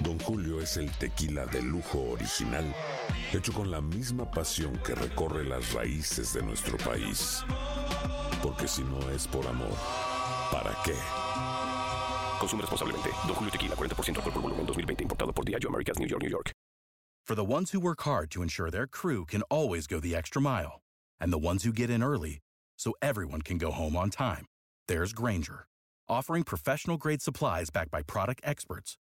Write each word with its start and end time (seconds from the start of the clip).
Don 0.00 0.18
Julio 0.20 0.60
es 0.60 0.76
el 0.76 0.90
tequila 0.98 1.46
de 1.46 1.62
lujo 1.62 2.10
original, 2.10 2.64
hecho 3.32 3.52
con 3.52 3.70
la 3.70 3.80
misma 3.80 4.30
pasión 4.30 4.78
que 4.84 4.94
recorre 4.94 5.44
las 5.44 5.72
raíces 5.72 6.34
de 6.34 6.42
nuestro 6.42 6.76
país. 6.78 7.42
Porque 8.42 8.68
si 8.68 8.82
no 8.82 9.10
es 9.10 9.26
por 9.26 9.46
amor, 9.46 9.74
¿para 10.52 10.76
qué? 10.84 10.94
Consume 12.38 12.62
responsablemente. 12.62 13.10
Don 13.26 13.34
Julio 13.34 13.50
Tequila, 13.50 13.74
40% 13.74 14.16
alcohol 14.16 14.32
por 14.32 14.42
volumen, 14.42 14.66
2020. 14.66 15.04
Importado 15.04 15.32
por 15.32 15.44
Diageo 15.44 15.68
Americas, 15.70 15.98
New 15.98 16.08
York, 16.08 16.22
New 16.22 16.30
York. 16.30 16.52
For 17.24 17.34
the 17.34 17.44
ones 17.44 17.72
who 17.72 17.80
work 17.80 18.02
hard 18.02 18.30
to 18.30 18.42
ensure 18.42 18.70
their 18.70 18.86
crew 18.86 19.24
can 19.24 19.42
always 19.50 19.88
go 19.88 19.98
the 19.98 20.14
extra 20.14 20.40
mile, 20.40 20.80
and 21.18 21.32
the 21.32 21.38
ones 21.38 21.64
who 21.64 21.72
get 21.72 21.90
in 21.90 22.02
early 22.02 22.38
so 22.78 22.92
everyone 23.02 23.42
can 23.42 23.58
go 23.58 23.72
home 23.72 23.96
on 23.96 24.10
time, 24.10 24.46
there's 24.86 25.12
Granger, 25.12 25.66
offering 26.08 26.44
professional-grade 26.44 27.22
supplies 27.22 27.70
backed 27.70 27.90
by 27.90 28.02
product 28.02 28.42
experts 28.44 28.96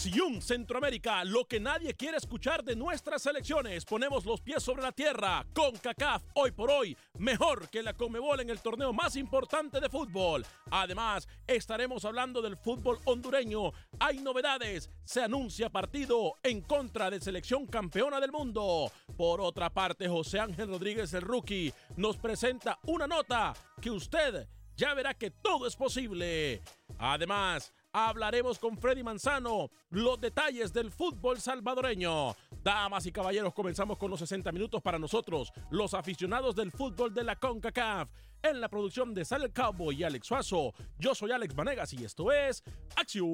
Acción 0.00 0.40
Centroamérica, 0.40 1.22
lo 1.26 1.44
que 1.44 1.60
nadie 1.60 1.92
quiere 1.92 2.16
escuchar 2.16 2.64
de 2.64 2.74
nuestras 2.74 3.20
selecciones, 3.20 3.84
ponemos 3.84 4.24
los 4.24 4.40
pies 4.40 4.62
sobre 4.62 4.80
la 4.80 4.92
tierra. 4.92 5.44
Con 5.52 5.76
CACAF, 5.76 6.22
hoy 6.36 6.52
por 6.52 6.70
hoy, 6.70 6.96
mejor 7.18 7.68
que 7.68 7.82
la 7.82 7.92
Comebol 7.92 8.40
en 8.40 8.48
el 8.48 8.62
torneo 8.62 8.94
más 8.94 9.14
importante 9.16 9.78
de 9.78 9.90
fútbol. 9.90 10.46
Además, 10.70 11.28
estaremos 11.46 12.06
hablando 12.06 12.40
del 12.40 12.56
fútbol 12.56 12.98
hondureño. 13.04 13.72
Hay 13.98 14.20
novedades, 14.20 14.88
se 15.04 15.22
anuncia 15.22 15.68
partido 15.68 16.32
en 16.42 16.62
contra 16.62 17.10
de 17.10 17.20
selección 17.20 17.66
campeona 17.66 18.20
del 18.20 18.32
mundo. 18.32 18.90
Por 19.18 19.42
otra 19.42 19.68
parte, 19.68 20.08
José 20.08 20.40
Ángel 20.40 20.68
Rodríguez, 20.68 21.12
el 21.12 21.20
rookie, 21.20 21.74
nos 21.98 22.16
presenta 22.16 22.78
una 22.84 23.06
nota 23.06 23.52
que 23.82 23.90
usted 23.90 24.48
ya 24.78 24.94
verá 24.94 25.12
que 25.12 25.30
todo 25.30 25.66
es 25.66 25.76
posible. 25.76 26.62
Además, 26.98 27.70
hablaremos 27.92 28.58
con 28.58 28.76
Freddy 28.76 29.02
Manzano 29.02 29.70
los 29.90 30.20
detalles 30.20 30.72
del 30.72 30.90
fútbol 30.90 31.40
salvadoreño. 31.40 32.34
Damas 32.62 33.06
y 33.06 33.12
caballeros, 33.12 33.54
comenzamos 33.54 33.98
con 33.98 34.10
los 34.10 34.20
60 34.20 34.52
minutos 34.52 34.82
para 34.82 34.98
nosotros, 34.98 35.52
los 35.70 35.94
aficionados 35.94 36.54
del 36.54 36.70
fútbol 36.70 37.14
de 37.14 37.24
la 37.24 37.36
CONCACAF. 37.36 38.08
En 38.42 38.60
la 38.60 38.68
producción 38.68 39.12
de 39.12 39.24
Sal 39.24 39.52
Cowboy 39.52 39.96
y 39.96 40.04
Alex 40.04 40.26
Suazo, 40.26 40.72
yo 40.98 41.14
soy 41.14 41.30
Alex 41.32 41.54
Vanegas 41.54 41.92
y 41.92 42.04
esto 42.04 42.32
es 42.32 42.62
Acción 42.96 43.28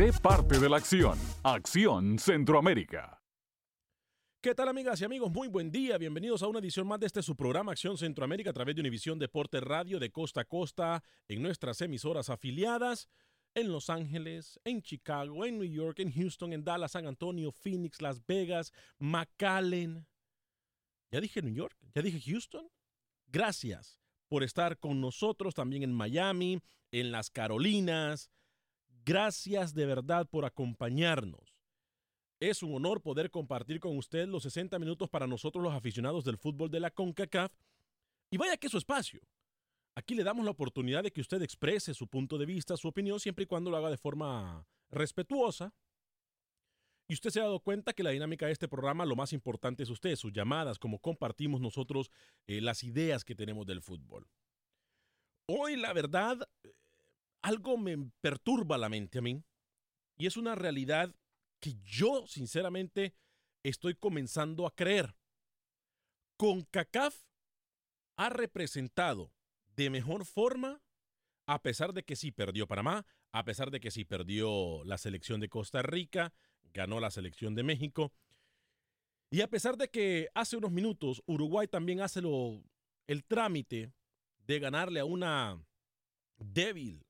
Sé 0.00 0.18
parte 0.22 0.58
de 0.58 0.66
la 0.66 0.78
acción. 0.78 1.18
Acción 1.42 2.18
Centroamérica. 2.18 3.20
¿Qué 4.40 4.54
tal 4.54 4.68
amigas 4.68 4.98
y 5.02 5.04
amigos? 5.04 5.30
Muy 5.30 5.46
buen 5.46 5.70
día. 5.70 5.98
Bienvenidos 5.98 6.42
a 6.42 6.46
una 6.46 6.58
edición 6.58 6.86
más 6.86 7.00
de 7.00 7.06
este 7.06 7.22
su 7.22 7.36
programa 7.36 7.72
Acción 7.72 7.98
Centroamérica 7.98 8.48
a 8.48 8.52
través 8.54 8.74
de 8.74 8.80
Univisión 8.80 9.18
Deporte 9.18 9.60
Radio 9.60 9.98
de 9.98 10.10
costa 10.10 10.40
a 10.40 10.44
costa 10.46 11.04
en 11.28 11.42
nuestras 11.42 11.82
emisoras 11.82 12.30
afiliadas 12.30 13.10
en 13.54 13.70
Los 13.70 13.90
Ángeles, 13.90 14.58
en 14.64 14.80
Chicago, 14.80 15.44
en 15.44 15.58
New 15.58 15.70
York, 15.70 15.98
en 15.98 16.14
Houston, 16.14 16.54
en 16.54 16.64
Dallas, 16.64 16.92
San 16.92 17.06
Antonio, 17.06 17.52
Phoenix, 17.52 18.00
Las 18.00 18.24
Vegas, 18.24 18.72
McAllen. 18.98 20.06
¿Ya 21.12 21.20
dije 21.20 21.42
New 21.42 21.52
York? 21.52 21.76
¿Ya 21.94 22.00
dije 22.00 22.22
Houston? 22.22 22.70
Gracias 23.26 24.00
por 24.28 24.44
estar 24.44 24.78
con 24.78 25.02
nosotros 25.02 25.54
también 25.54 25.82
en 25.82 25.92
Miami, 25.92 26.58
en 26.90 27.12
las 27.12 27.28
Carolinas. 27.28 28.30
Gracias 29.04 29.74
de 29.74 29.86
verdad 29.86 30.28
por 30.28 30.44
acompañarnos. 30.44 31.56
Es 32.38 32.62
un 32.62 32.74
honor 32.74 33.02
poder 33.02 33.30
compartir 33.30 33.80
con 33.80 33.96
usted 33.98 34.26
los 34.26 34.42
60 34.44 34.78
minutos 34.78 35.10
para 35.10 35.26
nosotros 35.26 35.62
los 35.62 35.74
aficionados 35.74 36.24
del 36.24 36.38
fútbol 36.38 36.70
de 36.70 36.80
la 36.80 36.90
CONCACAF. 36.90 37.52
Y 38.30 38.36
vaya 38.38 38.56
que 38.56 38.66
es 38.66 38.70
su 38.70 38.78
espacio. 38.78 39.20
Aquí 39.94 40.14
le 40.14 40.24
damos 40.24 40.44
la 40.44 40.52
oportunidad 40.52 41.02
de 41.02 41.10
que 41.10 41.20
usted 41.20 41.42
exprese 41.42 41.92
su 41.92 42.06
punto 42.06 42.38
de 42.38 42.46
vista, 42.46 42.76
su 42.76 42.88
opinión, 42.88 43.20
siempre 43.20 43.42
y 43.44 43.46
cuando 43.46 43.70
lo 43.70 43.76
haga 43.76 43.90
de 43.90 43.98
forma 43.98 44.64
respetuosa. 44.90 45.74
Y 47.08 47.14
usted 47.14 47.30
se 47.30 47.40
ha 47.40 47.44
dado 47.44 47.60
cuenta 47.60 47.92
que 47.92 48.04
la 48.04 48.10
dinámica 48.10 48.46
de 48.46 48.52
este 48.52 48.68
programa, 48.68 49.04
lo 49.04 49.16
más 49.16 49.32
importante 49.32 49.82
es 49.82 49.90
usted, 49.90 50.14
sus 50.14 50.32
llamadas, 50.32 50.78
como 50.78 51.00
compartimos 51.00 51.60
nosotros 51.60 52.10
eh, 52.46 52.60
las 52.60 52.84
ideas 52.84 53.24
que 53.24 53.34
tenemos 53.34 53.66
del 53.66 53.82
fútbol. 53.82 54.28
Hoy, 55.46 55.76
la 55.76 55.92
verdad, 55.92 56.48
algo 57.42 57.76
me 57.76 57.96
perturba 58.20 58.78
la 58.78 58.88
mente 58.88 59.18
a 59.18 59.22
mí 59.22 59.42
y 60.16 60.26
es 60.26 60.36
una 60.36 60.54
realidad 60.54 61.14
que 61.60 61.74
yo 61.82 62.26
sinceramente 62.26 63.14
estoy 63.62 63.94
comenzando 63.94 64.66
a 64.66 64.74
creer. 64.74 65.16
CONCACAF 66.36 67.16
ha 68.16 68.28
representado 68.30 69.32
de 69.76 69.90
mejor 69.90 70.24
forma, 70.24 70.82
a 71.46 71.62
pesar 71.62 71.92
de 71.92 72.02
que 72.02 72.16
sí 72.16 72.32
perdió 72.32 72.66
Panamá, 72.66 73.06
a 73.32 73.44
pesar 73.44 73.70
de 73.70 73.80
que 73.80 73.90
sí 73.90 74.04
perdió 74.04 74.84
la 74.84 74.98
selección 74.98 75.40
de 75.40 75.48
Costa 75.48 75.82
Rica, 75.82 76.32
ganó 76.72 77.00
la 77.00 77.10
selección 77.10 77.54
de 77.54 77.62
México, 77.62 78.12
y 79.30 79.42
a 79.42 79.48
pesar 79.48 79.76
de 79.76 79.88
que 79.88 80.28
hace 80.34 80.56
unos 80.56 80.72
minutos 80.72 81.22
Uruguay 81.26 81.68
también 81.68 82.00
hace 82.00 82.20
lo, 82.20 82.62
el 83.06 83.24
trámite 83.24 83.92
de 84.46 84.58
ganarle 84.58 85.00
a 85.00 85.04
una 85.04 85.64
débil 86.36 87.06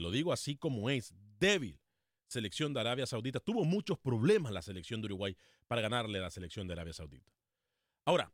lo 0.00 0.10
digo 0.10 0.32
así 0.32 0.56
como 0.56 0.90
es, 0.90 1.14
débil 1.38 1.80
selección 2.26 2.72
de 2.72 2.80
Arabia 2.80 3.06
Saudita. 3.06 3.40
Tuvo 3.40 3.64
muchos 3.64 3.98
problemas 3.98 4.52
la 4.52 4.62
selección 4.62 5.00
de 5.00 5.06
Uruguay 5.06 5.36
para 5.66 5.82
ganarle 5.82 6.18
a 6.18 6.22
la 6.22 6.30
selección 6.30 6.66
de 6.66 6.74
Arabia 6.74 6.92
Saudita. 6.92 7.32
Ahora, 8.04 8.32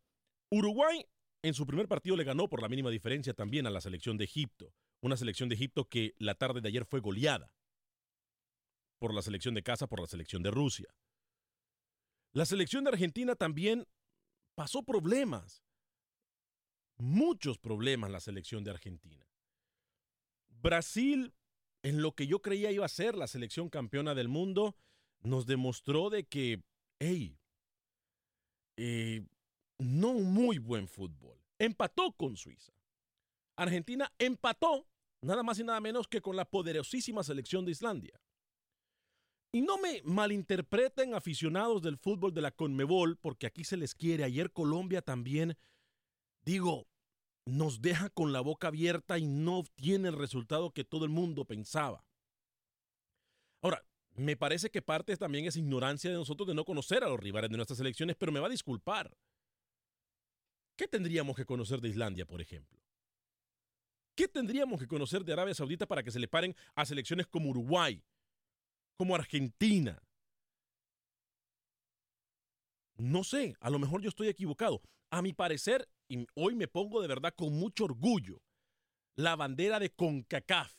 Uruguay 0.50 1.04
en 1.42 1.54
su 1.54 1.66
primer 1.66 1.88
partido 1.88 2.16
le 2.16 2.24
ganó 2.24 2.48
por 2.48 2.60
la 2.60 2.68
mínima 2.68 2.90
diferencia 2.90 3.32
también 3.32 3.66
a 3.66 3.70
la 3.70 3.80
selección 3.80 4.16
de 4.16 4.24
Egipto. 4.24 4.74
Una 5.00 5.16
selección 5.16 5.48
de 5.48 5.54
Egipto 5.54 5.88
que 5.88 6.14
la 6.18 6.34
tarde 6.34 6.60
de 6.60 6.68
ayer 6.68 6.84
fue 6.84 7.00
goleada 7.00 7.52
por 8.98 9.14
la 9.14 9.22
selección 9.22 9.54
de 9.54 9.62
casa, 9.62 9.86
por 9.86 10.00
la 10.00 10.06
selección 10.06 10.42
de 10.42 10.50
Rusia. 10.50 10.88
La 12.32 12.46
selección 12.46 12.84
de 12.84 12.90
Argentina 12.90 13.34
también 13.36 13.86
pasó 14.54 14.82
problemas. 14.82 15.62
Muchos 16.98 17.58
problemas 17.58 18.10
la 18.10 18.20
selección 18.20 18.64
de 18.64 18.70
Argentina. 18.70 19.26
Brasil 20.48 21.34
en 21.86 22.02
lo 22.02 22.16
que 22.16 22.26
yo 22.26 22.42
creía 22.42 22.72
iba 22.72 22.84
a 22.84 22.88
ser 22.88 23.14
la 23.14 23.28
selección 23.28 23.68
campeona 23.68 24.16
del 24.16 24.26
mundo, 24.26 24.74
nos 25.22 25.46
demostró 25.46 26.10
de 26.10 26.24
que, 26.24 26.64
hey, 26.98 27.38
eh, 28.76 29.24
no 29.78 30.14
muy 30.14 30.58
buen 30.58 30.88
fútbol. 30.88 31.38
Empató 31.60 32.10
con 32.10 32.36
Suiza. 32.36 32.72
Argentina 33.54 34.12
empató 34.18 34.88
nada 35.20 35.44
más 35.44 35.60
y 35.60 35.64
nada 35.64 35.80
menos 35.80 36.08
que 36.08 36.20
con 36.20 36.34
la 36.34 36.44
poderosísima 36.44 37.22
selección 37.22 37.64
de 37.64 37.70
Islandia. 37.70 38.20
Y 39.52 39.60
no 39.60 39.78
me 39.78 40.02
malinterpreten 40.02 41.14
aficionados 41.14 41.82
del 41.82 41.98
fútbol 41.98 42.34
de 42.34 42.42
la 42.42 42.50
Conmebol, 42.50 43.16
porque 43.16 43.46
aquí 43.46 43.62
se 43.62 43.76
les 43.76 43.94
quiere. 43.94 44.24
Ayer 44.24 44.50
Colombia 44.50 45.02
también, 45.02 45.56
digo, 46.42 46.88
nos 47.46 47.80
deja 47.80 48.10
con 48.10 48.32
la 48.32 48.40
boca 48.40 48.68
abierta 48.68 49.18
y 49.18 49.26
no 49.26 49.58
obtiene 49.58 50.08
el 50.08 50.18
resultado 50.18 50.72
que 50.72 50.84
todo 50.84 51.04
el 51.04 51.10
mundo 51.10 51.44
pensaba. 51.44 52.04
Ahora, 53.62 53.84
me 54.16 54.36
parece 54.36 54.70
que 54.70 54.82
parte 54.82 55.16
también 55.16 55.46
es 55.46 55.56
ignorancia 55.56 56.10
de 56.10 56.16
nosotros 56.16 56.48
de 56.48 56.54
no 56.54 56.64
conocer 56.64 57.04
a 57.04 57.08
los 57.08 57.20
rivales 57.20 57.50
de 57.50 57.56
nuestras 57.56 57.80
elecciones, 57.80 58.16
pero 58.16 58.32
me 58.32 58.40
va 58.40 58.48
a 58.48 58.50
disculpar. 58.50 59.16
¿Qué 60.76 60.88
tendríamos 60.88 61.36
que 61.36 61.46
conocer 61.46 61.80
de 61.80 61.88
Islandia, 61.88 62.26
por 62.26 62.40
ejemplo? 62.40 62.78
¿Qué 64.14 64.28
tendríamos 64.28 64.80
que 64.80 64.88
conocer 64.88 65.24
de 65.24 65.32
Arabia 65.32 65.54
Saudita 65.54 65.86
para 65.86 66.02
que 66.02 66.10
se 66.10 66.18
le 66.18 66.28
paren 66.28 66.56
a 66.74 66.84
selecciones 66.84 67.26
como 67.26 67.50
Uruguay, 67.50 68.02
como 68.96 69.14
Argentina? 69.14 70.02
No 72.96 73.24
sé, 73.24 73.54
a 73.60 73.70
lo 73.70 73.78
mejor 73.78 74.00
yo 74.00 74.08
estoy 74.08 74.28
equivocado. 74.28 74.80
A 75.10 75.22
mi 75.22 75.32
parecer, 75.32 75.88
y 76.08 76.26
hoy 76.34 76.54
me 76.54 76.68
pongo 76.68 77.00
de 77.00 77.08
verdad 77.08 77.34
con 77.36 77.52
mucho 77.52 77.84
orgullo, 77.84 78.42
la 79.16 79.36
bandera 79.36 79.78
de 79.78 79.90
CONCACAF. 79.90 80.74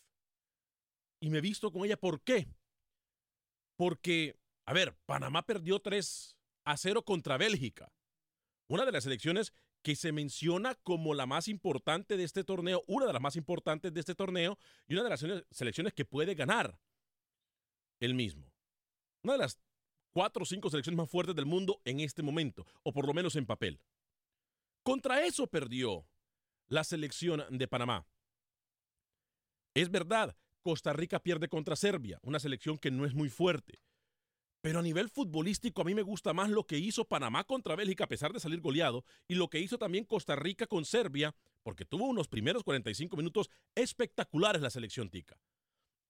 Y 1.20 1.30
me 1.30 1.40
he 1.40 1.42
visto 1.42 1.72
con 1.72 1.86
ella, 1.86 1.98
¿por 1.98 2.22
qué? 2.22 2.48
Porque, 3.78 4.40
a 4.66 4.74
ver, 4.74 4.96
Panamá 5.06 5.46
perdió 5.46 5.80
3 5.80 6.38
a 6.66 6.78
0 6.78 7.04
contra 7.04 7.38
Bélgica. 7.38 7.92
Una 8.70 8.86
de 8.86 8.92
las 8.92 9.06
elecciones 9.06 9.54
que 9.82 9.96
se 9.96 10.12
menciona 10.12 10.76
como 10.76 11.14
la 11.14 11.26
más 11.26 11.48
importante 11.48 12.18
de 12.18 12.24
este 12.24 12.44
torneo, 12.44 12.84
una 12.88 13.06
de 13.06 13.14
las 13.14 13.22
más 13.22 13.36
importantes 13.36 13.94
de 13.94 14.00
este 14.00 14.16
torneo 14.16 14.58
y 14.88 14.94
una 14.94 15.04
de 15.04 15.10
las 15.10 15.26
selecciones 15.52 15.94
que 15.94 16.06
puede 16.06 16.36
ganar 16.36 16.78
el 18.00 18.14
mismo. 18.14 18.52
Una 19.24 19.34
de 19.34 19.40
las 19.40 19.60
cuatro 20.12 20.44
o 20.44 20.46
cinco 20.46 20.70
selecciones 20.70 20.98
más 20.98 21.10
fuertes 21.10 21.36
del 21.36 21.46
mundo 21.46 21.82
en 21.86 22.00
este 22.02 22.22
momento, 22.22 22.66
o 22.84 22.92
por 22.92 23.08
lo 23.08 23.14
menos 23.14 23.36
en 23.36 23.46
papel. 23.46 23.80
Contra 24.88 25.26
eso 25.26 25.48
perdió 25.48 26.08
la 26.70 26.86
selección 26.86 27.44
de 27.50 27.68
Panamá. 27.68 28.08
Es 29.74 29.92
verdad, 29.92 30.38
Costa 30.62 30.94
Rica 30.94 31.20
pierde 31.20 31.50
contra 31.50 31.76
Serbia, 31.76 32.20
una 32.24 32.40
selección 32.40 32.78
que 32.78 32.90
no 32.90 33.06
es 33.06 33.14
muy 33.14 33.28
fuerte. 33.28 33.82
Pero 34.62 34.80
a 34.80 34.82
nivel 34.82 35.10
futbolístico 35.10 35.82
a 35.82 35.84
mí 35.84 35.94
me 35.94 36.04
gusta 36.04 36.32
más 36.32 36.50
lo 36.50 36.66
que 36.66 36.78
hizo 36.78 37.04
Panamá 37.04 37.44
contra 37.44 37.76
Bélgica 37.76 38.06
a 38.06 38.08
pesar 38.08 38.32
de 38.32 38.40
salir 38.40 38.62
goleado 38.62 39.04
y 39.28 39.36
lo 39.36 39.50
que 39.50 39.60
hizo 39.60 39.78
también 39.78 40.06
Costa 40.06 40.38
Rica 40.38 40.68
con 40.68 40.86
Serbia 40.86 41.36
porque 41.64 41.84
tuvo 41.84 42.06
unos 42.06 42.30
primeros 42.30 42.64
45 42.64 43.18
minutos 43.18 43.50
espectaculares 43.76 44.62
la 44.62 44.70
selección 44.70 45.10
tica. 45.10 45.38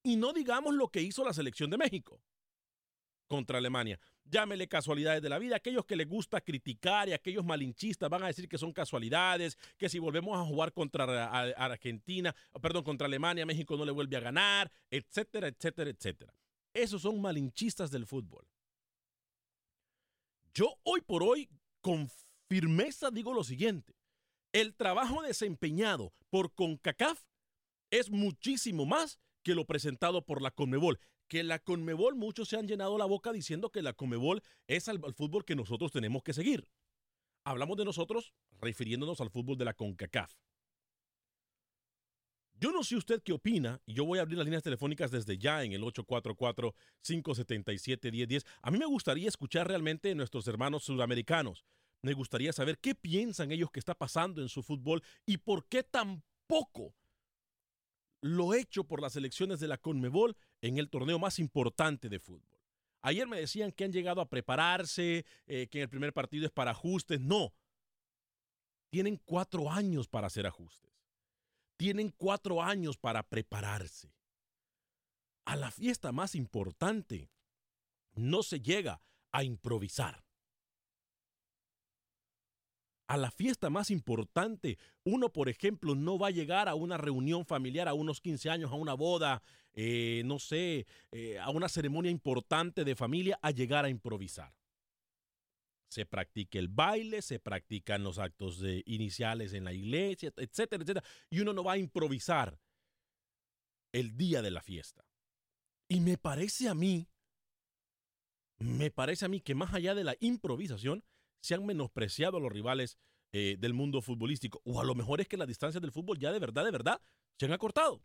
Y 0.04 0.18
no 0.18 0.34
digamos 0.34 0.76
lo 0.76 0.90
que 0.90 1.02
hizo 1.02 1.26
la 1.26 1.34
selección 1.34 1.72
de 1.72 1.80
México 1.80 2.22
contra 3.28 3.58
Alemania. 3.58 4.00
Llámele 4.26 4.68
casualidades 4.68 5.22
de 5.22 5.30
la 5.30 5.40
vida. 5.40 5.56
Aquellos 5.56 5.86
que 5.86 5.96
les 5.96 6.08
gusta 6.08 6.42
criticar 6.42 7.08
y 7.08 7.14
aquellos 7.14 7.46
malinchistas 7.46 8.10
van 8.10 8.24
a 8.24 8.28
decir 8.28 8.50
que 8.50 8.58
son 8.58 8.74
casualidades, 8.74 9.58
que 9.78 9.90
si 9.90 10.00
volvemos 10.00 10.38
a 10.38 10.44
jugar 10.44 10.74
contra 10.74 11.26
Argentina, 11.30 12.36
perdón, 12.62 12.84
contra 12.84 13.08
Alemania, 13.08 13.46
México 13.46 13.78
no 13.78 13.86
le 13.86 13.92
vuelve 13.92 14.18
a 14.18 14.22
ganar, 14.22 14.72
etcétera, 14.90 15.48
etcétera, 15.48 15.90
etcétera. 15.90 16.34
Esos 16.74 17.02
son 17.02 17.22
malinchistas 17.22 17.92
del 17.92 18.06
fútbol. 18.06 18.48
Yo 20.54 20.80
hoy 20.84 21.02
por 21.02 21.24
hoy 21.24 21.50
con 21.82 22.10
firmeza 22.50 23.12
digo 23.12 23.34
lo 23.34 23.44
siguiente. 23.44 23.96
El 24.52 24.76
trabajo 24.76 25.22
desempeñado 25.22 26.14
por 26.30 26.54
CONCACAF 26.54 27.22
es 27.92 28.10
muchísimo 28.10 28.86
más 28.86 29.20
que 29.44 29.56
lo 29.56 29.66
presentado 29.66 30.26
por 30.26 30.42
la 30.42 30.52
CONMEBOL. 30.52 31.00
Que 31.28 31.44
la 31.44 31.60
CONMEBOL, 31.60 32.16
muchos 32.16 32.48
se 32.48 32.58
han 32.58 32.68
llenado 32.68 32.98
la 32.98 33.06
boca 33.06 33.34
diciendo 33.34 33.70
que 33.70 33.82
la 33.82 33.94
CONMEBOL 33.94 34.42
es 34.68 34.88
el 34.88 35.00
fútbol 35.14 35.46
que 35.46 35.56
nosotros 35.56 35.92
tenemos 35.92 36.24
que 36.24 36.34
seguir. 36.34 36.68
Hablamos 37.44 37.78
de 37.78 37.86
nosotros 37.86 38.34
refiriéndonos 38.60 39.22
al 39.22 39.30
fútbol 39.30 39.58
de 39.58 39.66
la 39.66 39.74
CONCACAF. 39.74 40.34
Yo 42.60 42.72
no 42.72 42.84
sé 42.84 42.96
usted 42.96 43.22
qué 43.22 43.34
opina, 43.34 43.80
y 43.86 43.94
yo 43.94 44.04
voy 44.04 44.18
a 44.18 44.24
abrir 44.24 44.36
las 44.38 44.46
líneas 44.46 44.64
telefónicas 44.64 45.12
desde 45.12 45.38
ya 45.38 45.64
en 45.64 45.74
el 45.74 45.84
844-577-1010. 45.84 48.48
A 48.64 48.72
mí 48.72 48.80
me 48.80 48.88
gustaría 48.88 49.28
escuchar 49.28 49.68
realmente 49.68 50.10
a 50.12 50.16
nuestros 50.16 50.48
hermanos 50.48 50.84
sudamericanos. 50.84 51.66
Me 52.02 52.14
gustaría 52.14 52.52
saber 52.54 52.80
qué 52.80 52.96
piensan 52.96 53.52
ellos 53.52 53.70
que 53.70 53.80
está 53.80 53.94
pasando 53.94 54.42
en 54.42 54.50
su 54.50 54.64
fútbol 54.64 55.04
y 55.26 55.38
por 55.38 55.68
qué 55.68 55.84
tan 55.84 56.24
poco 56.48 56.96
lo 58.22 58.56
hecho 58.56 58.86
por 58.86 59.02
las 59.02 59.16
elecciones 59.16 59.60
de 59.60 59.68
la 59.68 59.78
Conmebol 59.78 60.36
en 60.62 60.78
el 60.78 60.90
torneo 60.90 61.20
más 61.20 61.40
importante 61.40 62.10
de 62.10 62.20
fútbol. 62.20 62.60
Ayer 63.02 63.28
me 63.28 63.40
decían 63.40 63.72
que 63.72 63.86
han 63.86 63.92
llegado 63.92 64.22
a 64.22 64.30
prepararse, 64.30 65.26
eh, 65.46 65.68
que 65.68 65.80
en 65.80 65.84
el 65.84 65.90
primer 65.90 66.14
partido 66.14 66.46
es 66.46 66.52
para 66.52 66.72
ajustes. 66.72 67.22
No. 67.22 67.54
Tienen 68.90 69.22
cuatro 69.26 69.72
años 69.72 70.08
para 70.08 70.28
hacer 70.28 70.48
ajustes 70.48 70.88
tienen 71.78 72.10
cuatro 72.18 72.62
años 72.62 72.98
para 72.98 73.24
prepararse. 73.24 74.14
A 75.46 75.56
la 75.56 75.72
fiesta 75.72 76.12
más 76.12 76.36
importante 76.36 77.32
no 78.14 78.44
se 78.44 78.60
llega 78.60 79.02
a 79.32 79.44
improvisar. 79.44 80.26
A 83.08 83.18
la 83.18 83.32
fiesta 83.32 83.70
más 83.70 83.90
importante, 83.90 84.78
uno, 85.04 85.32
por 85.32 85.48
ejemplo, 85.48 85.96
no 85.96 86.20
va 86.20 86.28
a 86.28 86.32
llegar 86.32 86.68
a 86.68 86.76
una 86.76 86.98
reunión 86.98 87.46
familiar, 87.46 87.88
a 87.88 87.94
unos 87.94 88.20
15 88.20 88.50
años, 88.50 88.72
a 88.72 88.76
una 88.76 88.94
boda, 88.94 89.42
eh, 89.74 90.24
no 90.26 90.40
sé, 90.40 90.86
eh, 91.12 91.40
a 91.40 91.50
una 91.50 91.70
ceremonia 91.70 92.12
importante 92.12 92.84
de 92.84 92.96
familia, 92.96 93.40
a 93.42 93.52
llegar 93.52 93.86
a 93.86 93.90
improvisar 93.90 94.54
se 95.90 96.06
practica 96.06 96.60
el 96.60 96.68
baile, 96.68 97.22
se 97.22 97.40
practican 97.40 98.04
los 98.04 98.20
actos 98.20 98.60
de, 98.60 98.84
iniciales 98.86 99.54
en 99.54 99.64
la 99.64 99.74
iglesia, 99.74 100.34
etcétera, 100.36 100.84
etcétera. 100.84 101.06
Y 101.30 101.40
uno 101.40 101.54
no 101.54 101.64
va 101.64 101.74
a 101.74 101.78
improvisar 101.78 102.60
el 103.94 104.18
día 104.18 104.42
de 104.42 104.52
la 104.52 104.62
fiesta. 104.62 105.06
Y 105.88 106.02
me 106.02 106.18
parece 106.18 106.68
a 106.68 106.76
mí, 106.76 107.08
me 108.60 108.92
parece 108.92 109.26
a 109.26 109.30
mí 109.30 109.40
que 109.40 109.56
más 109.56 109.74
allá 109.74 109.96
de 109.96 110.04
la 110.04 110.16
improvisación, 110.20 111.04
se 111.40 111.54
han 111.56 111.66
menospreciado 111.66 112.38
a 112.38 112.40
los 112.40 112.52
rivales 112.52 112.98
eh, 113.32 113.58
del 113.60 113.74
mundo 113.74 114.02
futbolístico. 114.02 114.62
O 114.64 114.80
a 114.82 114.86
lo 114.86 114.96
mejor 114.96 115.22
es 115.22 115.28
que 115.28 115.38
las 115.38 115.48
distancias 115.48 115.82
del 115.82 115.92
fútbol 115.92 116.18
ya 116.18 116.32
de 116.32 116.40
verdad, 116.40 116.66
de 116.66 116.72
verdad, 116.72 117.02
se 117.38 117.46
han 117.46 117.54
acortado. 117.54 118.02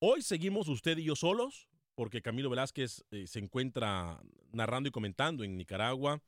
Hoy 0.00 0.22
seguimos 0.22 0.68
usted 0.68 0.98
y 0.98 1.04
yo 1.04 1.16
solos, 1.16 1.68
porque 1.94 2.20
Camilo 2.20 2.50
Velázquez 2.50 3.04
eh, 3.10 3.26
se 3.26 3.38
encuentra 3.38 4.20
narrando 4.52 4.88
y 4.88 4.92
comentando 4.92 5.44
en 5.44 5.56
Nicaragua. 5.56 6.22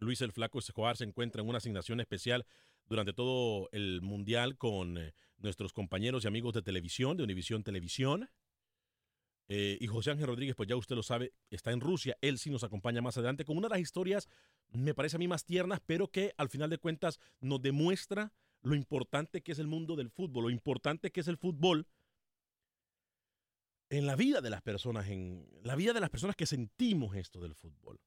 Luis 0.00 0.20
el 0.20 0.32
Flaco 0.32 0.58
Escobar 0.58 0.96
se 0.96 1.04
encuentra 1.04 1.40
en 1.40 1.48
una 1.48 1.58
asignación 1.58 2.00
especial 2.00 2.44
durante 2.86 3.12
todo 3.12 3.68
el 3.72 4.02
Mundial 4.02 4.58
con 4.58 4.98
eh, 4.98 5.14
nuestros 5.38 5.72
compañeros 5.72 6.24
y 6.24 6.28
amigos 6.28 6.54
de 6.54 6.62
televisión, 6.62 7.16
de 7.16 7.22
Univisión 7.22 7.62
Televisión. 7.62 8.28
Eh, 9.48 9.76
y 9.80 9.86
José 9.86 10.10
Ángel 10.10 10.26
Rodríguez, 10.26 10.56
pues 10.56 10.68
ya 10.68 10.76
usted 10.76 10.96
lo 10.96 11.02
sabe, 11.02 11.32
está 11.50 11.70
en 11.70 11.80
Rusia. 11.80 12.16
Él 12.20 12.38
sí 12.38 12.50
nos 12.50 12.64
acompaña 12.64 13.02
más 13.02 13.16
adelante 13.18 13.44
con 13.44 13.56
una 13.56 13.68
de 13.68 13.74
las 13.74 13.80
historias, 13.80 14.28
me 14.70 14.94
parece 14.94 15.16
a 15.16 15.18
mí 15.18 15.28
más 15.28 15.44
tiernas, 15.44 15.80
pero 15.84 16.08
que 16.08 16.34
al 16.36 16.48
final 16.48 16.70
de 16.70 16.78
cuentas 16.78 17.20
nos 17.40 17.60
demuestra 17.60 18.32
lo 18.62 18.74
importante 18.74 19.42
que 19.42 19.52
es 19.52 19.58
el 19.58 19.66
mundo 19.66 19.96
del 19.96 20.10
fútbol, 20.10 20.44
lo 20.44 20.50
importante 20.50 21.10
que 21.10 21.20
es 21.20 21.28
el 21.28 21.36
fútbol 21.36 21.86
en 23.90 24.06
la 24.06 24.16
vida 24.16 24.40
de 24.40 24.50
las 24.50 24.62
personas, 24.62 25.08
en 25.08 25.46
la 25.62 25.76
vida 25.76 25.92
de 25.92 26.00
las 26.00 26.10
personas 26.10 26.36
que 26.36 26.46
sentimos 26.46 27.14
esto 27.14 27.40
del 27.40 27.54
fútbol. 27.54 28.00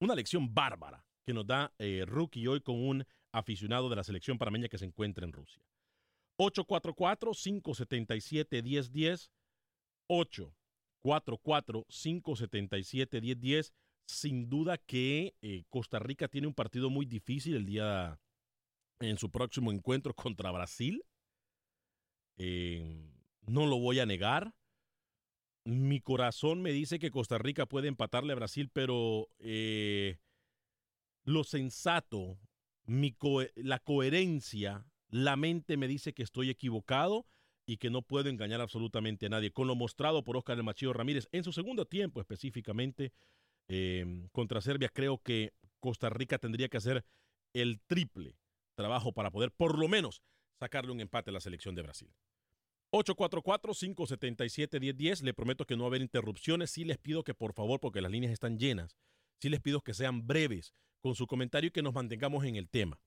Una 0.00 0.14
lección 0.14 0.54
bárbara 0.54 1.04
que 1.24 1.34
nos 1.34 1.46
da 1.46 1.74
eh, 1.78 2.04
Rookie 2.06 2.46
hoy 2.46 2.62
con 2.62 2.76
un 2.76 3.04
aficionado 3.32 3.90
de 3.90 3.96
la 3.96 4.04
selección 4.04 4.38
parameña 4.38 4.68
que 4.68 4.78
se 4.78 4.86
encuentra 4.86 5.26
en 5.26 5.32
Rusia. 5.32 5.62
844-577-1010. 6.38 9.30
844-577-1010. 11.02 13.72
Sin 14.06 14.48
duda 14.48 14.78
que 14.78 15.34
eh, 15.42 15.64
Costa 15.68 15.98
Rica 15.98 16.28
tiene 16.28 16.46
un 16.46 16.54
partido 16.54 16.88
muy 16.88 17.04
difícil 17.04 17.56
el 17.56 17.66
día 17.66 18.18
en 19.00 19.18
su 19.18 19.30
próximo 19.30 19.70
encuentro 19.70 20.14
contra 20.14 20.50
Brasil. 20.50 21.04
Eh, 22.38 23.12
no 23.46 23.66
lo 23.66 23.78
voy 23.78 24.00
a 24.00 24.06
negar. 24.06 24.54
Mi 25.64 26.00
corazón 26.00 26.62
me 26.62 26.72
dice 26.72 26.98
que 26.98 27.10
Costa 27.10 27.36
Rica 27.36 27.66
puede 27.66 27.88
empatarle 27.88 28.32
a 28.32 28.36
Brasil, 28.36 28.70
pero 28.72 29.28
eh, 29.38 30.16
lo 31.24 31.44
sensato, 31.44 32.38
la 32.86 33.78
coherencia, 33.78 34.86
la 35.10 35.36
mente 35.36 35.76
me 35.76 35.88
dice 35.88 36.14
que 36.14 36.22
estoy 36.22 36.48
equivocado 36.48 37.26
y 37.68 37.76
que 37.76 37.90
no 37.90 38.00
puedo 38.00 38.30
engañar 38.30 38.62
absolutamente 38.62 39.26
a 39.26 39.28
nadie. 39.28 39.52
Con 39.52 39.66
lo 39.66 39.76
mostrado 39.76 40.24
por 40.24 40.38
Oscar 40.38 40.56
El 40.56 40.64
Machillo 40.64 40.94
Ramírez 40.94 41.28
en 41.32 41.44
su 41.44 41.52
segundo 41.52 41.84
tiempo 41.84 42.18
específicamente 42.18 43.12
em, 43.68 44.26
contra 44.30 44.62
Serbia, 44.62 44.88
creo 44.88 45.18
que 45.18 45.52
Costa 45.78 46.08
Rica 46.08 46.38
tendría 46.38 46.70
que 46.70 46.78
hacer 46.78 47.04
el 47.52 47.82
triple 47.86 48.38
trabajo 48.74 49.12
para 49.12 49.30
poder 49.30 49.52
por 49.52 49.78
lo 49.78 49.86
menos 49.86 50.22
sacarle 50.58 50.92
un 50.92 51.00
empate 51.00 51.28
a 51.28 51.34
la 51.34 51.40
selección 51.40 51.74
de 51.74 51.82
Brasil. 51.82 52.10
844-577-1010. 52.94 55.22
Le 55.22 55.34
prometo 55.34 55.66
que 55.66 55.76
no 55.76 55.82
va 55.82 55.88
a 55.88 55.90
haber 55.90 56.00
interrupciones. 56.00 56.70
Sí 56.70 56.84
les 56.84 56.96
pido 56.96 57.22
que 57.22 57.34
por 57.34 57.52
favor, 57.52 57.80
porque 57.80 58.00
las 58.00 58.10
líneas 58.10 58.32
están 58.32 58.58
llenas, 58.58 58.96
sí 59.42 59.50
les 59.50 59.60
pido 59.60 59.82
que 59.82 59.92
sean 59.92 60.26
breves 60.26 60.72
con 61.02 61.14
su 61.14 61.26
comentario 61.26 61.68
y 61.68 61.70
que 61.70 61.82
nos 61.82 61.92
mantengamos 61.92 62.44
en 62.44 62.56
el 62.56 62.70
tema. 62.70 62.98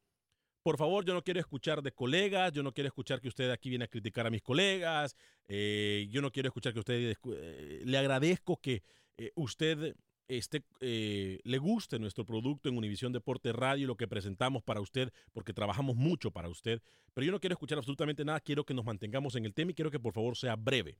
Por 0.64 0.78
favor, 0.78 1.04
yo 1.06 1.14
no 1.14 1.24
quiero 1.24 1.40
escuchar 1.40 1.82
de 1.82 1.92
colegas, 1.92 2.52
yo 2.52 2.62
no 2.62 2.72
quiero 2.72 2.88
escuchar 2.88 3.20
que 3.20 3.28
usted 3.28 3.50
aquí 3.50 3.70
viene 3.70 3.86
a 3.86 3.88
criticar 3.88 4.28
a 4.28 4.30
mis 4.30 4.44
colegas, 4.44 5.16
eh, 5.48 6.08
yo 6.12 6.22
no 6.22 6.32
quiero 6.32 6.50
escuchar 6.50 6.74
que 6.74 6.80
usted... 6.80 7.18
Eh, 7.34 7.82
le 7.84 7.98
agradezco 7.98 8.58
que 8.58 8.84
eh, 9.18 9.32
usted 9.36 9.96
este, 10.28 10.64
le 10.80 11.58
guste 11.58 11.98
nuestro 12.00 12.26
producto 12.26 12.70
en 12.70 12.78
Univisión 12.78 13.12
Deporte 13.12 13.52
Radio, 13.52 13.88
lo 13.88 13.98
que 13.98 14.08
presentamos 14.08 14.62
para 14.64 14.82
usted, 14.82 15.12
porque 15.34 15.52
trabajamos 15.52 15.96
mucho 15.96 16.30
para 16.32 16.48
usted. 16.48 16.80
Pero 17.14 17.26
yo 17.26 17.32
no 17.32 17.40
quiero 17.40 17.54
escuchar 17.54 17.80
absolutamente 17.80 18.24
nada, 18.24 18.40
quiero 18.40 18.64
que 18.64 18.76
nos 18.76 18.86
mantengamos 18.86 19.36
en 19.36 19.46
el 19.46 19.54
tema 19.54 19.72
y 19.72 19.74
quiero 19.74 19.92
que 19.92 20.00
por 20.00 20.14
favor 20.14 20.38
sea 20.38 20.56
breve 20.56 21.00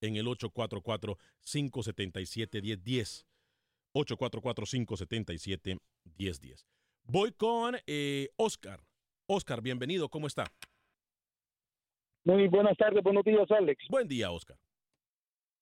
en 0.00 0.16
el 0.16 0.26
844-577-1010. 0.26 3.24
844-577-1010. 3.94 6.66
Voy 7.04 7.32
con 7.32 7.76
eh, 7.86 8.28
Oscar. 8.36 8.82
Oscar, 9.32 9.62
bienvenido, 9.62 10.08
¿cómo 10.08 10.26
está? 10.26 10.44
Muy 12.24 12.48
buenas 12.48 12.76
tardes, 12.76 13.00
buenos 13.00 13.22
días, 13.22 13.48
Alex. 13.48 13.86
Buen 13.88 14.08
día, 14.08 14.32
Oscar. 14.32 14.56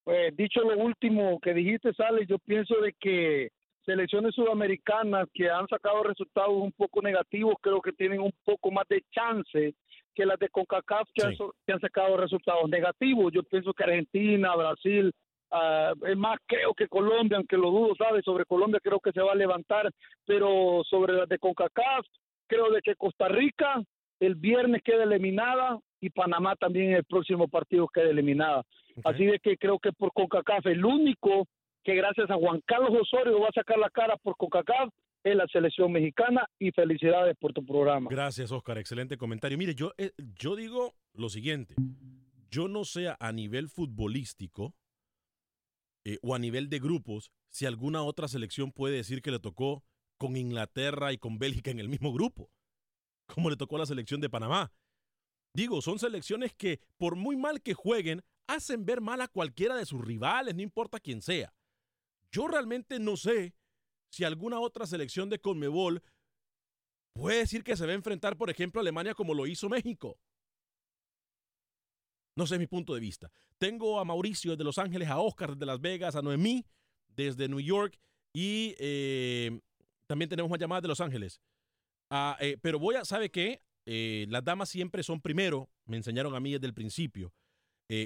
Pues 0.04 0.34
dicho 0.34 0.62
lo 0.62 0.78
último 0.78 1.38
que 1.38 1.52
dijiste, 1.52 1.90
Alex, 1.98 2.28
yo 2.28 2.38
pienso 2.38 2.80
de 2.80 2.94
que 2.98 3.50
selecciones 3.84 4.34
sudamericanas 4.34 5.28
que 5.34 5.50
han 5.50 5.68
sacado 5.68 6.02
resultados 6.02 6.54
un 6.54 6.72
poco 6.72 7.02
negativos, 7.02 7.56
creo 7.60 7.82
que 7.82 7.92
tienen 7.92 8.20
un 8.20 8.32
poco 8.42 8.70
más 8.70 8.88
de 8.88 9.02
chance 9.10 9.74
que 10.14 10.24
las 10.24 10.38
de 10.38 10.48
CONCACAF 10.48 11.06
que, 11.12 11.26
han, 11.26 11.36
que 11.66 11.72
han 11.74 11.80
sacado 11.80 12.16
resultados 12.16 12.70
negativos. 12.70 13.34
Yo 13.34 13.42
pienso 13.42 13.74
que 13.74 13.84
Argentina, 13.84 14.56
Brasil, 14.56 15.12
Uh, 15.50 16.04
es 16.04 16.14
más, 16.14 16.38
creo 16.44 16.74
que 16.74 16.86
Colombia, 16.88 17.38
aunque 17.38 17.56
lo 17.56 17.70
dudo, 17.70 17.94
¿sabes? 17.96 18.22
Sobre 18.22 18.44
Colombia 18.44 18.80
creo 18.82 19.00
que 19.00 19.12
se 19.12 19.22
va 19.22 19.32
a 19.32 19.34
levantar, 19.34 19.90
pero 20.26 20.82
sobre 20.84 21.14
las 21.14 21.26
de 21.26 21.38
CONCACAF, 21.38 22.04
creo 22.48 22.70
de 22.70 22.82
que 22.82 22.96
Costa 22.96 23.28
Rica 23.28 23.82
el 24.20 24.34
viernes 24.34 24.82
queda 24.82 25.04
eliminada 25.04 25.78
y 26.00 26.10
Panamá 26.10 26.56
también 26.56 26.90
en 26.90 26.96
el 26.96 27.04
próximo 27.04 27.48
partido 27.48 27.88
queda 27.88 28.10
eliminada. 28.10 28.64
Así 29.04 29.24
de 29.24 29.38
que 29.38 29.56
creo 29.56 29.78
que 29.78 29.92
por 29.92 30.12
CONCACAF 30.12 30.66
el 30.66 30.84
único 30.84 31.46
que 31.84 31.94
gracias 31.94 32.30
a 32.30 32.34
Juan 32.34 32.60
Carlos 32.66 32.90
Osorio 33.00 33.40
va 33.40 33.48
a 33.48 33.52
sacar 33.52 33.78
la 33.78 33.90
cara 33.90 34.16
por 34.16 34.36
CONCACAF 34.36 34.92
es 35.24 35.36
la 35.36 35.46
selección 35.48 35.92
mexicana 35.92 36.46
y 36.58 36.70
felicidades 36.70 37.36
por 37.38 37.52
tu 37.52 37.64
programa. 37.64 38.08
Gracias, 38.10 38.52
Oscar. 38.52 38.78
Excelente 38.78 39.16
comentario. 39.16 39.58
Mire, 39.58 39.74
yo, 39.74 39.92
eh, 39.98 40.12
yo 40.38 40.56
digo 40.56 40.94
lo 41.12 41.28
siguiente. 41.28 41.74
Yo 42.50 42.68
no 42.68 42.84
sé 42.84 43.12
a 43.18 43.32
nivel 43.32 43.68
futbolístico 43.68 44.74
eh, 46.04 46.18
o 46.22 46.34
a 46.34 46.38
nivel 46.38 46.70
de 46.70 46.78
grupos, 46.78 47.30
si 47.50 47.66
alguna 47.66 48.02
otra 48.02 48.28
selección 48.28 48.72
puede 48.72 48.96
decir 48.96 49.20
que 49.20 49.30
le 49.30 49.38
tocó 49.38 49.82
con 50.18 50.36
Inglaterra 50.36 51.12
y 51.12 51.18
con 51.18 51.38
Bélgica 51.38 51.70
en 51.70 51.80
el 51.80 51.88
mismo 51.88 52.12
grupo, 52.12 52.50
como 53.26 53.48
le 53.48 53.56
tocó 53.56 53.76
a 53.76 53.80
la 53.80 53.86
selección 53.86 54.20
de 54.20 54.28
Panamá. 54.28 54.72
Digo, 55.54 55.80
son 55.80 55.98
selecciones 55.98 56.52
que, 56.54 56.80
por 56.98 57.16
muy 57.16 57.36
mal 57.36 57.62
que 57.62 57.74
jueguen, 57.74 58.22
hacen 58.46 58.84
ver 58.84 59.00
mal 59.00 59.20
a 59.20 59.28
cualquiera 59.28 59.76
de 59.76 59.86
sus 59.86 60.04
rivales, 60.04 60.54
no 60.54 60.62
importa 60.62 61.00
quién 61.00 61.22
sea. 61.22 61.54
Yo 62.30 62.46
realmente 62.46 62.98
no 62.98 63.16
sé 63.16 63.54
si 64.10 64.24
alguna 64.24 64.60
otra 64.60 64.86
selección 64.86 65.30
de 65.30 65.40
Conmebol 65.40 66.02
puede 67.14 67.38
decir 67.38 67.64
que 67.64 67.76
se 67.76 67.86
va 67.86 67.92
a 67.92 67.96
enfrentar, 67.96 68.36
por 68.36 68.50
ejemplo, 68.50 68.80
a 68.80 68.82
Alemania 68.82 69.14
como 69.14 69.34
lo 69.34 69.46
hizo 69.46 69.68
México. 69.68 70.18
No 72.36 72.46
sé, 72.46 72.58
mi 72.58 72.66
punto 72.66 72.94
de 72.94 73.00
vista. 73.00 73.32
Tengo 73.58 73.98
a 73.98 74.04
Mauricio 74.04 74.52
desde 74.52 74.64
Los 74.64 74.78
Ángeles, 74.78 75.08
a 75.08 75.18
Oscar 75.18 75.54
desde 75.54 75.66
Las 75.66 75.80
Vegas, 75.80 76.14
a 76.14 76.22
Noemí 76.22 76.64
desde 77.08 77.48
New 77.48 77.60
York 77.60 77.98
y 78.32 78.76
eh, 78.78 79.60
también 80.08 80.28
tenemos 80.28 80.50
más 80.50 80.58
llamadas 80.58 80.82
de 80.82 80.88
Los 80.88 81.00
Ángeles. 81.00 81.40
Ah, 82.10 82.36
eh, 82.40 82.56
pero 82.60 82.80
voy 82.80 82.96
a, 82.96 83.04
¿sabe 83.04 83.30
qué? 83.30 83.62
Eh, 83.86 84.26
las 84.28 84.44
damas 84.44 84.68
siempre 84.68 85.04
son 85.04 85.20
primero, 85.20 85.70
me 85.86 85.96
enseñaron 85.96 86.34
a 86.34 86.40
mí 86.40 86.52
desde 86.52 86.66
el 86.66 86.74
principio. 86.74 87.32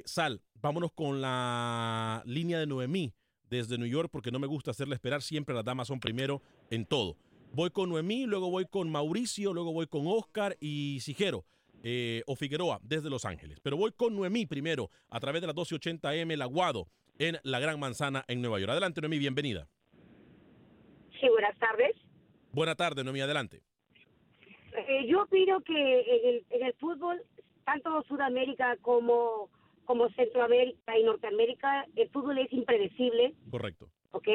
Sal, 0.04 0.40
vámonos 0.54 0.92
con 0.92 1.20
la 1.20 2.22
línea 2.24 2.60
de 2.60 2.68
Noemí 2.68 3.12
desde 3.50 3.78
New 3.78 3.88
York 3.88 4.10
porque 4.12 4.30
no 4.30 4.38
me 4.38 4.46
gusta 4.46 4.70
hacerle 4.70 4.94
esperar, 4.94 5.22
siempre 5.22 5.56
las 5.56 5.64
damas 5.64 5.88
son 5.88 5.98
primero 5.98 6.40
en 6.70 6.86
todo. 6.86 7.16
Voy 7.52 7.70
con 7.70 7.90
Noemí, 7.90 8.26
luego 8.26 8.48
voy 8.48 8.66
con 8.66 8.90
Mauricio, 8.90 9.52
luego 9.52 9.72
voy 9.72 9.88
con 9.88 10.06
Oscar 10.06 10.56
y 10.60 11.00
Sigero. 11.00 11.44
Eh, 11.84 12.22
o 12.26 12.36
Figueroa 12.36 12.78
desde 12.82 13.10
Los 13.10 13.24
Ángeles. 13.24 13.58
Pero 13.60 13.76
voy 13.76 13.90
con 13.90 14.14
Noemí 14.14 14.46
primero 14.46 14.90
a 15.08 15.18
través 15.18 15.40
de 15.40 15.48
la 15.48 15.54
1280M 15.54 16.32
El 16.32 16.42
Aguado 16.42 16.88
en 17.18 17.38
la 17.42 17.58
Gran 17.58 17.80
Manzana 17.80 18.24
en 18.28 18.40
Nueva 18.40 18.60
York. 18.60 18.70
Adelante, 18.70 19.00
Noemí, 19.00 19.18
bienvenida. 19.18 19.68
Sí, 21.22 21.28
buenas 21.28 21.56
tardes. 21.56 21.94
Buenas 22.52 22.76
tardes, 22.76 23.04
Noemí, 23.04 23.20
adelante. 23.20 23.62
Eh, 24.76 25.06
yo 25.06 25.22
opino 25.22 25.60
que 25.60 26.42
en 26.50 26.62
el, 26.64 26.74
fútbol, 26.74 27.22
tanto 27.64 28.02
Sudamérica 28.08 28.76
como, 28.82 29.48
como 29.84 30.08
Centroamérica 30.10 30.98
y 30.98 31.04
Norteamérica, 31.04 31.86
el 31.94 32.08
fútbol 32.10 32.38
es 32.38 32.52
impredecible. 32.52 33.34
Correcto. 33.52 33.88
¿Ok? 34.10 34.26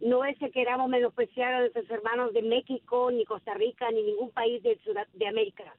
No 0.00 0.24
es 0.24 0.38
que 0.38 0.52
queramos 0.52 0.88
menospreciar 0.88 1.54
a 1.54 1.60
nuestros 1.60 1.90
hermanos 1.90 2.32
de 2.32 2.42
México, 2.42 3.10
ni 3.10 3.24
Costa 3.24 3.54
Rica, 3.54 3.90
ni 3.90 4.04
ningún 4.04 4.30
país 4.30 4.62
de, 4.62 4.78
de 5.14 5.26
América 5.26 5.74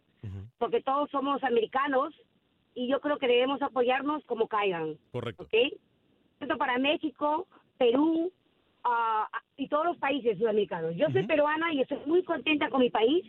porque 0.57 0.81
todos 0.81 1.09
somos 1.09 1.41
americanos 1.43 2.13
y 2.75 2.87
yo 2.87 2.99
creo 2.99 3.17
que 3.17 3.27
debemos 3.27 3.61
apoyarnos 3.61 4.23
como 4.25 4.47
caigan. 4.47 4.97
Correcto. 5.11 5.43
¿Ok? 5.43 5.53
Esto 6.41 6.57
para 6.57 6.77
México, 6.77 7.47
Perú 7.77 8.31
uh, 8.86 9.38
y 9.57 9.67
todos 9.67 9.86
los 9.86 9.98
países 9.98 10.38
sudamericanos. 10.38 10.95
Yo 10.95 11.07
soy 11.12 11.25
peruana 11.25 11.74
y 11.74 11.81
estoy 11.81 12.00
muy 12.05 12.24
contenta 12.24 12.69
con 12.69 12.81
mi 12.81 12.89
país 12.89 13.25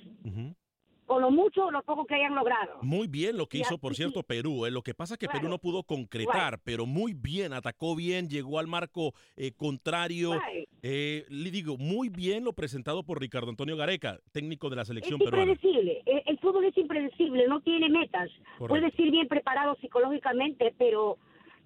con 1.11 1.23
lo 1.23 1.33
mucho 1.33 1.67
o 1.67 1.71
lo 1.73 1.83
poco 1.83 2.07
que 2.07 2.15
hayan 2.15 2.37
logrado. 2.37 2.79
Muy 2.83 3.09
bien 3.09 3.37
lo 3.37 3.49
que 3.49 3.59
hizo, 3.59 3.79
por 3.79 3.97
cierto, 3.97 4.23
Perú. 4.23 4.65
¿eh? 4.65 4.71
Lo 4.71 4.81
que 4.81 4.95
pasa 4.95 5.15
es 5.15 5.19
que 5.19 5.27
Perú 5.27 5.49
no 5.49 5.59
pudo 5.59 5.83
concretar, 5.83 6.61
pero 6.63 6.87
muy 6.87 7.15
bien, 7.15 7.53
atacó 7.53 7.97
bien, 7.97 8.29
llegó 8.29 8.61
al 8.61 8.69
marco 8.69 9.13
eh, 9.37 9.51
contrario. 9.57 10.41
Eh, 10.85 11.25
le 11.29 11.51
digo, 11.51 11.77
muy 11.79 12.11
bien 12.11 12.45
lo 12.45 12.53
presentado 12.53 13.03
por 13.03 13.21
Ricardo 13.21 13.51
Antonio 13.51 13.77
Gareca, 13.77 14.21
técnico 14.31 14.71
de 14.71 14.77
la 14.77 14.85
selección 14.85 15.21
es 15.21 15.25
peruana. 15.25 15.51
Impredecible. 15.51 16.01
El, 16.27 16.39
fútbol 16.39 16.65
es 16.67 16.79
impredecible, 16.79 17.49
no 17.49 17.61
tiene 17.61 17.89
metas. 17.89 18.31
Puedes 18.59 18.97
ir 18.97 19.11
bien 19.11 19.27
preparado 19.27 19.75
psicológicamente, 19.81 20.73
pero 20.79 21.19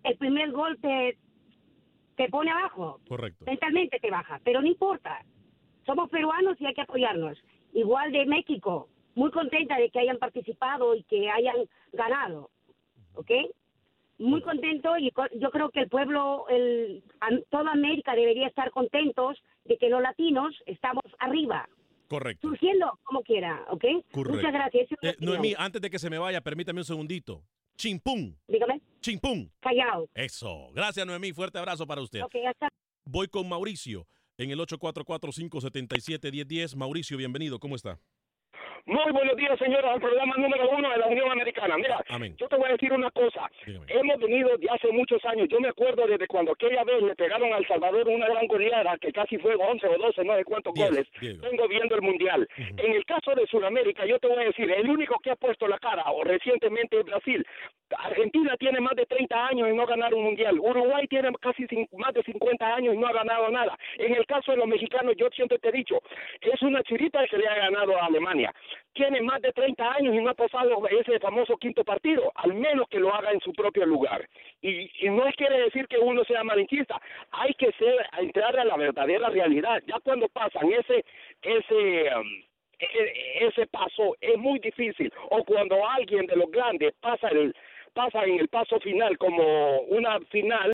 el 0.05 0.17
primer 0.17 0.53
gol 0.53 0.79
te, 0.81 1.19
te 2.17 2.29
pone 2.29 2.51
abajo. 2.51 3.01
Correcto. 3.09 3.45
Mentalmente 3.47 3.99
te 4.01 4.11
baja, 4.11 4.41
pero 4.45 4.61
no 4.61 4.67
importa. 4.67 5.25
Somos 5.87 6.09
peruanos 6.11 6.61
y 6.61 6.67
hay 6.67 6.75
que 6.75 6.83
apoyarnos. 6.83 7.39
Igual 7.73 8.13
de 8.13 8.27
México 8.27 8.89
muy 9.15 9.31
contenta 9.31 9.77
de 9.79 9.91
que 9.91 10.01
hayan 10.01 10.19
participado 10.19 10.95
y 10.95 11.03
que 11.05 11.31
hayan 11.31 11.57
ganado, 11.93 12.51
¿ok? 13.15 13.31
Muy 14.19 14.43
contento 14.43 14.97
y 14.97 15.13
yo 15.41 15.51
creo 15.51 15.71
que 15.71 15.81
el 15.81 15.89
pueblo, 15.89 16.47
el, 16.49 17.03
toda 17.51 17.73
América 17.73 18.15
debería 18.15 18.47
estar 18.47 18.71
contentos 18.71 19.43
de 19.65 19.77
que 19.77 19.89
los 19.89 20.01
latinos 20.01 20.55
estamos 20.67 21.05
arriba. 21.19 21.69
Correcto. 22.09 22.49
Surgiendo 22.49 22.99
como 23.03 23.23
quiera, 23.23 23.65
¿ok? 23.71 23.85
Muchas 24.15 24.53
gracias. 24.53 24.89
Eh, 25.03 25.17
Noemí, 25.19 25.55
antes 25.57 25.83
de 25.83 25.91
que 25.91 25.99
se 25.99 26.11
me 26.11 26.19
vaya, 26.19 26.41
permítame 26.41 26.81
un 26.81 26.85
segundito. 26.85 27.43
Chimpún. 27.77 28.37
Dígame. 28.49 28.81
Chimpún. 29.01 29.53
Callao. 29.61 30.09
Eso. 30.15 30.71
Gracias, 30.73 31.07
Noemí. 31.07 31.33
Fuerte 31.33 31.59
abrazo 31.59 31.87
para 31.87 32.01
usted. 32.01 32.23
Ok, 32.23 32.37
hasta. 32.49 32.69
Voy 33.05 33.29
con 33.29 33.49
Mauricio 33.49 34.07
en 34.39 34.51
el 34.51 34.59
844-577-1010. 34.61 36.77
Mauricio, 36.77 37.17
bienvenido. 37.17 37.59
¿Cómo 37.59 37.77
está? 37.77 37.99
Muy 38.87 39.13
buenos 39.13 39.35
días, 39.37 39.59
señora, 39.59 39.95
al 39.95 40.01
programa 40.01 40.35
número 40.37 40.69
uno 40.69 40.91
de 40.91 40.99
la 40.99 41.07
Unión 41.07 41.31
Americana. 41.31 41.79
Mira, 41.79 42.05
yo 42.37 42.49
te 42.49 42.57
voy 42.57 42.69
a 42.69 42.73
decir 42.73 42.93
una 42.93 43.11
cosa. 43.13 43.51
Hemos 43.67 44.19
venido 44.19 44.59
de 44.59 44.69
hace 44.69 44.93
muchos 44.93 45.25
años. 45.25 45.49
Yo 45.49 45.59
me 45.59 45.69
acuerdo 45.69 46.07
desde 46.07 46.27
cuando 46.27 46.53
aquella 46.53 46.85
vez 46.85 47.03
le 47.03 47.15
pegaron 47.17 47.51
a 47.55 47.57
El 47.57 47.67
Salvador 47.67 48.07
una 48.09 48.29
gran 48.29 48.47
goleada 48.47 48.99
que 48.99 49.11
casi 49.11 49.39
fue 49.39 49.55
11 49.55 49.87
o 49.87 49.99
12, 49.99 50.25
no 50.25 50.37
sé 50.37 50.45
cuántos 50.45 50.75
goles. 50.75 51.07
Vengo 51.19 51.67
viendo 51.67 51.95
el 51.95 52.03
Mundial. 52.03 52.47
En 52.59 52.93
el 52.93 53.07
caso 53.07 53.35
de 53.35 53.47
Sudamérica, 53.47 54.05
yo 54.05 54.19
te 54.19 54.29
voy 54.29 54.43
a 54.43 54.47
decir, 54.49 54.71
el 54.71 54.91
único 54.91 55.19
que 55.21 55.31
ha 55.31 55.37
puesto 55.37 55.67
la 55.67 55.79
cara, 55.79 56.05
o 56.13 56.23
recientemente 56.23 57.01
es 57.01 57.07
Brasil. 57.07 57.47
Argentina 57.99 58.57
tiene 58.59 58.81
más 58.81 58.95
de 58.97 59.07
30 59.07 59.47
años 59.47 59.69
y 59.69 59.73
no 59.73 59.83
ha 59.83 59.87
ganado 59.87 60.17
un 60.17 60.25
Mundial. 60.25 60.59
Uruguay 60.59 61.07
tiene 61.09 61.31
casi 61.41 61.67
más 61.97 62.15
de 62.15 62.23
50 62.23 62.75
años 62.75 62.95
y 62.95 62.99
no 62.99 63.07
ha 63.07 63.13
ganado 63.13 63.51
nada. 63.51 63.77
En 63.99 64.15
el 64.15 64.27
caso 64.27 64.53
de 64.53 64.59
los 64.59 64.67
mexicanos, 64.67 65.15
yo 65.17 65.29
siempre 65.31 65.59
te 65.59 65.69
he 65.69 65.73
dicho, 65.73 66.01
es 66.41 66.63
una 66.63 66.83
chirita 66.83 67.27
que 67.27 67.39
le 67.39 67.47
ha 67.49 67.55
ganado 67.55 67.97
a 67.97 68.07
Alemania 68.07 68.53
tiene 68.95 69.21
más 69.23 69.43
de 69.43 69.53
30 69.53 69.93
años 69.93 70.15
y 70.15 70.21
no 70.21 70.31
ha 70.31 70.35
pasado 70.35 70.71
ese 70.89 71.19
famoso 71.19 71.57
quinto 71.57 71.85
partido, 71.85 72.33
al 72.37 72.55
menos 72.55 72.89
que 72.89 73.01
lo 73.01 73.13
haga 73.13 73.33
en 73.33 73.41
su 73.41 73.53
propio 73.53 73.85
lugar. 73.85 74.27
Y, 74.63 74.89
no 75.11 75.25
quiere 75.37 75.59
decir 75.63 75.87
que 75.89 75.99
uno 75.99 76.25
sea 76.25 76.45
malinchista, 76.45 77.01
hay 77.33 77.53
que 77.55 77.73
ser, 77.73 78.07
entrar 78.19 78.59
a 78.59 78.65
la 78.65 78.77
verdadera 78.77 79.29
realidad. 79.29 79.83
Ya 79.87 79.99
cuando 80.01 80.29
pasan 80.29 80.73
ese, 80.73 81.05
ese, 81.43 82.17
um, 82.17 82.43
e, 82.79 83.47
ese 83.47 83.67
paso 83.67 84.17
es 84.21 84.39
muy 84.39 84.61
difícil. 84.61 85.13
O 85.31 85.45
cuando 85.45 85.87
alguien 85.87 86.27
de 86.27 86.37
los 86.37 86.51
grandes 86.51 86.95
pasa 87.01 87.29
el 87.29 87.55
pasa 87.95 88.25
en 88.25 88.41
el 88.41 88.49
paso 88.49 88.79
final 88.81 89.17
como 89.19 89.81
una 89.89 90.21
final, 90.31 90.73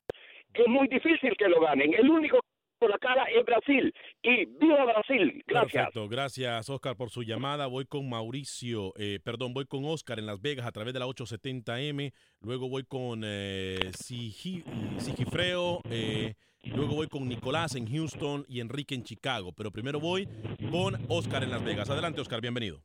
es 0.53 0.67
muy 0.67 0.87
difícil 0.87 1.33
que 1.37 1.47
lo 1.47 1.61
ganen. 1.61 1.93
El 1.93 2.09
único 2.09 2.39
por 2.81 2.89
la 2.89 2.97
cara 2.97 3.25
es 3.25 3.45
Brasil. 3.45 3.93
Y 4.23 4.45
viva 4.45 4.83
Brasil. 4.85 5.43
Gracias. 5.45 5.71
Perfecto. 5.71 6.09
Gracias, 6.09 6.69
Oscar, 6.69 6.97
por 6.97 7.11
su 7.11 7.21
llamada. 7.21 7.67
Voy 7.67 7.85
con 7.85 8.09
Mauricio, 8.09 8.93
eh, 8.97 9.19
perdón, 9.23 9.53
voy 9.53 9.65
con 9.65 9.85
Oscar 9.85 10.17
en 10.17 10.25
Las 10.25 10.41
Vegas 10.41 10.65
a 10.65 10.71
través 10.71 10.93
de 10.93 10.99
la 10.99 11.05
870M. 11.05 12.11
Luego 12.41 12.67
voy 12.69 12.83
con 12.83 13.21
eh, 13.23 13.91
Sigifreo. 13.93 15.81
Eh, 15.91 16.33
luego 16.63 16.95
voy 16.95 17.07
con 17.07 17.27
Nicolás 17.29 17.75
en 17.75 17.85
Houston 17.87 18.45
y 18.47 18.61
Enrique 18.61 18.95
en 18.95 19.03
Chicago. 19.03 19.53
Pero 19.55 19.69
primero 19.69 19.99
voy 19.99 20.27
con 20.71 20.95
Oscar 21.07 21.43
en 21.43 21.51
Las 21.51 21.63
Vegas. 21.63 21.87
Adelante, 21.91 22.19
Oscar, 22.19 22.41
bienvenido. 22.41 22.81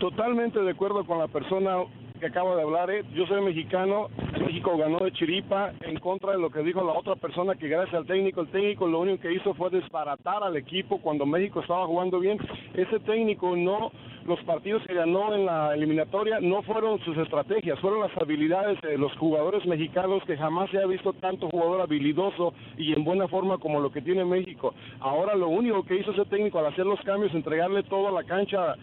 Totalmente 0.00 0.58
de 0.58 0.72
acuerdo 0.72 1.06
con 1.06 1.18
la 1.18 1.28
persona 1.28 1.84
que 2.22 2.28
acaba 2.28 2.54
de 2.54 2.62
hablar, 2.62 2.88
¿eh? 2.88 3.02
yo 3.12 3.26
soy 3.26 3.42
mexicano, 3.42 4.08
México 4.44 4.76
ganó 4.76 4.98
de 4.98 5.12
chiripa 5.12 5.72
en 5.82 5.98
contra 6.00 6.32
de 6.32 6.38
lo 6.38 6.50
que 6.50 6.62
dijo 6.62 6.82
la 6.82 6.92
otra 6.92 7.14
persona 7.14 7.54
que 7.54 7.68
gracias 7.68 7.94
al 7.94 8.06
técnico, 8.06 8.40
el 8.40 8.48
técnico 8.48 8.88
lo 8.88 9.00
único 9.00 9.22
que 9.22 9.32
hizo 9.32 9.54
fue 9.54 9.70
desbaratar 9.70 10.42
al 10.42 10.56
equipo 10.56 10.98
cuando 11.00 11.24
México 11.24 11.60
estaba 11.60 11.86
jugando 11.86 12.18
bien. 12.18 12.38
Ese 12.74 12.98
técnico 13.00 13.54
no, 13.56 13.92
los 14.26 14.42
partidos 14.44 14.82
que 14.86 14.94
ganó 14.94 15.34
en 15.34 15.46
la 15.46 15.74
eliminatoria 15.74 16.40
no 16.40 16.62
fueron 16.62 16.98
sus 17.00 17.16
estrategias, 17.18 17.78
fueron 17.78 18.00
las 18.00 18.16
habilidades 18.16 18.80
de 18.80 18.98
los 18.98 19.16
jugadores 19.16 19.64
mexicanos 19.64 20.22
que 20.24 20.36
jamás 20.36 20.70
se 20.70 20.78
ha 20.78 20.86
visto 20.86 21.12
tanto 21.12 21.48
jugador 21.48 21.80
habilidoso 21.80 22.52
y 22.76 22.92
en 22.92 23.04
buena 23.04 23.28
forma 23.28 23.58
como 23.58 23.80
lo 23.80 23.92
que 23.92 24.02
tiene 24.02 24.24
México. 24.24 24.74
Ahora 25.00 25.36
lo 25.36 25.48
único 25.48 25.84
que 25.84 25.96
hizo 25.96 26.10
ese 26.10 26.24
técnico 26.24 26.58
al 26.58 26.66
hacer 26.66 26.86
los 26.86 27.00
cambios, 27.02 27.32
entregarle 27.34 27.84
toda 27.84 28.10
la 28.10 28.24
cancha 28.24 28.74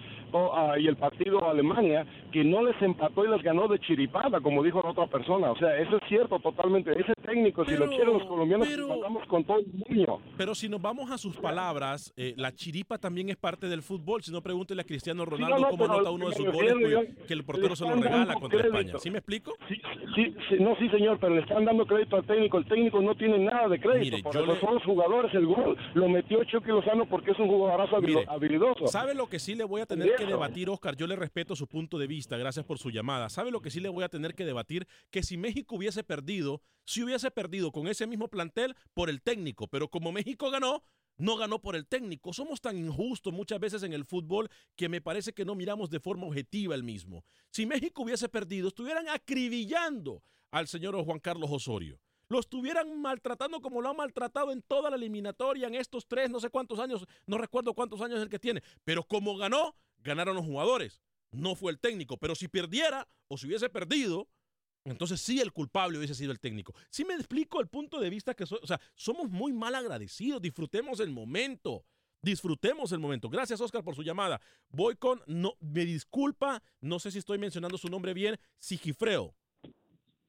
y 0.78 0.88
el 0.88 0.96
partido 0.96 1.44
a 1.44 1.52
Alemania, 1.52 2.06
que 2.32 2.44
no 2.44 2.64
les 2.64 2.80
empató 2.84 3.26
y 3.26 3.30
les 3.30 3.42
ganó 3.42 3.68
de 3.68 3.80
chiripada, 3.80 4.40
como 4.42 4.62
dijo 4.62 4.80
la 4.84 4.92
otra 4.92 5.08
persona. 5.08 5.49
O 5.52 5.58
sea, 5.58 5.78
eso 5.78 5.98
es 5.98 6.04
cierto 6.08 6.40
totalmente. 6.40 6.92
Ese 6.92 7.14
técnico, 7.26 7.66
si 7.66 7.76
lo 7.76 7.88
quieren 7.88 8.14
los 8.14 8.26
colombianos, 8.26 8.68
pero, 8.68 8.88
con 9.28 9.44
todo 9.44 9.60
el 9.60 9.68
niño. 9.90 10.20
Pero 10.38 10.56
si 10.56 10.70
nos 10.70 10.82
vamos 10.82 11.12
a 11.12 11.18
sus 11.18 11.38
palabras, 11.38 12.14
eh, 12.18 12.34
la 12.38 12.54
chiripa 12.54 12.98
también 12.98 13.30
es 13.30 13.38
parte 13.38 13.68
del 13.68 13.82
fútbol. 13.82 14.24
Si 14.24 14.32
no, 14.32 14.42
pregúntele 14.42 14.82
a 14.82 14.86
Cristiano 14.86 15.26
Ronaldo 15.26 15.68
cómo 15.70 15.86
anota 15.86 16.12
uno 16.12 16.30
de 16.30 16.36
sus 16.36 16.52
goles, 16.52 16.74
pues, 16.82 17.28
que 17.28 17.34
el 17.34 17.44
portero 17.44 17.76
se 17.76 17.86
lo 17.86 17.96
regala 17.96 18.34
contra 18.36 18.62
España. 18.62 18.94
¿Sí 19.00 19.12
me 19.12 19.20
explico? 19.20 19.54
Sí, 19.68 19.82
sí, 20.16 20.56
no, 20.60 20.76
sí, 20.78 20.90
señor, 20.90 21.20
pero 21.20 21.36
le 21.36 21.42
están 21.42 21.66
dando 21.66 21.86
crédito 21.86 22.16
al 22.16 22.26
técnico. 22.26 22.58
El 22.58 22.66
técnico 22.66 23.02
no 23.02 23.16
tiene 23.16 23.40
nada 23.40 23.68
de 23.68 23.80
crédito. 23.80 24.18
Mire, 24.18 24.60
son 24.60 24.76
los 24.76 24.84
jugadores. 24.84 25.34
El 25.34 25.46
gol 25.46 25.78
lo 25.94 26.10
metió 26.10 26.44
Chucky 26.44 26.70
Lozano 26.70 27.06
porque 27.06 27.32
es 27.32 27.40
un 27.40 27.48
jugadorazo 27.48 27.98
habilidoso. 28.28 28.88
¿Sabe 28.88 29.14
lo 29.14 29.28
que 29.28 29.40
sí 29.40 29.56
le 29.56 29.64
voy 29.64 29.82
a 29.82 29.86
tener 29.86 30.16
que 30.16 30.26
debatir, 30.26 30.70
Oscar. 30.70 30.96
Yo 30.96 31.08
le 31.08 31.16
respeto 31.16 31.56
su 31.56 31.68
punto 31.68 31.98
de 31.98 32.08
vista, 32.08 32.38
gracias 32.38 32.66
por 32.66 32.78
su 32.78 32.90
llamada. 32.90 33.30
¿Sabe 33.30 33.52
lo 33.52 33.62
que 33.62 33.70
sí 33.70 33.80
le 33.80 33.90
voy 33.90 34.04
a 34.04 34.10
tener 34.10 34.34
que 34.34 34.46
debatir? 34.46 34.88
Que 35.12 35.24
si 35.24 35.38
México 35.40 35.76
hubiese 35.76 36.04
perdido, 36.04 36.62
si 36.86 37.04
hubiese 37.04 37.32
perdido 37.32 37.72
con 37.72 37.88
ese 37.88 38.08
mismo 38.08 38.28
plantel 38.28 38.76
por 38.94 39.10
el 39.10 39.22
técnico, 39.22 39.68
pero 39.68 39.90
como 39.90 40.12
México 40.12 40.50
ganó, 40.52 40.84
no 41.18 41.36
ganó 41.36 41.60
por 41.62 41.76
el 41.76 41.88
técnico. 41.88 42.34
Somos 42.34 42.62
tan 42.62 42.78
injustos 42.78 43.34
muchas 43.34 43.60
veces 43.60 43.84
en 43.84 43.94
el 43.94 44.06
fútbol 44.06 44.50
que 44.76 44.90
me 44.90 45.02
parece 45.02 45.34
que 45.34 45.46
no 45.46 45.56
miramos 45.56 45.90
de 45.90 46.00
forma 46.00 46.28
objetiva 46.28 46.76
el 46.76 46.84
mismo. 46.84 47.24
Si 47.52 47.66
México 47.66 48.04
hubiese 48.04 48.30
perdido, 48.30 48.70
estuvieran 48.70 49.10
acribillando 49.10 50.24
al 50.52 50.68
señor 50.68 50.96
Juan 51.04 51.20
Carlos 51.20 51.50
Osorio 51.52 52.00
lo 52.30 52.40
estuvieran 52.40 53.02
maltratando 53.02 53.60
como 53.60 53.82
lo 53.82 53.90
han 53.90 53.98
maltratado 53.98 54.52
en 54.52 54.62
toda 54.62 54.90
la 54.90 54.96
eliminatoria 54.96 55.68
en 55.68 55.76
estos 55.76 56.08
tres, 56.08 56.30
no 56.30 56.40
sé 56.40 56.50
cuántos 56.50 56.80
años, 56.80 57.06
no 57.26 57.38
recuerdo 57.38 57.74
cuántos 57.74 58.02
años 58.02 58.18
es 58.18 58.24
el 58.24 58.30
que 58.30 58.40
tiene, 58.40 58.62
pero 58.86 59.04
como 59.04 59.36
ganó, 59.36 59.76
ganaron 59.98 60.36
los 60.36 60.46
jugadores, 60.46 61.02
no 61.32 61.56
fue 61.56 61.72
el 61.72 61.80
técnico, 61.80 62.18
pero 62.18 62.36
si 62.36 62.48
perdiera 62.48 63.08
o 63.28 63.38
si 63.38 63.48
hubiese 63.48 63.70
perdido, 63.70 64.28
entonces 64.92 65.22
sí 65.22 65.40
el 65.40 65.52
culpable 65.52 65.98
hubiese 65.98 66.16
sido 66.16 66.32
el 66.32 66.40
técnico. 66.40 66.74
Sí 66.90 67.06
me 67.06 67.14
explico 67.14 67.60
el 67.62 67.68
punto 67.68 68.00
de 68.00 68.10
vista 68.10 68.34
que, 68.34 68.44
o 68.44 68.68
sea, 68.68 68.80
somos 68.96 69.30
muy 69.30 69.54
mal 69.54 69.76
agradecidos, 69.76 70.42
disfrutemos 70.42 71.00
el 71.00 71.12
momento. 71.12 71.84
Disfrutemos 72.22 72.92
el 72.92 73.00
momento. 73.00 73.30
Gracias, 73.30 73.62
Oscar, 73.62 73.82
por 73.82 73.96
su 73.96 74.04
llamada. 74.04 74.42
Voy 74.70 74.96
con, 74.96 75.22
no, 75.26 75.54
me 75.62 75.86
disculpa, 75.86 76.62
no 76.82 77.00
sé 77.00 77.12
si 77.12 77.20
estoy 77.20 77.38
mencionando 77.38 77.78
su 77.78 77.88
nombre 77.88 78.14
bien, 78.14 78.38
Sigifreo. 78.58 79.34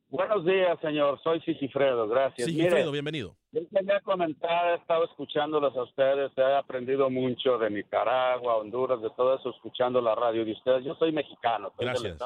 Buenos 0.09 0.45
días, 0.45 0.79
señor. 0.81 1.21
Soy 1.23 1.41
Sigifredo. 1.43 2.09
Gracias. 2.09 2.47
Sigifredo, 2.47 2.91
bienvenido. 2.91 3.37
Yo 3.53 3.61
quería 3.69 4.01
comentar, 4.01 4.73
he 4.73 4.75
estado 4.77 5.05
escuchándolos 5.05 5.77
a 5.77 5.85
ustedes, 5.85 6.33
he 6.37 6.55
aprendido 6.55 7.09
mucho 7.11 7.59
de 7.59 7.71
Nicaragua, 7.71 8.57
Honduras, 8.57 9.01
de 9.01 9.11
todo 9.11 9.37
eso, 9.37 9.51
escuchando 9.51 10.01
la 10.01 10.15
radio 10.17 10.45
de 10.45 10.53
ustedes. 10.53 10.85
Yo 10.85 10.95
soy 10.97 11.13
mexicano, 11.13 11.73
Gracias. 11.79 12.19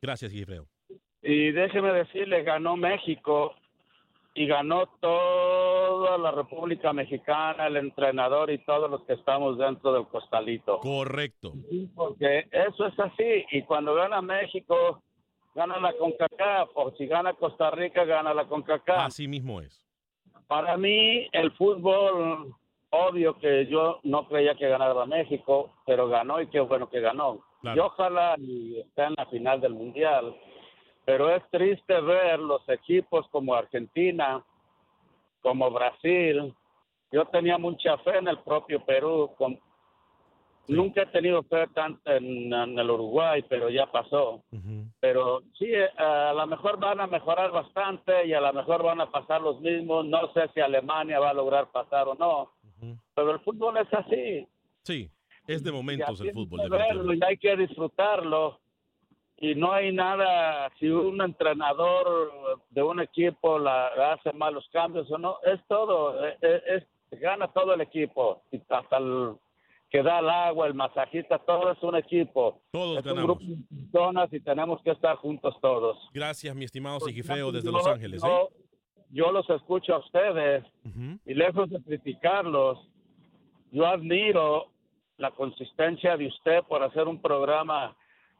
Gracias, 0.00 0.30
Sigifredo. 0.30 0.66
Y 1.24 1.52
déjeme 1.52 1.92
decirle, 1.92 2.42
ganó 2.42 2.76
México 2.76 3.54
y 4.34 4.46
ganó 4.46 4.86
toda 5.00 6.18
la 6.18 6.30
República 6.30 6.92
Mexicana, 6.92 7.66
el 7.66 7.76
entrenador 7.76 8.50
y 8.50 8.58
todos 8.58 8.90
los 8.90 9.02
que 9.04 9.14
estamos 9.14 9.56
dentro 9.56 9.92
del 9.92 10.06
costalito. 10.06 10.80
Correcto. 10.80 11.54
Porque 11.94 12.46
eso 12.50 12.86
es 12.86 12.98
así. 13.00 13.44
Y 13.52 13.62
cuando 13.62 13.94
gana 13.94 14.20
México 14.20 15.02
gana 15.54 15.78
la 15.78 15.92
CONCACAF, 15.92 16.70
o 16.74 16.90
si 16.92 17.06
gana 17.06 17.32
Costa 17.34 17.70
Rica, 17.70 18.04
gana 18.04 18.34
la 18.34 18.46
CONCACAF. 18.46 19.06
Así 19.06 19.28
mismo 19.28 19.60
es. 19.60 19.82
Para 20.46 20.76
mí, 20.76 21.28
el 21.32 21.52
fútbol, 21.52 22.54
obvio 22.90 23.38
que 23.38 23.66
yo 23.66 24.00
no 24.02 24.28
creía 24.28 24.54
que 24.54 24.68
ganara 24.68 25.06
México, 25.06 25.72
pero 25.86 26.08
ganó 26.08 26.40
y 26.40 26.48
qué 26.48 26.60
bueno 26.60 26.90
que 26.90 27.00
ganó. 27.00 27.44
Y 27.62 27.78
ojalá 27.78 28.34
y 28.38 28.80
esté 28.80 29.04
en 29.04 29.14
la 29.16 29.26
final 29.26 29.60
del 29.60 29.72
Mundial. 29.72 30.34
Pero 31.04 31.34
es 31.34 31.42
triste 31.50 32.00
ver 32.00 32.38
los 32.38 32.66
equipos 32.68 33.26
como 33.28 33.54
Argentina, 33.54 34.42
como 35.42 35.70
Brasil. 35.70 36.54
Yo 37.12 37.26
tenía 37.26 37.58
mucha 37.58 37.98
fe 37.98 38.18
en 38.18 38.28
el 38.28 38.38
propio 38.38 38.84
Perú, 38.84 39.34
con, 39.36 39.58
Nunca 40.66 41.02
he 41.02 41.06
tenido 41.06 41.42
fe 41.42 41.66
tanto 41.74 42.10
en, 42.10 42.52
el 42.52 42.90
Uruguay, 42.90 43.44
pero 43.48 43.68
ya 43.68 43.86
pasó. 43.86 44.42
Pero 44.98 45.42
sí, 45.58 45.66
eh, 45.66 45.88
a 45.98 46.32
lo 46.32 46.46
mejor 46.46 46.78
van 46.78 47.00
a 47.00 47.06
mejorar 47.06 47.50
bastante 47.50 48.26
y 48.26 48.32
a 48.32 48.40
lo 48.40 48.52
mejor 48.52 48.82
van 48.82 49.00
a 49.00 49.10
pasar 49.10 49.42
los 49.42 49.60
mismos. 49.60 50.06
No 50.06 50.32
sé 50.32 50.48
si 50.54 50.60
Alemania 50.60 51.20
va 51.20 51.30
a 51.30 51.34
lograr 51.34 51.70
pasar 51.70 52.08
o 52.08 52.14
no. 52.14 52.50
Pero 53.14 53.32
el 53.32 53.40
fútbol 53.40 53.76
es 53.76 53.92
así. 53.92 54.48
Sí, 54.82 55.10
es 55.46 55.62
de 55.62 55.72
momentos 55.72 56.20
el 56.22 56.32
fútbol. 56.32 56.60
y 57.14 57.24
hay 57.24 57.36
que 57.36 57.56
disfrutarlo. 57.56 58.58
Y 59.44 59.54
no 59.54 59.74
hay 59.74 59.92
nada, 59.92 60.72
si 60.80 60.88
un 60.88 61.20
entrenador 61.20 62.32
de 62.70 62.82
un 62.82 62.98
equipo 62.98 63.58
la, 63.58 63.88
hace 64.14 64.32
malos 64.32 64.66
cambios 64.72 65.10
o 65.10 65.18
no, 65.18 65.36
es 65.44 65.60
todo, 65.68 66.24
es, 66.26 66.62
es, 66.66 67.20
gana 67.20 67.48
todo 67.48 67.74
el 67.74 67.82
equipo, 67.82 68.42
hasta 68.70 68.96
el 68.96 69.34
que 69.90 70.02
da 70.02 70.20
el 70.20 70.30
agua, 70.30 70.66
el 70.66 70.72
masajista, 70.72 71.38
todo 71.40 71.72
es 71.72 71.82
un 71.82 71.94
equipo. 71.94 72.62
Todos 72.72 72.98
es 73.00 73.04
ganamos. 73.04 73.38
un 73.38 73.46
grupo 73.46 73.64
de 73.68 73.82
personas 73.82 74.32
y 74.32 74.40
tenemos 74.40 74.82
que 74.82 74.92
estar 74.92 75.16
juntos 75.16 75.54
todos. 75.60 75.98
Gracias, 76.14 76.56
mi 76.56 76.64
estimado 76.64 76.98
Sigifreo 77.00 77.52
desde 77.52 77.70
Los 77.70 77.86
Ángeles. 77.86 78.24
¿eh? 78.24 78.48
Yo, 79.10 79.30
los 79.30 79.48
escucho 79.50 79.94
a 79.94 79.98
ustedes 79.98 80.64
y 81.26 81.34
lejos 81.34 81.68
de 81.68 81.82
criticarlos, 81.82 82.78
yo 83.72 83.86
admiro 83.86 84.70
la 85.18 85.32
consistencia 85.32 86.16
de 86.16 86.28
usted 86.28 86.62
por 86.66 86.82
hacer 86.82 87.06
un 87.06 87.20
programa 87.20 87.94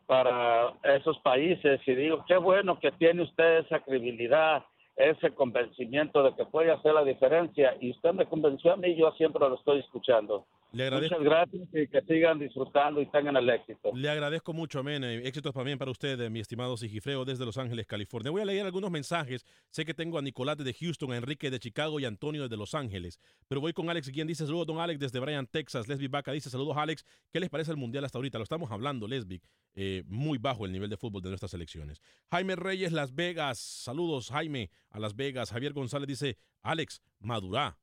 para 0.06 0.74
esos 0.82 1.18
países 1.20 1.80
y 1.86 1.94
digo, 1.94 2.24
qué 2.26 2.36
bueno 2.36 2.78
que 2.78 2.92
tiene 2.92 3.22
usted 3.22 3.58
esa 3.58 3.80
credibilidad, 3.80 4.64
ese 4.96 5.32
convencimiento 5.32 6.22
de 6.22 6.34
que 6.34 6.44
puede 6.44 6.70
hacer 6.70 6.94
la 6.94 7.04
diferencia 7.04 7.76
y 7.80 7.90
usted 7.90 8.12
me 8.12 8.26
convenció 8.26 8.72
a 8.72 8.76
mí, 8.76 8.94
yo 8.94 9.10
siempre 9.12 9.40
lo 9.40 9.54
estoy 9.54 9.80
escuchando. 9.80 10.46
Le 10.74 10.84
agradezco. 10.84 11.18
Muchas 11.18 11.32
gracias 11.32 11.68
y 11.72 11.87
que 11.87 12.02
sigan 12.02 12.38
disfrutando 12.40 13.00
y 13.00 13.06
tengan 13.06 13.37
el 13.37 13.48
éxito. 13.48 13.92
Le 13.94 14.10
agradezco 14.10 14.52
mucho, 14.52 14.80
amén. 14.80 15.04
Eh, 15.04 15.26
éxitos 15.26 15.54
también 15.54 15.78
para 15.78 15.92
usted, 15.92 16.20
eh, 16.20 16.30
mi 16.30 16.40
estimado 16.40 16.76
Sigifreo, 16.76 17.24
desde 17.24 17.44
Los 17.44 17.58
Ángeles, 17.58 17.87
California. 17.87 18.32
Voy 18.32 18.42
a 18.42 18.44
leer 18.44 18.66
algunos 18.66 18.90
mensajes. 18.90 19.46
Sé 19.70 19.84
que 19.84 19.94
tengo 19.94 20.18
a 20.18 20.22
Nicolás 20.22 20.58
de 20.58 20.74
Houston, 20.74 21.12
a 21.12 21.16
Enrique 21.16 21.48
de 21.50 21.60
Chicago 21.60 22.00
y 22.00 22.04
Antonio 22.04 22.42
desde 22.42 22.56
Los 22.56 22.74
Ángeles. 22.74 23.20
Pero 23.46 23.60
voy 23.60 23.72
con 23.72 23.88
Alex, 23.88 24.10
quien 24.10 24.26
dice 24.26 24.46
saludos, 24.46 24.66
don 24.66 24.80
Alex, 24.80 24.98
desde 24.98 25.20
Bryan, 25.20 25.46
Texas. 25.46 25.87
Lesbic 25.87 26.10
Vaca 26.10 26.32
dice 26.32 26.50
saludos, 26.50 26.76
Alex. 26.76 27.04
¿Qué 27.32 27.38
les 27.38 27.50
parece 27.50 27.70
el 27.70 27.76
Mundial 27.76 28.04
hasta 28.04 28.18
ahorita? 28.18 28.38
Lo 28.38 28.44
estamos 28.44 28.70
hablando, 28.72 29.06
Lesbic. 29.06 29.44
Eh, 29.76 30.02
muy 30.06 30.38
bajo 30.38 30.66
el 30.66 30.72
nivel 30.72 30.90
de 30.90 30.96
fútbol 30.96 31.22
de 31.22 31.28
nuestras 31.28 31.52
selecciones. 31.52 32.00
Jaime 32.32 32.56
Reyes, 32.56 32.90
Las 32.90 33.14
Vegas. 33.14 33.58
Saludos, 33.58 34.30
Jaime, 34.30 34.70
a 34.90 34.98
Las 34.98 35.14
Vegas. 35.14 35.52
Javier 35.52 35.72
González 35.72 36.08
dice, 36.08 36.37
Alex, 36.62 37.00
madurá. 37.20 37.78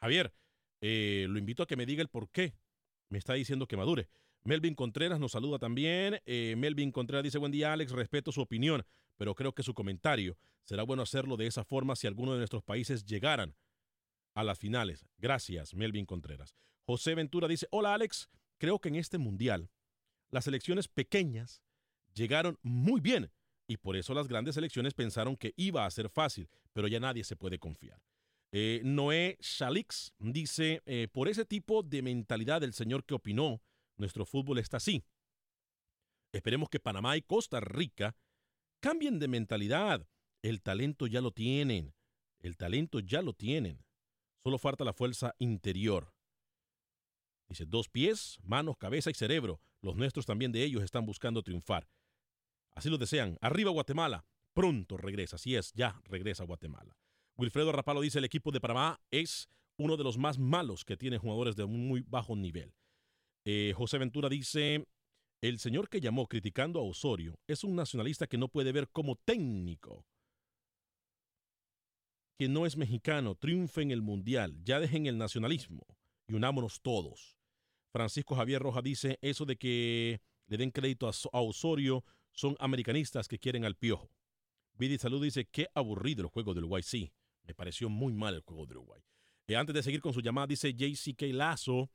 Javier, 0.00 0.32
eh, 0.80 1.26
lo 1.28 1.38
invito 1.38 1.62
a 1.62 1.66
que 1.66 1.76
me 1.76 1.86
diga 1.86 2.02
el 2.02 2.08
por 2.08 2.30
qué 2.30 2.54
me 3.08 3.18
está 3.18 3.34
diciendo 3.34 3.66
que 3.66 3.76
madure. 3.76 4.08
Melvin 4.44 4.74
Contreras 4.74 5.18
nos 5.18 5.32
saluda 5.32 5.58
también. 5.58 6.20
Eh, 6.24 6.54
Melvin 6.56 6.92
Contreras 6.92 7.24
dice, 7.24 7.38
buen 7.38 7.52
día 7.52 7.72
Alex, 7.72 7.92
respeto 7.92 8.32
su 8.32 8.40
opinión, 8.40 8.84
pero 9.16 9.34
creo 9.34 9.54
que 9.54 9.62
su 9.62 9.74
comentario 9.74 10.36
será 10.64 10.82
bueno 10.82 11.02
hacerlo 11.02 11.36
de 11.36 11.46
esa 11.46 11.64
forma 11.64 11.96
si 11.96 12.06
alguno 12.06 12.32
de 12.32 12.38
nuestros 12.38 12.62
países 12.62 13.04
llegaran 13.04 13.56
a 14.34 14.44
las 14.44 14.58
finales. 14.58 15.06
Gracias, 15.18 15.74
Melvin 15.74 16.06
Contreras. 16.06 16.54
José 16.84 17.14
Ventura 17.14 17.48
dice, 17.48 17.66
hola 17.70 17.94
Alex, 17.94 18.28
creo 18.58 18.78
que 18.78 18.88
en 18.88 18.96
este 18.96 19.18
mundial 19.18 19.70
las 20.30 20.44
selecciones 20.44 20.88
pequeñas 20.88 21.62
llegaron 22.14 22.58
muy 22.62 23.00
bien 23.00 23.30
y 23.66 23.76
por 23.76 23.96
eso 23.96 24.14
las 24.14 24.28
grandes 24.28 24.54
selecciones 24.54 24.94
pensaron 24.94 25.36
que 25.36 25.52
iba 25.56 25.84
a 25.84 25.90
ser 25.90 26.08
fácil, 26.08 26.48
pero 26.72 26.88
ya 26.88 27.00
nadie 27.00 27.24
se 27.24 27.36
puede 27.36 27.58
confiar. 27.58 28.00
Eh, 28.50 28.80
Noé 28.82 29.36
Shalix 29.40 30.14
dice, 30.18 30.82
eh, 30.86 31.08
por 31.12 31.28
ese 31.28 31.44
tipo 31.44 31.82
de 31.82 32.02
mentalidad 32.02 32.60
del 32.60 32.72
señor 32.72 33.04
que 33.04 33.14
opinó, 33.14 33.60
nuestro 33.96 34.24
fútbol 34.24 34.58
está 34.58 34.78
así. 34.78 35.04
Esperemos 36.32 36.68
que 36.68 36.80
Panamá 36.80 37.16
y 37.16 37.22
Costa 37.22 37.60
Rica 37.60 38.16
cambien 38.80 39.18
de 39.18 39.28
mentalidad. 39.28 40.08
El 40.42 40.62
talento 40.62 41.06
ya 41.06 41.20
lo 41.20 41.32
tienen. 41.32 41.94
El 42.38 42.56
talento 42.56 43.00
ya 43.00 43.22
lo 43.22 43.32
tienen. 43.34 43.84
Solo 44.42 44.58
falta 44.58 44.84
la 44.84 44.92
fuerza 44.92 45.34
interior. 45.38 46.14
Dice, 47.48 47.64
dos 47.66 47.88
pies, 47.88 48.38
manos, 48.42 48.76
cabeza 48.76 49.10
y 49.10 49.14
cerebro. 49.14 49.60
Los 49.80 49.96
nuestros 49.96 50.26
también 50.26 50.52
de 50.52 50.62
ellos 50.62 50.82
están 50.82 51.06
buscando 51.06 51.42
triunfar. 51.42 51.88
Así 52.72 52.88
lo 52.88 52.98
desean. 52.98 53.36
Arriba 53.40 53.70
Guatemala. 53.70 54.24
Pronto 54.54 54.96
regresa. 54.96 55.36
Así 55.36 55.56
es, 55.56 55.72
ya 55.72 56.00
regresa 56.04 56.44
a 56.44 56.46
Guatemala. 56.46 56.96
Wilfredo 57.38 57.72
Rapalo 57.72 58.00
dice, 58.00 58.18
el 58.18 58.24
equipo 58.24 58.50
de 58.50 58.60
Panamá 58.60 59.00
es 59.10 59.48
uno 59.78 59.96
de 59.96 60.04
los 60.04 60.18
más 60.18 60.38
malos 60.38 60.84
que 60.84 60.96
tiene 60.96 61.18
jugadores 61.18 61.54
de 61.56 61.64
un 61.64 61.86
muy 61.86 62.02
bajo 62.02 62.34
nivel. 62.34 62.74
Eh, 63.44 63.72
José 63.76 63.98
Ventura 63.98 64.28
dice, 64.28 64.84
el 65.40 65.58
señor 65.60 65.88
que 65.88 66.00
llamó 66.00 66.26
criticando 66.26 66.80
a 66.80 66.82
Osorio 66.82 67.38
es 67.46 67.62
un 67.62 67.76
nacionalista 67.76 68.26
que 68.26 68.38
no 68.38 68.48
puede 68.48 68.72
ver 68.72 68.88
como 68.90 69.16
técnico 69.16 70.04
que 72.38 72.48
no 72.48 72.66
es 72.66 72.76
mexicano 72.76 73.34
triunfe 73.34 73.82
en 73.82 73.90
el 73.90 74.00
mundial. 74.00 74.56
Ya 74.62 74.78
dejen 74.78 75.06
el 75.06 75.18
nacionalismo 75.18 75.82
y 76.28 76.34
unámonos 76.34 76.80
todos. 76.80 77.36
Francisco 77.92 78.36
Javier 78.36 78.62
Roja 78.62 78.80
dice 78.80 79.18
eso 79.22 79.44
de 79.44 79.56
que 79.56 80.20
le 80.46 80.56
den 80.56 80.70
crédito 80.70 81.08
a, 81.08 81.40
Osorio 81.40 82.04
son 82.32 82.56
americanistas 82.60 83.26
que 83.26 83.38
quieren 83.38 83.64
al 83.64 83.74
piojo. 83.74 84.10
Vidi 84.74 84.98
Salud 84.98 85.22
dice 85.22 85.46
qué 85.46 85.66
aburrido 85.74 86.22
el 86.22 86.28
juego 86.28 86.54
del 86.54 86.64
Uruguay. 86.64 86.84
Me 87.48 87.54
pareció 87.54 87.88
muy 87.88 88.12
mal 88.12 88.34
el 88.34 88.42
juego 88.42 88.66
del 88.66 88.76
Uruguay. 88.76 89.00
Eh, 89.46 89.56
antes 89.56 89.74
de 89.74 89.82
seguir 89.82 90.02
con 90.02 90.12
su 90.12 90.20
llamada, 90.20 90.46
dice 90.46 90.74
JCK 90.74 91.22
Lazo. 91.32 91.88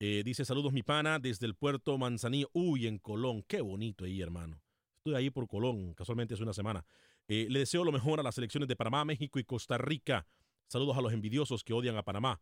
Eh, 0.00 0.22
dice 0.24 0.44
saludos 0.44 0.72
mi 0.72 0.82
pana 0.82 1.20
desde 1.20 1.46
el 1.46 1.54
puerto 1.54 1.96
Manzanillo. 1.96 2.50
Uy, 2.52 2.88
en 2.88 2.98
Colón. 2.98 3.44
Qué 3.44 3.60
bonito 3.60 4.04
ahí, 4.04 4.20
hermano. 4.20 4.60
Estoy 4.96 5.14
ahí 5.14 5.30
por 5.30 5.46
Colón, 5.46 5.94
casualmente 5.94 6.34
hace 6.34 6.42
una 6.42 6.52
semana. 6.52 6.84
Eh, 7.28 7.46
le 7.48 7.60
deseo 7.60 7.84
lo 7.84 7.92
mejor 7.92 8.18
a 8.18 8.24
las 8.24 8.34
selecciones 8.34 8.68
de 8.68 8.74
Panamá, 8.74 9.04
México 9.04 9.38
y 9.38 9.44
Costa 9.44 9.78
Rica. 9.78 10.26
Saludos 10.66 10.98
a 10.98 11.00
los 11.00 11.12
envidiosos 11.12 11.62
que 11.62 11.72
odian 11.72 11.96
a 11.96 12.02
Panamá. 12.02 12.40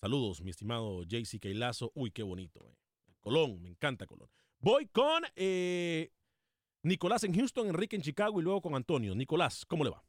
Saludos, 0.00 0.42
mi 0.42 0.50
estimado 0.50 1.04
JC 1.04 1.38
Keilazo. 1.38 1.92
Uy, 1.94 2.10
qué 2.10 2.24
bonito. 2.24 2.76
Colón, 3.20 3.62
me 3.62 3.68
encanta 3.68 4.04
Colón. 4.04 4.28
Voy 4.58 4.86
con 4.86 5.22
Nicolás 6.82 7.22
en 7.22 7.34
Houston, 7.34 7.68
Enrique 7.68 7.94
en 7.94 8.02
Chicago 8.02 8.40
y 8.40 8.42
luego 8.42 8.60
con 8.60 8.74
Antonio. 8.74 9.14
Nicolás, 9.14 9.64
¿cómo 9.64 9.84
le 9.84 9.90
va? 9.90 10.02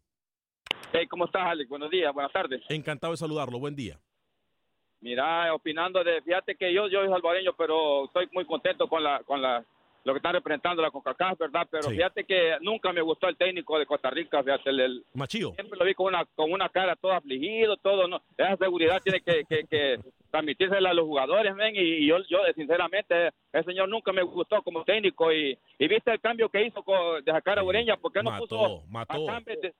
Hey, 0.97 1.07
¿cómo 1.07 1.25
estás, 1.25 1.45
Alex? 1.45 1.69
Buenos 1.69 1.91
días, 1.91 2.13
buenas 2.13 2.31
tardes. 2.31 2.61
Encantado 2.69 3.11
de 3.11 3.17
saludarlo, 3.17 3.59
buen 3.59 3.75
día. 3.75 3.99
Mira, 5.01 5.53
opinando 5.53 6.01
de, 6.01 6.21
fíjate 6.21 6.55
que 6.55 6.73
yo, 6.73 6.87
yo 6.87 7.01
soy 7.01 7.09
salvadoreño, 7.09 7.53
pero 7.57 8.05
estoy 8.05 8.29
muy 8.31 8.45
contento 8.45 8.87
con 8.87 9.03
la, 9.03 9.21
con 9.23 9.41
la 9.41 9.65
lo 10.05 10.13
que 10.13 10.17
está 10.19 10.31
representando 10.31 10.81
la 10.81 10.91
CONCACAF, 10.91 11.37
¿verdad? 11.37 11.67
Pero 11.69 11.89
fíjate 11.89 12.23
que 12.23 12.55
nunca 12.61 12.93
me 12.93 13.01
gustó 13.01 13.27
el 13.27 13.35
técnico 13.35 13.77
de 13.77 13.85
Costa 13.85 14.09
Rica, 14.09 14.41
fíjate, 14.41 14.69
el, 14.69 15.03
Machío. 15.15 15.51
Siempre 15.55 15.77
lo 15.77 15.83
vi 15.83 15.95
con 15.95 16.05
una, 16.05 16.23
con 16.33 16.49
una 16.49 16.69
cara 16.69 16.95
todo 16.95 17.11
afligido, 17.11 17.75
todo, 17.75 18.07
¿no? 18.07 18.21
Esa 18.37 18.55
seguridad 18.55 19.01
tiene 19.03 19.19
que, 19.19 19.43
que, 19.49 19.65
que 19.65 19.99
transmitírsela 20.31 20.91
a 20.91 20.93
los 20.93 21.05
jugadores, 21.05 21.55
ven, 21.55 21.75
y, 21.75 22.07
yo, 22.07 22.19
yo, 22.29 22.37
sinceramente, 22.55 23.31
el 23.51 23.65
señor 23.65 23.89
nunca 23.89 24.13
me 24.13 24.23
gustó 24.23 24.61
como 24.61 24.85
técnico, 24.85 25.33
y, 25.33 25.57
y 25.77 25.87
viste 25.89 26.11
el 26.11 26.21
cambio 26.21 26.47
que 26.47 26.67
hizo 26.67 26.83
con, 26.83 27.21
de 27.21 27.31
sacar 27.33 27.59
a 27.59 27.63
Ureña, 27.63 27.97
¿por 27.97 28.13
qué 28.13 28.23
no 28.23 28.37
puso 28.37 28.83
mató. 28.87 29.27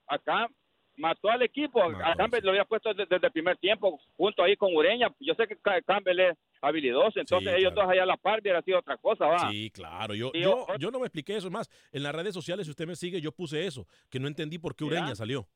acá, 0.08 0.48
mató 0.96 1.30
al 1.30 1.42
equipo. 1.42 1.82
a 1.82 2.14
Campbell 2.14 2.44
lo 2.44 2.50
había 2.50 2.64
puesto 2.64 2.92
desde, 2.94 3.16
el 3.16 3.32
primer 3.32 3.56
tiempo, 3.58 3.98
junto 4.16 4.42
ahí 4.42 4.56
con 4.56 4.74
Ureña. 4.74 5.08
Yo 5.20 5.34
sé 5.34 5.46
que 5.46 5.56
Campbell 5.84 6.20
es 6.20 6.38
habilidoso, 6.60 7.20
entonces 7.20 7.54
ellos 7.56 7.74
dos 7.74 7.88
allá 7.88 8.02
a 8.02 8.06
la 8.06 8.16
par 8.16 8.40
hubiera 8.40 8.62
sido 8.62 8.78
otra 8.78 8.96
cosa, 8.96 9.26
va. 9.26 9.50
Sí, 9.50 9.70
claro. 9.70 10.14
Yo, 10.14 10.32
yo, 10.32 10.66
yo, 10.78 10.90
no 10.90 10.98
me 10.98 11.06
expliqué 11.06 11.36
eso. 11.36 11.50
más, 11.50 11.70
en 11.92 12.02
las 12.02 12.14
redes 12.14 12.34
sociales, 12.34 12.66
si 12.66 12.70
usted 12.70 12.86
me 12.86 12.96
sigue, 12.96 13.20
yo 13.20 13.32
puse 13.32 13.66
eso, 13.66 13.86
que 14.10 14.18
no 14.18 14.28
entendí 14.28 14.58
por 14.58 14.74
qué 14.74 14.84
Ureña 14.84 15.14
salió. 15.14 15.46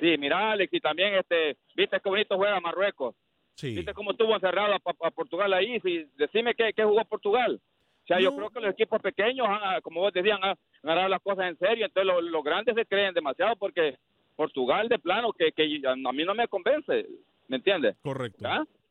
Sí, 0.00 0.16
mira, 0.18 0.52
Alex, 0.52 0.72
y 0.72 0.80
también, 0.80 1.14
este, 1.14 1.56
viste 1.74 2.00
qué 2.00 2.08
bonito 2.08 2.36
juega 2.36 2.60
Marruecos. 2.60 3.14
Sí. 3.54 3.74
Viste 3.74 3.92
cómo 3.92 4.12
estuvo 4.12 4.34
encerrado 4.34 4.74
a, 4.74 5.10
Portugal 5.10 5.52
ahí. 5.52 5.80
Sí, 5.80 6.08
decime 6.16 6.54
qué, 6.54 6.72
qué 6.72 6.84
jugó 6.84 7.04
Portugal. 7.04 7.60
O 7.60 8.06
sea, 8.06 8.20
yo 8.20 8.34
creo 8.34 8.48
que 8.48 8.60
los 8.60 8.72
equipos 8.72 9.02
pequeños, 9.02 9.46
como 9.82 10.00
vos 10.00 10.12
decían, 10.14 10.38
han 10.42 10.56
agarrado 10.82 11.08
las 11.10 11.20
cosas 11.20 11.46
en 11.46 11.58
serio. 11.58 11.84
Entonces, 11.84 12.30
los 12.30 12.44
grandes 12.44 12.74
se 12.74 12.86
creen 12.86 13.12
demasiado 13.12 13.54
porque 13.56 13.98
Portugal 14.38 14.88
de 14.88 15.00
plano 15.00 15.32
que, 15.32 15.50
que 15.50 15.64
a 15.84 16.12
mí 16.12 16.24
no 16.24 16.32
me 16.32 16.46
convence, 16.46 17.08
¿me 17.48 17.56
entiendes? 17.56 17.96
Correcto. 18.02 18.48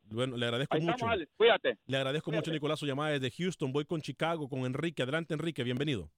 Bueno, 0.09 0.35
le 0.35 0.45
agradezco 0.45 0.77
mucho. 0.77 1.05
cuídate. 1.37 1.77
Le 1.87 1.95
agradezco 1.95 2.31
mucho, 2.31 2.51
Nicolás, 2.51 2.77
su 2.77 2.85
llamada 2.85 3.17
desde 3.17 3.31
Houston. 3.31 3.71
Voy 3.71 3.85
con 3.85 4.01
Chicago, 4.01 4.49
con 4.49 4.65
Enrique. 4.65 5.03
Adelante, 5.03 5.33
Enrique, 5.33 5.63
bienvenido. 5.63 6.09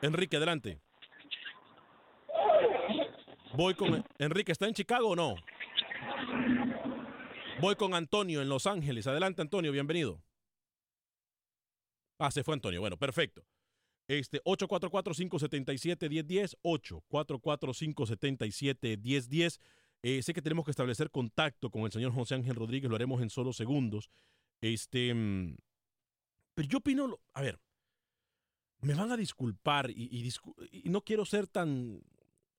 Enrique, 0.00 0.38
adelante. 0.38 0.80
Voy 3.52 3.74
con 3.74 4.02
Enrique, 4.18 4.52
¿está 4.52 4.66
en 4.66 4.72
Chicago 4.72 5.10
o 5.10 5.16
no? 5.16 5.34
Voy 7.60 7.74
con 7.74 7.92
Antonio 7.92 8.40
en 8.40 8.48
Los 8.48 8.66
Ángeles. 8.66 9.06
Adelante, 9.06 9.42
Antonio, 9.42 9.70
bienvenido. 9.70 10.22
Ah, 12.18 12.30
se 12.30 12.42
fue 12.42 12.54
Antonio. 12.54 12.80
Bueno, 12.80 12.96
perfecto. 12.96 13.42
Este, 14.10 14.42
844-577-1010, 14.42 16.56
844-577-1010. 16.64 19.60
Eh, 20.02 20.20
sé 20.20 20.34
que 20.34 20.42
tenemos 20.42 20.64
que 20.64 20.72
establecer 20.72 21.12
contacto 21.12 21.70
con 21.70 21.82
el 21.82 21.92
señor 21.92 22.12
José 22.12 22.34
Ángel 22.34 22.56
Rodríguez, 22.56 22.90
lo 22.90 22.96
haremos 22.96 23.22
en 23.22 23.30
solo 23.30 23.52
segundos. 23.52 24.10
Este, 24.60 25.14
mm, 25.14 25.54
pero 26.54 26.68
yo 26.68 26.78
opino, 26.78 27.20
a 27.34 27.40
ver, 27.40 27.60
me 28.80 28.94
van 28.94 29.12
a 29.12 29.16
disculpar 29.16 29.92
y, 29.92 30.28
y, 30.72 30.88
no 30.88 31.02
quiero 31.02 31.24
ser 31.24 31.46
tan, 31.46 32.02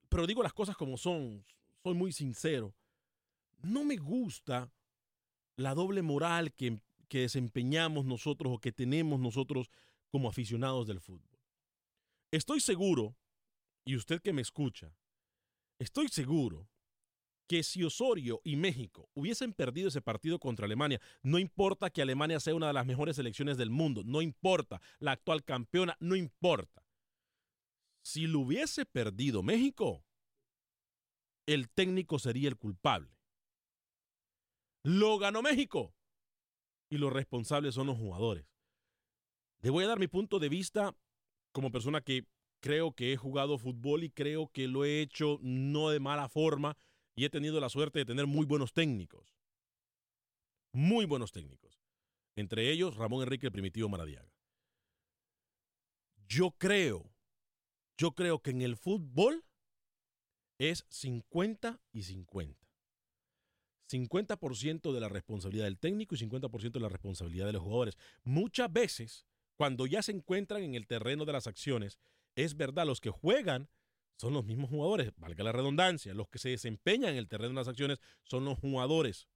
pero 0.08 0.26
digo 0.26 0.44
las 0.44 0.54
cosas 0.54 0.78
como 0.78 0.96
son, 0.96 1.44
soy 1.84 1.96
muy 1.96 2.14
sincero. 2.14 2.74
No 3.62 3.84
me 3.84 3.98
gusta 3.98 4.72
la 5.58 5.76
doble 5.76 6.02
moral 6.02 6.54
que, 6.54 6.80
que 7.10 7.20
desempeñamos 7.20 8.06
nosotros 8.06 8.54
o 8.56 8.60
que 8.60 8.72
tenemos 8.72 9.20
nosotros 9.20 9.70
como 10.12 10.30
aficionados 10.30 10.88
del 10.88 11.02
fútbol. 11.02 11.31
Estoy 12.32 12.62
seguro, 12.62 13.18
y 13.86 13.98
usted 13.98 14.22
que 14.22 14.32
me 14.32 14.42
escucha, 14.42 14.96
estoy 15.80 16.08
seguro 16.08 16.70
que 17.46 17.64
si 17.64 17.84
Osorio 17.84 18.40
y 18.46 18.56
México 18.56 19.10
hubiesen 19.14 19.52
perdido 19.52 19.90
ese 19.90 20.02
partido 20.02 20.40
contra 20.40 20.66
Alemania, 20.66 21.02
no 21.22 21.40
importa 21.40 21.90
que 21.90 22.02
Alemania 22.02 22.40
sea 22.40 22.56
una 22.56 22.68
de 22.68 22.74
las 22.74 22.86
mejores 22.86 23.18
selecciones 23.18 23.58
del 23.58 23.70
mundo, 23.70 24.04
no 24.06 24.22
importa, 24.22 24.82
la 25.00 25.12
actual 25.12 25.44
campeona, 25.44 25.98
no 26.00 26.16
importa. 26.16 26.86
Si 28.02 28.28
lo 28.28 28.40
hubiese 28.40 28.86
perdido 28.86 29.44
México, 29.44 30.06
el 31.46 31.70
técnico 31.70 32.18
sería 32.18 32.48
el 32.48 32.58
culpable. 32.58 33.18
Lo 34.84 35.18
ganó 35.18 35.42
México 35.42 35.94
y 36.90 36.98
los 36.98 37.12
responsables 37.12 37.76
son 37.76 37.88
los 37.88 37.98
jugadores. 37.98 38.46
Le 39.60 39.70
voy 39.70 39.84
a 39.84 39.88
dar 39.88 40.00
mi 40.00 40.08
punto 40.08 40.40
de 40.40 40.48
vista 40.48 40.96
como 41.52 41.72
persona 41.72 42.02
que 42.02 42.26
creo 42.62 42.94
que 42.94 43.12
he 43.12 43.18
jugado 43.18 43.58
fútbol 43.58 44.04
y 44.04 44.10
creo 44.10 44.48
que 44.48 44.68
lo 44.68 44.86
he 44.86 45.02
hecho 45.02 45.40
no 45.42 45.90
de 45.90 46.00
mala 46.00 46.30
forma 46.30 46.78
y 47.16 47.26
he 47.26 47.30
tenido 47.30 47.60
la 47.60 47.70
suerte 47.70 48.00
de 48.00 48.06
tener 48.06 48.28
muy 48.28 48.46
buenos 48.46 48.74
técnicos. 48.74 49.36
Muy 50.74 51.06
buenos 51.06 51.32
técnicos. 51.32 51.82
Entre 52.36 52.72
ellos 52.72 52.96
Ramón 52.96 53.24
Enrique 53.24 53.52
Primitivo 53.52 53.90
Maradiaga. 53.90 54.32
Yo 56.28 56.52
creo, 56.52 57.12
yo 57.98 58.14
creo 58.14 58.42
que 58.42 58.52
en 58.52 58.62
el 58.62 58.78
fútbol 58.78 59.44
es 60.58 60.86
50 60.90 61.82
y 61.92 62.04
50. 62.04 62.62
50% 63.92 64.94
de 64.94 65.00
la 65.02 65.10
responsabilidad 65.10 65.66
del 65.66 65.78
técnico 65.78 66.16
y 66.16 66.20
50% 66.20 66.72
de 66.72 66.80
la 66.80 66.88
responsabilidad 66.88 67.48
de 67.48 67.54
los 67.54 67.62
jugadores. 67.62 67.98
Muchas 68.24 68.72
veces 68.72 69.26
cuando 69.62 69.86
ya 69.86 70.02
se 70.02 70.12
encuentran 70.12 70.64
en 70.64 70.74
el 70.74 70.88
terreno 70.88 71.24
de 71.24 71.34
las 71.34 71.46
acciones, 71.46 72.00
es 72.36 72.58
verdad, 72.58 72.84
los 72.88 73.00
que 73.00 73.12
juegan 73.12 73.70
son 74.20 74.34
los 74.34 74.44
mismos 74.44 74.72
jugadores, 74.72 75.14
valga 75.18 75.44
la 75.44 75.52
redundancia, 75.52 76.16
los 76.16 76.30
que 76.30 76.40
se 76.40 76.50
desempeñan 76.50 77.12
en 77.12 77.18
el 77.18 77.28
terreno 77.28 77.50
de 77.50 77.58
las 77.58 77.68
acciones 77.68 78.00
son 78.24 78.44
los 78.44 78.58
jugadores. 78.58 79.28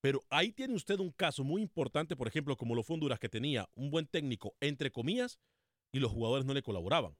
Pero 0.00 0.22
ahí 0.30 0.52
tiene 0.52 0.76
usted 0.76 1.00
un 1.00 1.10
caso 1.10 1.42
muy 1.42 1.60
importante, 1.60 2.14
por 2.14 2.28
ejemplo, 2.28 2.56
como 2.56 2.76
lo 2.76 2.84
fue 2.84 2.94
Honduras, 2.94 3.18
que 3.18 3.28
tenía 3.28 3.68
un 3.74 3.90
buen 3.90 4.06
técnico, 4.06 4.54
entre 4.60 4.92
comillas, 4.92 5.40
y 5.90 5.98
los 5.98 6.12
jugadores 6.12 6.46
no 6.46 6.54
le 6.54 6.62
colaboraban. 6.62 7.16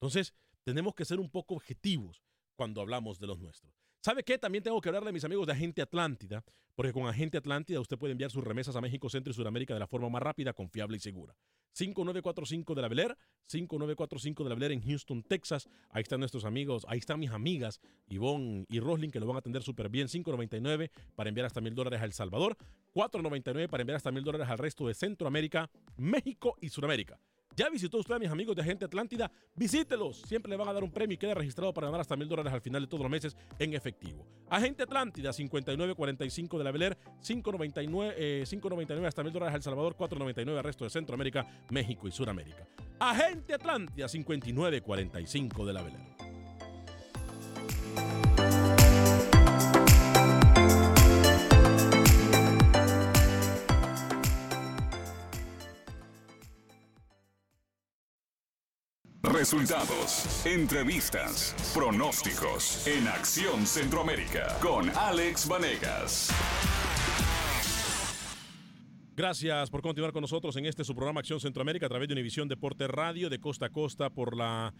Entonces, 0.00 0.32
tenemos 0.64 0.94
que 0.94 1.04
ser 1.04 1.20
un 1.20 1.28
poco 1.28 1.54
objetivos 1.54 2.22
cuando 2.56 2.80
hablamos 2.80 3.18
de 3.18 3.26
los 3.26 3.38
nuestros. 3.40 3.74
¿Sabe 4.00 4.22
qué? 4.22 4.38
También 4.38 4.62
tengo 4.62 4.80
que 4.80 4.88
hablarle 4.88 5.10
a 5.10 5.12
mis 5.12 5.24
amigos 5.24 5.46
de 5.46 5.52
Agente 5.52 5.82
Atlántida, 5.82 6.44
porque 6.76 6.92
con 6.92 7.06
Agente 7.08 7.36
Atlántida 7.36 7.80
usted 7.80 7.98
puede 7.98 8.12
enviar 8.12 8.30
sus 8.30 8.44
remesas 8.44 8.76
a 8.76 8.80
México, 8.80 9.10
Centro 9.10 9.32
y 9.32 9.34
Sudamérica 9.34 9.74
de 9.74 9.80
la 9.80 9.88
forma 9.88 10.08
más 10.08 10.22
rápida, 10.22 10.52
confiable 10.52 10.96
y 10.96 11.00
segura. 11.00 11.34
5945 11.72 12.74
de 12.74 12.82
la 12.82 12.88
Beler, 12.88 13.18
5945 13.46 14.44
de 14.44 14.48
la 14.48 14.54
Beler 14.54 14.72
en 14.72 14.82
Houston, 14.82 15.22
Texas. 15.24 15.68
Ahí 15.90 16.02
están 16.02 16.20
nuestros 16.20 16.44
amigos, 16.44 16.86
ahí 16.88 16.98
están 16.98 17.18
mis 17.18 17.30
amigas 17.30 17.80
Ivonne 18.08 18.64
y 18.68 18.78
Roslin 18.78 19.10
que 19.10 19.18
lo 19.18 19.26
van 19.26 19.36
a 19.36 19.38
atender 19.40 19.62
súper 19.62 19.88
bien. 19.88 20.06
599 20.06 20.90
para 21.16 21.28
enviar 21.28 21.46
hasta 21.46 21.60
mil 21.60 21.74
dólares 21.74 22.00
a 22.00 22.04
El 22.04 22.12
Salvador, 22.12 22.56
499 22.92 23.68
para 23.68 23.80
enviar 23.82 23.96
hasta 23.96 24.12
mil 24.12 24.22
dólares 24.22 24.48
al 24.48 24.58
resto 24.58 24.86
de 24.86 24.94
Centroamérica, 24.94 25.70
México 25.96 26.56
y 26.60 26.68
Sudamérica. 26.68 27.18
¿Ya 27.58 27.68
visitó 27.68 27.98
usted 27.98 28.14
a 28.14 28.20
mis 28.20 28.30
amigos 28.30 28.54
de 28.54 28.62
Agente 28.62 28.84
Atlántida? 28.84 29.32
Visítelos. 29.56 30.22
Siempre 30.22 30.48
le 30.48 30.56
van 30.56 30.68
a 30.68 30.72
dar 30.72 30.84
un 30.84 30.92
premio 30.92 31.16
y 31.16 31.18
queda 31.18 31.34
registrado 31.34 31.74
para 31.74 31.88
ganar 31.88 32.00
hasta 32.00 32.14
mil 32.14 32.28
dólares 32.28 32.52
al 32.52 32.60
final 32.60 32.82
de 32.82 32.86
todos 32.86 33.02
los 33.02 33.10
meses 33.10 33.36
en 33.58 33.74
efectivo. 33.74 34.24
Agente 34.48 34.84
Atlántida, 34.84 35.32
5945 35.32 36.56
de 36.56 36.62
la 36.62 36.70
Beler, 36.70 36.96
599, 37.20 38.44
599 38.46 39.04
eh, 39.04 39.08
hasta 39.08 39.24
mil 39.24 39.32
dólares 39.32 39.56
al 39.56 39.62
Salvador, 39.64 39.96
499 39.96 40.56
al 40.56 40.64
resto 40.64 40.84
de 40.84 40.90
Centroamérica, 40.90 41.64
México 41.70 42.06
y 42.06 42.12
Sudamérica. 42.12 42.64
Agente 43.00 43.54
Atlántida, 43.54 44.06
5945 44.06 45.66
de 45.66 45.72
la 45.72 45.82
Beler. 45.82 46.00
Resultados, 59.32 60.46
entrevistas, 60.46 61.54
pronósticos 61.74 62.86
en 62.86 63.06
Acción 63.08 63.66
Centroamérica 63.66 64.56
con 64.62 64.88
Alex 64.90 65.46
Vanegas. 65.46 66.30
Gracias 69.14 69.68
por 69.68 69.82
continuar 69.82 70.12
con 70.12 70.22
nosotros 70.22 70.56
en 70.56 70.64
este 70.64 70.82
su 70.82 70.94
programa 70.94 71.20
Acción 71.20 71.40
Centroamérica 71.40 71.86
a 71.86 71.88
través 71.90 72.08
de 72.08 72.14
Univisión 72.14 72.48
Deporte 72.48 72.86
Radio 72.88 73.28
de 73.28 73.38
costa 73.38 73.66
a 73.66 73.68
costa 73.70 74.08
por 74.08 74.34
la 74.34 74.72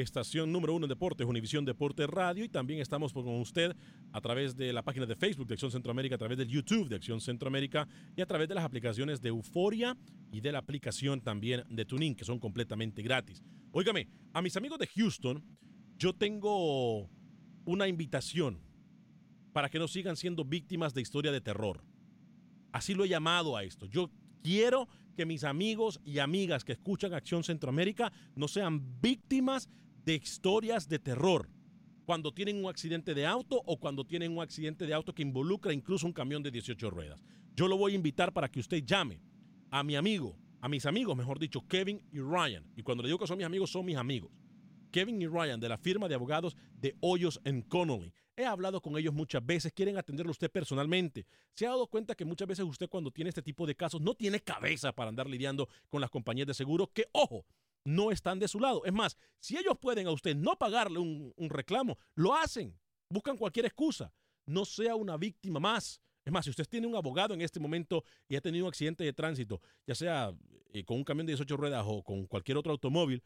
estación 0.00 0.50
número 0.50 0.74
uno 0.74 0.86
en 0.86 0.88
deportes, 0.88 1.26
Univisión 1.26 1.64
Deporte 1.64 2.06
Radio, 2.06 2.44
y 2.44 2.48
también 2.48 2.80
estamos 2.80 3.12
con 3.12 3.28
usted 3.40 3.76
a 4.12 4.20
través 4.20 4.56
de 4.56 4.72
la 4.72 4.82
página 4.82 5.06
de 5.06 5.14
Facebook 5.14 5.46
de 5.46 5.54
Acción 5.54 5.70
Centroamérica, 5.70 6.16
a 6.16 6.18
través 6.18 6.36
del 6.36 6.48
YouTube 6.48 6.88
de 6.88 6.96
Acción 6.96 7.20
Centroamérica 7.20 7.86
y 8.16 8.20
a 8.20 8.26
través 8.26 8.48
de 8.48 8.54
las 8.54 8.64
aplicaciones 8.64 9.20
de 9.20 9.28
Euforia 9.28 9.96
y 10.32 10.40
de 10.40 10.52
la 10.52 10.58
aplicación 10.58 11.20
también 11.20 11.62
de 11.68 11.84
Tuning, 11.84 12.14
que 12.14 12.24
son 12.24 12.38
completamente 12.38 13.02
gratis. 13.02 13.42
Óigame, 13.70 14.08
a 14.32 14.42
mis 14.42 14.56
amigos 14.56 14.78
de 14.78 14.88
Houston, 14.88 15.44
yo 15.96 16.12
tengo 16.12 17.08
una 17.64 17.86
invitación 17.86 18.58
para 19.52 19.68
que 19.68 19.78
no 19.78 19.86
sigan 19.86 20.16
siendo 20.16 20.44
víctimas 20.44 20.92
de 20.94 21.02
historia 21.02 21.30
de 21.30 21.40
terror. 21.40 21.84
Así 22.72 22.94
lo 22.94 23.04
he 23.04 23.08
llamado 23.08 23.56
a 23.56 23.62
esto. 23.62 23.86
Yo 23.86 24.10
quiero 24.42 24.88
que 25.16 25.26
mis 25.26 25.44
amigos 25.44 26.00
y 26.04 26.18
amigas 26.18 26.64
que 26.64 26.72
escuchan 26.72 27.14
Acción 27.14 27.44
Centroamérica 27.44 28.12
no 28.34 28.48
sean 28.48 29.00
víctimas 29.00 29.68
historias 30.12 30.88
de 30.88 30.98
terror 30.98 31.48
cuando 32.04 32.34
tienen 32.34 32.62
un 32.62 32.68
accidente 32.68 33.14
de 33.14 33.26
auto 33.26 33.62
o 33.64 33.78
cuando 33.78 34.04
tienen 34.04 34.32
un 34.32 34.42
accidente 34.42 34.86
de 34.86 34.92
auto 34.92 35.14
que 35.14 35.22
involucra 35.22 35.72
incluso 35.72 36.06
un 36.06 36.12
camión 36.12 36.42
de 36.42 36.50
18 36.50 36.90
ruedas. 36.90 37.18
Yo 37.56 37.66
lo 37.68 37.78
voy 37.78 37.92
a 37.92 37.94
invitar 37.94 38.32
para 38.32 38.50
que 38.50 38.60
usted 38.60 38.84
llame 38.84 39.22
a 39.70 39.82
mi 39.82 39.96
amigo, 39.96 40.36
a 40.60 40.68
mis 40.68 40.84
amigos, 40.86 41.16
mejor 41.16 41.38
dicho, 41.38 41.66
Kevin 41.66 42.02
y 42.12 42.18
Ryan. 42.18 42.64
Y 42.76 42.82
cuando 42.82 43.02
le 43.02 43.08
digo 43.08 43.18
que 43.18 43.26
son 43.26 43.38
mis 43.38 43.46
amigos, 43.46 43.70
son 43.70 43.86
mis 43.86 43.96
amigos. 43.96 44.30
Kevin 44.90 45.20
y 45.20 45.26
Ryan 45.26 45.58
de 45.58 45.68
la 45.68 45.78
firma 45.78 46.06
de 46.06 46.14
abogados 46.14 46.56
de 46.76 46.94
Hoyos 47.00 47.40
Connolly. 47.68 48.12
He 48.36 48.44
hablado 48.44 48.80
con 48.80 48.96
ellos 48.98 49.14
muchas 49.14 49.44
veces, 49.44 49.72
quieren 49.72 49.96
atenderlo 49.96 50.32
usted 50.32 50.50
personalmente. 50.50 51.26
Se 51.52 51.66
ha 51.66 51.70
dado 51.70 51.86
cuenta 51.86 52.14
que 52.14 52.24
muchas 52.24 52.48
veces 52.48 52.64
usted 52.64 52.88
cuando 52.88 53.10
tiene 53.10 53.28
este 53.28 53.42
tipo 53.42 53.66
de 53.66 53.76
casos 53.76 54.00
no 54.00 54.14
tiene 54.14 54.40
cabeza 54.40 54.92
para 54.92 55.08
andar 55.08 55.28
lidiando 55.28 55.68
con 55.88 56.00
las 56.00 56.10
compañías 56.10 56.46
de 56.46 56.54
seguro 56.54 56.88
que, 56.92 57.08
ojo, 57.12 57.44
no 57.84 58.10
están 58.10 58.38
de 58.38 58.48
su 58.48 58.58
lado. 58.58 58.84
Es 58.84 58.92
más, 58.92 59.16
si 59.38 59.56
ellos 59.56 59.76
pueden 59.80 60.06
a 60.06 60.10
usted 60.10 60.34
no 60.34 60.56
pagarle 60.56 60.98
un, 60.98 61.50
reclamo, 61.50 61.98
lo 62.14 62.34
hacen. 62.34 62.78
Buscan 63.08 63.36
cualquier 63.36 63.66
excusa. 63.66 64.12
No 64.46 64.64
sea 64.64 64.94
una 64.96 65.16
víctima 65.16 65.60
más. 65.60 66.00
Es 66.24 66.32
más, 66.32 66.44
si 66.44 66.50
usted 66.50 66.66
tiene 66.66 66.86
un 66.86 66.96
abogado 66.96 67.34
en 67.34 67.42
este 67.42 67.60
momento 67.60 68.04
y 68.28 68.36
ha 68.36 68.40
tenido 68.40 68.64
un 68.64 68.68
accidente 68.70 69.04
de 69.04 69.12
tránsito, 69.12 69.60
ya 69.86 69.94
sea 69.94 70.34
eh, 70.72 70.84
con 70.84 70.96
un 70.96 71.04
camión 71.04 71.26
de 71.26 71.32
18 71.32 71.56
ruedas 71.56 71.84
o 71.86 72.02
con 72.02 72.26
cualquier 72.26 72.56
otro 72.56 72.72
automóvil, 72.72 73.22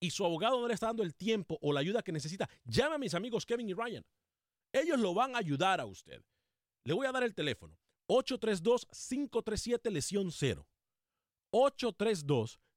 y 0.00 0.10
su 0.10 0.24
abogado 0.24 0.60
no 0.60 0.68
le 0.68 0.74
está 0.74 0.88
dando 0.88 1.02
el 1.02 1.14
tiempo 1.14 1.58
o 1.62 1.72
la 1.72 1.80
ayuda 1.80 2.02
que 2.02 2.12
necesita, 2.12 2.48
llame 2.64 2.96
a 2.96 2.98
mis 2.98 3.14
amigos 3.14 3.46
Kevin 3.46 3.68
y 3.70 3.72
Ryan. 3.72 4.04
Ellos 4.72 4.98
lo 4.98 5.14
van 5.14 5.34
a 5.34 5.38
ayudar 5.38 5.80
a 5.80 5.86
usted. 5.86 6.22
Le 6.84 6.92
voy 6.92 7.06
a 7.06 7.12
dar 7.12 7.22
el 7.22 7.34
teléfono. 7.34 7.78
832-537 8.08 9.90
lesión 9.90 10.30
0. 10.30 10.68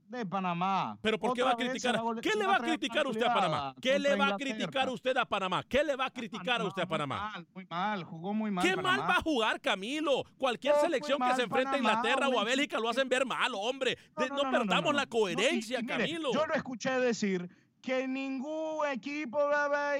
De 0.09 0.25
Panamá. 0.25 0.97
¿Pero 1.01 1.19
por 1.19 1.33
qué 1.33 1.43
va 1.43 1.51
a 1.51 1.55
criticar? 1.55 1.99
¿Qué 2.21 2.31
le 2.35 2.45
va 2.45 2.55
a 2.55 2.59
criticar 2.59 3.07
usted 3.07 3.23
a 3.23 3.33
Panamá? 3.33 3.75
¿Qué 3.81 3.99
le 3.99 4.15
va 4.15 4.27
a 4.27 4.37
criticar 4.37 4.89
usted 4.89 5.17
a 5.17 5.25
Panamá? 5.25 5.63
¿Qué 5.67 5.83
le 5.83 5.95
va 5.95 6.05
a 6.05 6.09
criticar 6.09 6.61
a 6.61 6.65
usted 6.65 6.83
a 6.83 6.87
Panamá? 6.87 7.31
Muy 7.31 7.31
mal, 7.31 7.47
muy 7.53 7.65
mal, 7.65 8.03
jugó 8.03 8.33
muy 8.33 8.51
mal. 8.51 8.65
¿Qué 8.65 8.75
mal 8.75 9.01
va 9.01 9.17
a 9.17 9.21
jugar 9.21 9.59
Camilo? 9.61 10.23
Cualquier 10.37 10.75
selección 10.75 11.19
que 11.19 11.35
se 11.35 11.43
enfrente 11.43 11.75
a 11.75 11.77
Inglaterra 11.77 12.29
o 12.29 12.39
a 12.39 12.43
Bélgica 12.43 12.79
lo 12.79 12.89
hacen 12.89 13.09
ver 13.09 13.25
mal, 13.25 13.51
hombre. 13.55 13.97
No, 14.29 14.51
perdamos 14.51 14.93
la 14.93 15.05
coherencia, 15.05 15.81
Camilo. 15.85 16.33
yo 16.33 16.45
lo 16.45 16.53
escuché 16.53 16.91
decir 16.99 17.49
que 17.81 18.07
ningún 18.07 18.85
equipo 18.91 19.39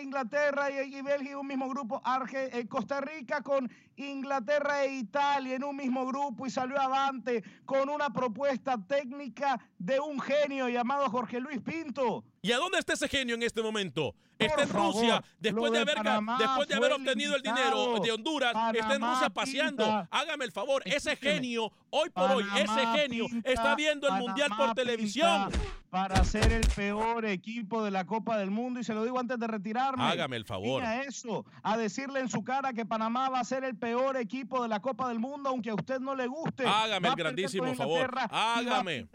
Inglaterra 0.01 0.69
y, 0.71 1.01
Bélgica, 1.01 1.37
un 1.37 1.47
mismo 1.47 1.69
grupo, 1.69 2.01
eh, 2.33 2.67
Costa 2.67 3.01
Rica 3.01 3.41
con 3.41 3.69
Inglaterra 3.95 4.83
e 4.83 4.95
Italia 4.95 5.55
en 5.55 5.63
un 5.63 5.75
mismo 5.75 6.05
grupo 6.05 6.45
y 6.45 6.49
salió 6.49 6.79
avante 6.79 7.43
con 7.65 7.89
una 7.89 8.11
propuesta 8.11 8.77
técnica 8.77 9.59
de 9.77 9.99
un 9.99 10.19
genio 10.19 10.69
llamado 10.69 11.09
Jorge 11.09 11.39
Luis 11.39 11.61
Pinto. 11.61 12.23
¿Y 12.41 12.51
a 12.51 12.57
dónde 12.57 12.79
está 12.79 12.93
ese 12.93 13.07
genio 13.07 13.35
en 13.35 13.43
este 13.43 13.61
momento? 13.61 14.15
Está 14.39 14.63
en 14.63 14.69
Rusia, 14.69 15.23
después 15.39 15.71
de, 15.71 15.79
haber, 15.79 15.97
después 16.39 16.67
de 16.67 16.75
haber 16.75 16.93
obtenido 16.93 17.35
el 17.35 17.41
dinero 17.41 17.99
de 17.99 18.11
Honduras, 18.11 18.53
está 18.73 18.95
en 18.95 19.01
Rusia 19.01 19.29
paseando. 19.29 20.07
Hágame 20.11 20.45
el 20.45 20.51
favor, 20.51 20.81
ese 20.85 21.15
genio, 21.15 21.71
hoy 21.89 22.09
por 22.09 22.31
hoy, 22.31 22.45
ese 22.55 22.87
genio 22.95 23.25
está 23.43 23.75
viendo 23.75 24.07
el 24.07 24.15
Mundial 24.15 24.49
por 24.57 24.73
televisión. 24.73 25.51
Para 25.89 26.21
ser 26.25 26.51
el 26.51 26.67
peor 26.67 27.25
equipo 27.25 27.81
de 27.81 27.91
la 27.91 28.05
Copa 28.05 28.37
del 28.37 28.51
Mundo, 28.51 28.81
y 28.81 28.83
se 28.83 28.93
lo 28.93 29.05
digo 29.05 29.19
antes 29.19 29.39
de 29.39 29.47
retirarme. 29.47 30.03
Hágame 30.03 30.35
el 30.35 30.43
favor. 30.43 30.83
A 30.83 31.03
eso, 31.03 31.45
a 31.63 31.77
decirle 31.77 32.19
en 32.19 32.27
su 32.27 32.43
cara 32.43 32.73
que 32.73 32.85
Panamá 32.85 33.29
va 33.29 33.39
a 33.39 33.43
ser 33.45 33.63
el 33.63 33.77
peor 33.77 34.17
equipo 34.17 34.61
de 34.61 34.67
la 34.67 34.81
Copa 34.81 35.07
del 35.07 35.19
Mundo, 35.19 35.49
aunque 35.49 35.69
a 35.69 35.75
usted 35.75 36.01
no 36.01 36.13
le 36.13 36.27
guste. 36.27 36.65
Hágame 36.67 37.07
el 37.07 37.15
grandísimo 37.15 37.73
favor. 37.73 38.13
Hágame 38.29 39.07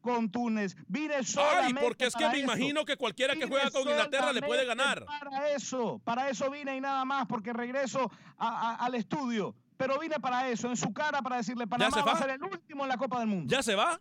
con 0.00 0.30
Túnez. 0.30 0.76
Vine 0.86 1.22
solamente 1.24 1.80
Ay, 1.80 1.86
porque 1.86 2.06
es 2.06 2.14
que 2.14 2.28
me 2.28 2.38
imagino 2.38 2.84
que 2.84 2.96
cualquiera 2.96 3.34
que 3.34 3.46
juega 3.46 3.70
con 3.70 3.82
Inglaterra 3.82 4.32
le 4.32 4.42
puede 4.42 4.64
ganar. 4.64 5.04
Para 5.04 5.50
eso, 5.50 6.00
para 6.04 6.28
eso 6.28 6.50
vine 6.50 6.76
y 6.76 6.80
nada 6.80 7.04
más, 7.04 7.26
porque 7.26 7.52
regreso 7.52 8.10
al 8.38 8.94
estudio. 8.94 9.54
Pero 9.76 9.98
vine 9.98 10.20
para 10.20 10.48
eso, 10.50 10.68
en 10.68 10.76
su 10.76 10.92
cara, 10.92 11.22
para 11.22 11.36
decirle, 11.36 11.66
Panamá 11.66 12.02
va? 12.02 12.12
a 12.12 12.18
ser 12.18 12.30
el 12.30 12.42
último 12.42 12.82
en 12.82 12.88
la 12.90 12.98
Copa 12.98 13.18
del 13.18 13.28
Mundo. 13.28 13.50
¿Ya 13.50 13.62
se 13.62 13.74
va? 13.74 13.98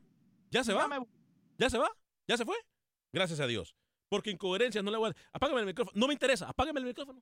¿Ya 0.51 0.63
se 0.63 0.73
va? 0.73 0.89
¿Ya 1.57 1.69
se 1.69 1.77
va? 1.77 1.89
¿Ya 2.27 2.35
se 2.35 2.43
fue? 2.43 2.57
Gracias 3.13 3.39
a 3.39 3.47
Dios. 3.47 3.75
Porque 4.09 4.29
incoherencia 4.29 4.81
no 4.81 4.91
le 4.91 4.97
voy 4.97 5.11
a... 5.11 5.15
Apágame 5.31 5.61
el 5.61 5.67
micrófono. 5.67 5.97
No 5.97 6.07
me 6.07 6.13
interesa. 6.13 6.49
Apágame 6.49 6.79
el 6.79 6.85
micrófono. 6.87 7.21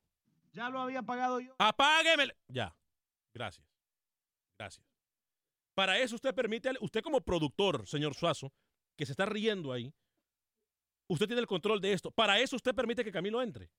Ya 0.54 0.70
lo 0.70 0.80
había 0.80 1.00
apagado 1.00 1.40
yo. 1.40 1.54
Apágueme. 1.60 2.34
Ya. 2.48 2.76
Gracias. 3.34 3.68
Gracias. 4.58 4.84
Para 5.76 6.00
eso 6.00 6.16
usted 6.16 6.34
permite, 6.34 6.72
usted 6.82 7.04
como 7.04 7.22
productor, 7.22 7.88
señor 7.88 8.16
Suazo, 8.16 8.52
que 8.98 9.06
se 9.06 9.14
está 9.14 9.26
riendo 9.26 9.72
ahí, 9.72 9.94
usted 11.08 11.28
tiene 11.28 11.42
el 11.42 11.48
control 11.48 11.80
de 11.80 11.94
esto. 11.94 12.12
Para 12.12 12.40
eso 12.40 12.56
usted 12.56 12.76
permite 12.76 13.04
que 13.04 13.12
Camilo 13.12 13.42
entre. 13.42 13.70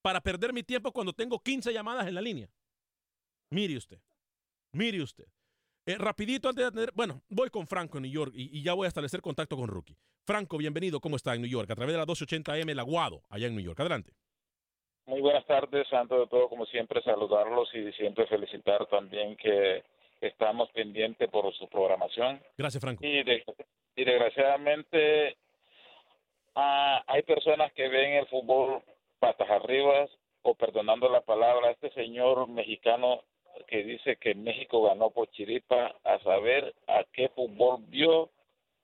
Para 0.00 0.20
perder 0.20 0.52
mi 0.52 0.62
tiempo 0.62 0.92
cuando 0.92 1.12
tengo 1.12 1.40
15 1.40 1.72
llamadas 1.72 2.06
en 2.06 2.14
la 2.14 2.20
línea. 2.20 2.48
Mire 3.50 3.76
usted. 3.76 4.00
Mire 4.72 5.02
usted. 5.02 5.26
Eh, 5.86 5.96
rapidito 5.98 6.48
antes 6.48 6.64
de 6.64 6.68
atender, 6.68 6.92
bueno, 6.94 7.22
voy 7.30 7.48
con 7.48 7.66
Franco 7.66 7.96
en 7.96 8.02
New 8.02 8.12
York 8.12 8.32
y, 8.34 8.62
ya 8.62 8.74
voy 8.74 8.84
a 8.84 8.88
establecer 8.88 9.22
contacto 9.22 9.56
con 9.56 9.68
Rookie. 9.68 9.96
Franco, 10.26 10.58
bienvenido, 10.58 11.00
¿cómo 11.00 11.16
está 11.16 11.34
en 11.34 11.40
New 11.40 11.50
York? 11.50 11.70
A 11.70 11.74
través 11.74 11.94
de 11.94 11.98
la 11.98 12.06
280M 12.06 12.70
El 12.70 12.78
Aguado, 12.78 13.22
allá 13.30 13.46
en 13.46 13.56
New 13.56 13.64
York. 13.64 13.80
Adelante. 13.80 14.12
Muy 15.06 15.22
buenas 15.22 15.46
tardes, 15.46 15.88
Santo 15.88 16.20
de 16.20 16.26
todo, 16.26 16.50
como 16.50 16.66
siempre, 16.66 17.02
saludarlos 17.02 17.74
y 17.74 17.90
siempre 17.92 18.26
felicitar 18.26 18.86
también 18.88 19.34
que 19.38 19.82
estamos 20.20 20.70
pendientes 20.72 21.30
por 21.30 21.50
su 21.54 21.66
programación. 21.68 22.42
Gracias, 22.58 22.82
Franco. 22.82 23.02
Y, 23.06 23.24
desgraciadamente 24.04 25.36
ah, 26.54 27.02
hay 27.06 27.22
personas 27.22 27.72
que 27.72 27.88
ven 27.88 28.12
el 28.14 28.26
fútbol 28.26 28.82
patas 29.18 29.50
arriba 29.50 30.06
o 30.42 30.54
perdonando 30.54 31.08
la 31.08 31.20
palabra, 31.20 31.70
este 31.70 31.90
señor 31.90 32.48
mexicano 32.48 33.22
que 33.66 33.82
dice 33.82 34.16
que 34.16 34.34
México 34.34 34.84
ganó 34.84 35.10
por 35.10 35.28
chiripa, 35.30 35.94
a 36.04 36.18
saber 36.20 36.74
a 36.86 37.04
qué 37.12 37.28
fútbol 37.30 37.82
vio 37.88 38.30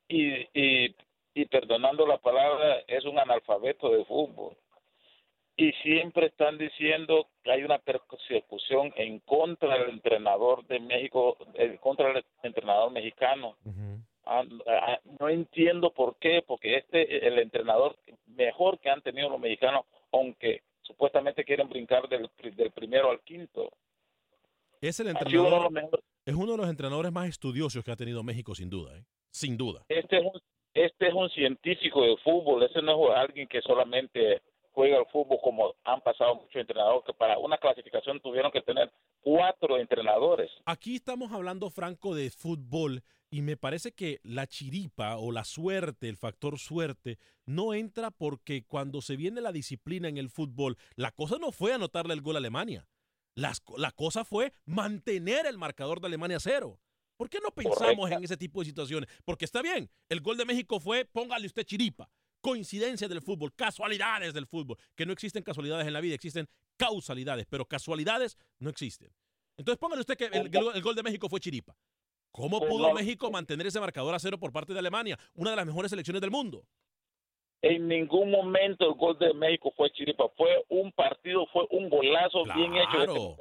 y, 0.08 0.48
y, 0.52 0.94
y 1.34 1.44
perdonando 1.46 2.06
la 2.06 2.18
palabra, 2.18 2.82
es 2.88 3.04
un 3.04 3.18
analfabeto 3.18 3.88
de 3.90 4.04
fútbol 4.04 4.56
y 5.56 5.72
siempre 5.82 6.26
están 6.26 6.58
diciendo 6.58 7.28
que 7.42 7.52
hay 7.52 7.62
una 7.62 7.78
persecución 7.78 8.92
en 8.96 9.20
contra 9.20 9.78
del 9.78 9.90
entrenador 9.90 10.66
de 10.66 10.80
México, 10.80 11.36
en 11.54 11.76
contra 11.76 12.12
del 12.12 12.24
entrenador 12.42 12.90
mexicano. 12.90 13.56
Ah, 14.26 14.42
ah, 14.66 14.98
no 15.20 15.28
entiendo 15.28 15.92
por 15.92 16.16
qué, 16.16 16.42
porque 16.46 16.78
este 16.78 17.26
el 17.26 17.38
entrenador 17.38 17.96
mejor 18.26 18.78
que 18.78 18.90
han 18.90 19.02
tenido 19.02 19.28
los 19.28 19.40
mexicanos, 19.40 19.84
aunque 20.12 20.62
supuestamente 20.82 21.44
quieren 21.44 21.68
brincar 21.68 22.08
del, 22.08 22.30
del 22.56 22.70
primero 22.70 23.10
al 23.10 23.20
quinto. 23.20 23.70
Es 24.80 25.00
el 25.00 25.08
entrenador, 25.08 25.70
es 26.26 26.34
uno 26.34 26.52
de 26.52 26.58
los 26.58 26.68
entrenadores 26.68 27.12
más 27.12 27.28
estudiosos 27.28 27.84
que 27.84 27.90
ha 27.90 27.96
tenido 27.96 28.22
México 28.22 28.54
sin 28.54 28.70
duda, 28.70 28.96
¿eh? 28.96 29.04
sin 29.30 29.56
duda. 29.56 29.84
Este 29.88 30.18
es 30.18 30.24
un, 30.24 30.40
este 30.74 31.08
es 31.08 31.14
un 31.14 31.28
científico 31.30 32.02
de 32.02 32.16
fútbol, 32.18 32.62
ese 32.62 32.82
no 32.82 33.10
es 33.10 33.16
alguien 33.16 33.46
que 33.46 33.60
solamente 33.62 34.42
juega 34.74 34.98
el 34.98 35.06
fútbol 35.06 35.38
como 35.42 35.74
han 35.84 36.00
pasado 36.00 36.34
muchos 36.34 36.56
entrenadores, 36.56 37.04
que 37.06 37.14
para 37.14 37.38
una 37.38 37.58
clasificación 37.58 38.20
tuvieron 38.20 38.50
que 38.50 38.60
tener 38.60 38.92
cuatro 39.20 39.78
entrenadores. 39.78 40.50
Aquí 40.66 40.96
estamos 40.96 41.32
hablando, 41.32 41.70
Franco, 41.70 42.14
de 42.14 42.30
fútbol 42.30 43.02
y 43.30 43.42
me 43.42 43.56
parece 43.56 43.92
que 43.92 44.20
la 44.22 44.46
chiripa 44.46 45.16
o 45.16 45.32
la 45.32 45.44
suerte, 45.44 46.08
el 46.08 46.16
factor 46.16 46.58
suerte, 46.58 47.18
no 47.46 47.72
entra 47.72 48.10
porque 48.10 48.64
cuando 48.66 49.00
se 49.00 49.16
viene 49.16 49.40
la 49.40 49.52
disciplina 49.52 50.08
en 50.08 50.18
el 50.18 50.28
fútbol, 50.28 50.76
la 50.96 51.12
cosa 51.12 51.38
no 51.38 51.52
fue 51.52 51.72
anotarle 51.72 52.14
el 52.14 52.20
gol 52.20 52.36
a 52.36 52.38
Alemania. 52.38 52.86
la 53.34 53.90
cosa 53.92 54.24
fue 54.24 54.52
mantener 54.64 55.46
el 55.46 55.58
marcador 55.58 56.00
de 56.00 56.08
Alemania 56.08 56.38
cero. 56.40 56.78
¿Por 57.16 57.30
qué 57.30 57.38
no 57.40 57.50
pensamos 57.50 58.10
en 58.10 58.24
ese 58.24 58.36
tipo 58.36 58.60
de 58.60 58.66
situaciones? 58.66 59.08
Porque 59.24 59.44
está 59.44 59.62
bien, 59.62 59.88
el 60.08 60.20
gol 60.20 60.36
de 60.36 60.44
México 60.44 60.80
fue, 60.80 61.04
póngale 61.04 61.46
usted 61.46 61.64
chiripa 61.64 62.10
coincidencias 62.44 63.08
del 63.08 63.22
fútbol, 63.22 63.54
casualidades 63.54 64.34
del 64.34 64.46
fútbol, 64.46 64.76
que 64.94 65.06
no 65.06 65.14
existen 65.14 65.42
casualidades 65.42 65.86
en 65.86 65.94
la 65.94 66.02
vida, 66.02 66.14
existen 66.14 66.46
causalidades, 66.76 67.46
pero 67.48 67.64
casualidades 67.64 68.36
no 68.58 68.68
existen. 68.68 69.08
Entonces 69.56 69.78
póngale 69.78 70.00
usted 70.00 70.18
que 70.18 70.26
el, 70.26 70.50
gol 70.50 70.94
de 70.94 71.02
México 71.02 71.26
fue 71.30 71.40
chiripa. 71.40 71.74
¿Cómo 72.32 72.60
pudo 72.60 72.92
México 72.92 73.30
mantener 73.30 73.66
ese 73.66 73.80
marcador 73.80 74.14
a 74.14 74.18
cero 74.18 74.38
por 74.38 74.52
parte 74.52 74.74
de 74.74 74.78
Alemania, 74.78 75.18
una 75.34 75.50
de 75.50 75.56
las 75.56 75.64
mejores 75.64 75.88
selecciones 75.88 76.20
del 76.20 76.30
mundo? 76.30 76.64
En 77.62 77.88
ningún 77.88 78.30
momento 78.30 78.88
el 78.88 78.94
gol 78.94 79.18
de 79.18 79.32
México 79.32 79.72
fue 79.74 79.90
chiripa, 79.92 80.28
fue 80.36 80.66
un 80.68 80.92
partido, 80.92 81.46
fue 81.50 81.66
un 81.70 81.88
golazo 81.88 82.44
bien 82.54 82.76
hecho. 82.76 83.36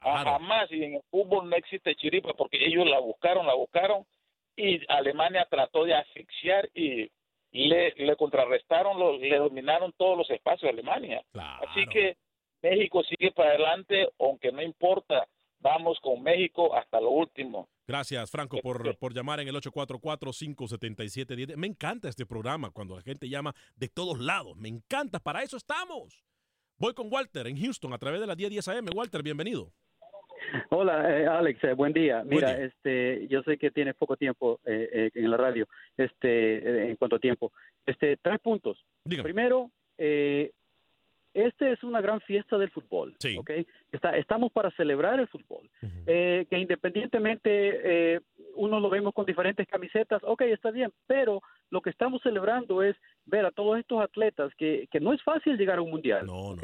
Jamás, 0.00 0.70
y 0.70 0.84
en 0.84 0.94
el 0.94 1.02
fútbol 1.10 1.50
no 1.50 1.56
existe 1.56 1.96
chiripa 1.96 2.32
porque 2.34 2.64
ellos 2.64 2.86
la 2.86 3.00
buscaron, 3.00 3.44
la 3.44 3.54
buscaron 3.54 4.06
y 4.54 4.80
Alemania 4.88 5.48
trató 5.50 5.84
de 5.84 5.94
asfixiar 5.94 6.70
y 6.74 7.10
le, 7.54 7.94
le 7.96 8.16
contrarrestaron, 8.16 9.20
le 9.20 9.36
dominaron 9.36 9.92
todos 9.96 10.18
los 10.18 10.30
espacios 10.30 10.62
de 10.62 10.70
Alemania. 10.70 11.24
Así 11.32 11.86
que 11.86 12.16
México 12.62 13.02
sigue 13.04 13.30
para 13.30 13.50
adelante, 13.50 14.08
aunque 14.18 14.50
no 14.50 14.60
importa, 14.60 15.28
vamos 15.60 15.98
con 16.00 16.22
México 16.22 16.74
hasta 16.74 17.00
lo 17.00 17.10
último. 17.10 17.68
Gracias, 17.86 18.30
Franco, 18.30 18.58
por, 18.62 18.96
por 18.98 19.14
llamar 19.14 19.40
en 19.40 19.48
el 19.48 19.54
844-577-10. 19.56 21.56
Me 21.56 21.66
encanta 21.66 22.08
este 22.08 22.26
programa 22.26 22.70
cuando 22.70 22.96
la 22.96 23.02
gente 23.02 23.28
llama 23.28 23.54
de 23.76 23.88
todos 23.88 24.18
lados. 24.18 24.56
Me 24.56 24.68
encanta, 24.68 25.20
para 25.20 25.42
eso 25.42 25.56
estamos. 25.56 26.24
Voy 26.76 26.94
con 26.94 27.12
Walter 27.12 27.46
en 27.46 27.60
Houston 27.60 27.92
a 27.92 27.98
través 27.98 28.20
de 28.20 28.26
la 28.26 28.34
1010 28.34 28.68
AM. 28.68 28.86
Walter, 28.94 29.22
bienvenido. 29.22 29.72
Hola, 30.70 31.18
eh, 31.18 31.26
Alex, 31.26 31.62
eh, 31.64 31.72
buen 31.72 31.92
día. 31.92 32.22
Mira, 32.24 32.52
este, 32.52 33.26
yo 33.28 33.42
sé 33.42 33.56
que 33.58 33.70
tienes 33.70 33.94
poco 33.94 34.16
tiempo 34.16 34.60
eh, 34.64 35.10
en 35.14 35.30
la 35.30 35.36
radio, 35.36 35.66
este, 35.96 36.90
en 36.90 36.96
cuanto 36.96 37.16
a 37.16 37.18
tiempo. 37.18 37.52
Este, 37.86 38.16
tres 38.16 38.40
puntos. 38.40 38.84
Primero, 39.04 39.70
este 39.96 41.72
es 41.72 41.82
una 41.82 42.00
gran 42.00 42.20
fiesta 42.20 42.56
del 42.58 42.70
fútbol, 42.70 43.14
sí. 43.18 43.38
Está, 43.90 44.16
estamos 44.16 44.52
para 44.52 44.70
celebrar 44.72 45.18
el 45.20 45.28
fútbol, 45.28 45.68
que 46.06 46.46
independientemente 46.50 48.20
uno 48.54 48.80
lo 48.80 48.88
vemos 48.88 49.12
con 49.12 49.26
diferentes 49.26 49.66
camisetas, 49.66 50.22
ok, 50.24 50.42
está 50.42 50.70
bien, 50.70 50.92
pero 51.06 51.42
lo 51.70 51.80
que 51.80 51.90
estamos 51.90 52.22
celebrando 52.22 52.82
es 52.82 52.96
ver 53.26 53.44
a 53.46 53.50
todos 53.50 53.78
estos 53.78 54.00
atletas 54.00 54.52
que, 54.56 54.88
que 54.90 55.00
no 55.00 55.12
es 55.12 55.22
fácil 55.22 55.56
llegar 55.56 55.78
a 55.78 55.82
un 55.82 55.90
mundial, 55.90 56.26
no, 56.26 56.56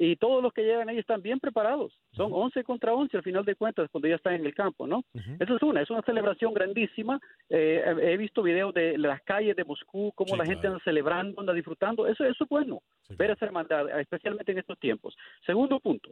y 0.00 0.14
todos 0.14 0.40
los 0.40 0.52
que 0.52 0.62
llegan 0.62 0.88
ahí 0.88 0.96
están 0.96 1.20
bien 1.22 1.40
preparados. 1.40 1.92
Son 2.12 2.32
11 2.32 2.62
contra 2.62 2.94
11 2.94 3.16
al 3.16 3.22
final 3.24 3.44
de 3.44 3.56
cuentas 3.56 3.90
cuando 3.90 4.06
ya 4.06 4.14
están 4.14 4.34
en 4.34 4.46
el 4.46 4.54
campo, 4.54 4.86
¿no? 4.86 5.02
Eso 5.40 5.56
es 5.56 5.62
una, 5.62 5.82
es 5.82 5.90
una 5.90 6.02
celebración 6.02 6.54
grandísima. 6.54 7.20
Eh, 7.50 7.82
he 8.00 8.16
visto 8.16 8.44
videos 8.44 8.72
de 8.72 8.96
las 8.96 9.20
calles 9.22 9.56
de 9.56 9.64
Moscú, 9.64 10.12
cómo 10.14 10.36
la 10.36 10.46
gente 10.46 10.68
anda 10.68 10.78
celebrando, 10.84 11.40
anda 11.40 11.52
disfrutando. 11.52 12.06
Eso, 12.06 12.24
eso 12.24 12.44
es 12.44 12.48
bueno, 12.48 12.80
ver 13.18 13.32
esa 13.32 13.44
hermandad, 13.44 13.98
especialmente 13.98 14.52
en 14.52 14.58
estos 14.58 14.78
tiempos. 14.78 15.16
Segundo 15.44 15.80
punto, 15.80 16.10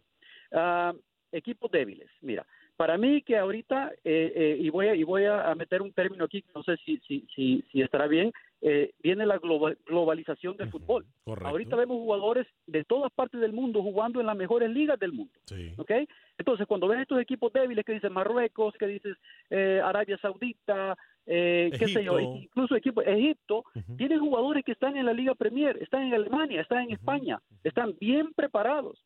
uh, 0.51 0.93
equipos 1.31 1.71
débiles. 1.71 2.11
Mira, 2.23 2.45
para 2.77 2.99
mí 2.99 3.23
que 3.23 3.39
ahorita, 3.39 3.93
eh, 4.03 4.33
eh, 4.35 4.57
y 4.59 4.69
voy, 4.69 4.89
a, 4.89 4.97
y 4.97 5.05
voy 5.05 5.27
a 5.27 5.55
meter 5.55 5.81
un 5.81 5.93
término 5.93 6.25
aquí, 6.25 6.45
no 6.57 6.65
sé 6.65 6.77
si, 6.85 6.99
si, 7.07 7.25
si, 7.35 7.65
si 7.71 7.83
estará 7.83 8.09
bien, 8.09 8.33
eh, 8.63 8.93
viene 9.03 9.27
la 9.27 9.39
globalización 9.39 10.57
del 10.57 10.71
fútbol. 10.71 11.07
Ahorita 11.27 11.77
vemos 11.77 11.99
jugadores 11.99 12.47
de 12.67 12.85
todas 12.85 13.13
partes 13.13 13.41
del 13.41 13.53
mundo 13.53 13.83
jugando 13.83 14.21
en 14.21 14.27
las 14.27 14.37
mejores 14.37 14.71
ligas 14.71 14.99
del 14.99 15.13
mundo. 15.13 15.33
¿okay? 15.77 16.09
Entonces, 16.39 16.67
cuando 16.67 16.89
ves 16.89 17.01
estos 17.01 17.21
equipos 17.21 17.53
débiles 17.53 17.85
que 17.85 17.93
dicen 17.93 18.13
Marruecos, 18.13 18.75
que 18.79 18.87
dices 18.87 19.17
Arabia 19.51 20.19
Saudita, 20.19 20.97
qué 21.25 21.89
sé 21.93 22.05
yo, 22.05 22.19
incluso 22.19 22.77
equipo 22.77 23.03
Egipto, 23.03 23.65
tienen 23.97 24.21
jugadores 24.21 24.65
que 24.65 24.73
están 24.73 24.97
en 24.97 25.07
la 25.07 25.13
Liga 25.13 25.35
Premier, 25.35 25.77
están 25.83 26.03
en 26.03 26.15
Alemania, 26.15 26.63
están 26.63 26.85
en 26.85 26.93
España, 26.93 27.41
están 27.63 27.95
bien 28.01 28.33
preparados. 28.35 29.05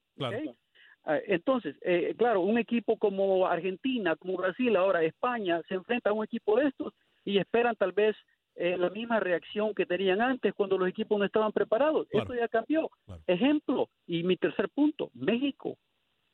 Ah, 1.04 1.18
entonces, 1.26 1.76
eh, 1.80 2.14
claro, 2.16 2.40
un 2.40 2.58
equipo 2.58 2.96
como 2.98 3.46
Argentina, 3.46 4.16
como 4.16 4.36
Brasil, 4.36 4.76
ahora 4.76 5.02
España, 5.02 5.62
se 5.68 5.74
enfrenta 5.74 6.10
a 6.10 6.12
un 6.12 6.24
equipo 6.24 6.58
de 6.58 6.68
estos 6.68 6.92
y 7.24 7.38
esperan 7.38 7.74
tal 7.76 7.92
vez 7.92 8.16
eh, 8.60 8.76
la 8.76 8.90
misma 8.90 9.18
reacción 9.20 9.74
que 9.74 9.86
tenían 9.86 10.20
antes 10.20 10.52
cuando 10.52 10.76
los 10.76 10.86
equipos 10.86 11.18
no 11.18 11.24
estaban 11.24 11.50
preparados. 11.50 12.06
Esto 12.10 12.34
ya 12.34 12.46
cambió. 12.46 12.90
Ejemplo, 13.26 13.88
y 14.06 14.22
mi 14.22 14.36
tercer 14.36 14.68
punto, 14.68 15.10
México. 15.14 15.78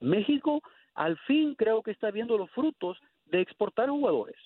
México 0.01 0.61
al 0.95 1.17
fin 1.19 1.55
creo 1.55 1.85
que 1.85 1.93
está 1.93 2.11
viendo 2.11 2.37
los 2.37 2.51
frutos 2.51 2.99
de 3.27 3.41
exportar 3.41 3.91
jugadores. 3.91 4.37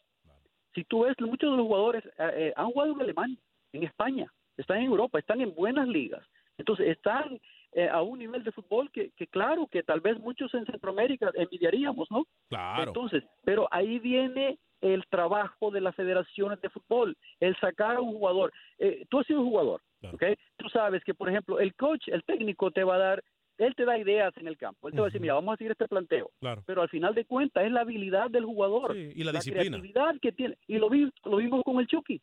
Si 0.75 0.85
tú 0.85 1.05
ves, 1.05 1.17
muchos 1.21 1.51
de 1.51 1.57
los 1.57 1.67
jugadores 1.67 2.05
eh, 2.19 2.53
han 2.55 2.71
jugado 2.71 2.93
en 2.93 3.01
Alemania, 3.01 3.39
en 3.73 3.85
España, 3.85 4.31
están 4.59 4.79
en 4.79 4.85
Europa, 4.85 5.19
están 5.19 5.41
en 5.41 5.55
buenas 5.55 5.89
ligas. 5.89 6.23
Entonces 6.59 6.87
están 6.89 7.41
eh, 7.73 7.89
a 7.89 8.03
un 8.03 8.19
nivel 8.19 8.45
de 8.45 8.53
fútbol 8.53 8.91
que, 8.91 9.11
que, 9.17 9.27
claro, 9.27 9.67
que 9.69 9.83
tal 9.83 10.01
vez 10.01 10.21
muchos 10.21 10.53
en 10.53 10.67
Centroamérica 10.67 11.31
envidiaríamos, 11.35 12.11
¿no? 12.11 12.27
Claro. 12.51 12.89
Entonces, 12.89 13.25
pero 13.43 13.69
ahí 13.71 13.99
viene 13.99 14.59
el 14.81 15.05
trabajo 15.09 15.71
de 15.71 15.81
las 15.81 15.95
federaciones 15.95 16.61
de 16.61 16.71
fútbol, 16.71 17.17
el 17.41 17.57
sacar 17.57 17.97
a 17.97 18.01
un 18.01 18.13
jugador. 18.13 18.53
Eh, 18.79 19.05
tú 19.09 19.21
has 19.21 19.27
sido 19.27 19.43
jugador, 19.43 19.83
¿ok? 20.13 20.25
Tú 20.57 20.69
sabes 20.69 21.05
que, 21.05 21.15
por 21.15 21.29
ejemplo, 21.29 21.61
el 21.61 21.75
coach, 21.75 22.09
el 22.09 22.25
técnico 22.25 22.71
te 22.71 22.85
va 22.85 22.97
a 22.97 22.99
dar 22.99 23.25
él 23.61 23.75
te 23.75 23.85
da 23.85 23.99
ideas 23.99 24.35
en 24.39 24.49
el 24.49 24.57
campo. 24.57 24.89
Él 24.89 24.95
te 24.95 25.01
va 25.01 25.07
a 25.07 25.09
decir, 25.09 25.21
mira, 25.21 25.35
vamos 25.35 25.53
a 25.53 25.57
seguir 25.59 25.73
este 25.73 25.87
planteo. 25.87 26.31
Pero 26.65 26.83
al 26.83 26.89
final 26.89 27.15
de 27.15 27.27
cuentas 27.27 27.65
es 27.65 27.71
la 27.71 27.83
habilidad 27.83 28.31
del 28.31 28.47
jugador. 28.47 28.97
y 28.97 29.23
la, 29.23 29.33
la 29.33 29.39
disciplina. 29.39 29.77
creatividad 29.77 30.15
que 30.21 30.33
tiene. 30.33 30.57
Y 30.67 30.79
lo, 30.79 30.89
vi, 30.89 31.11
lo 31.25 31.37
vimos 31.37 31.63
con 31.63 31.79
el 31.79 31.87
Chucky. 31.87 32.21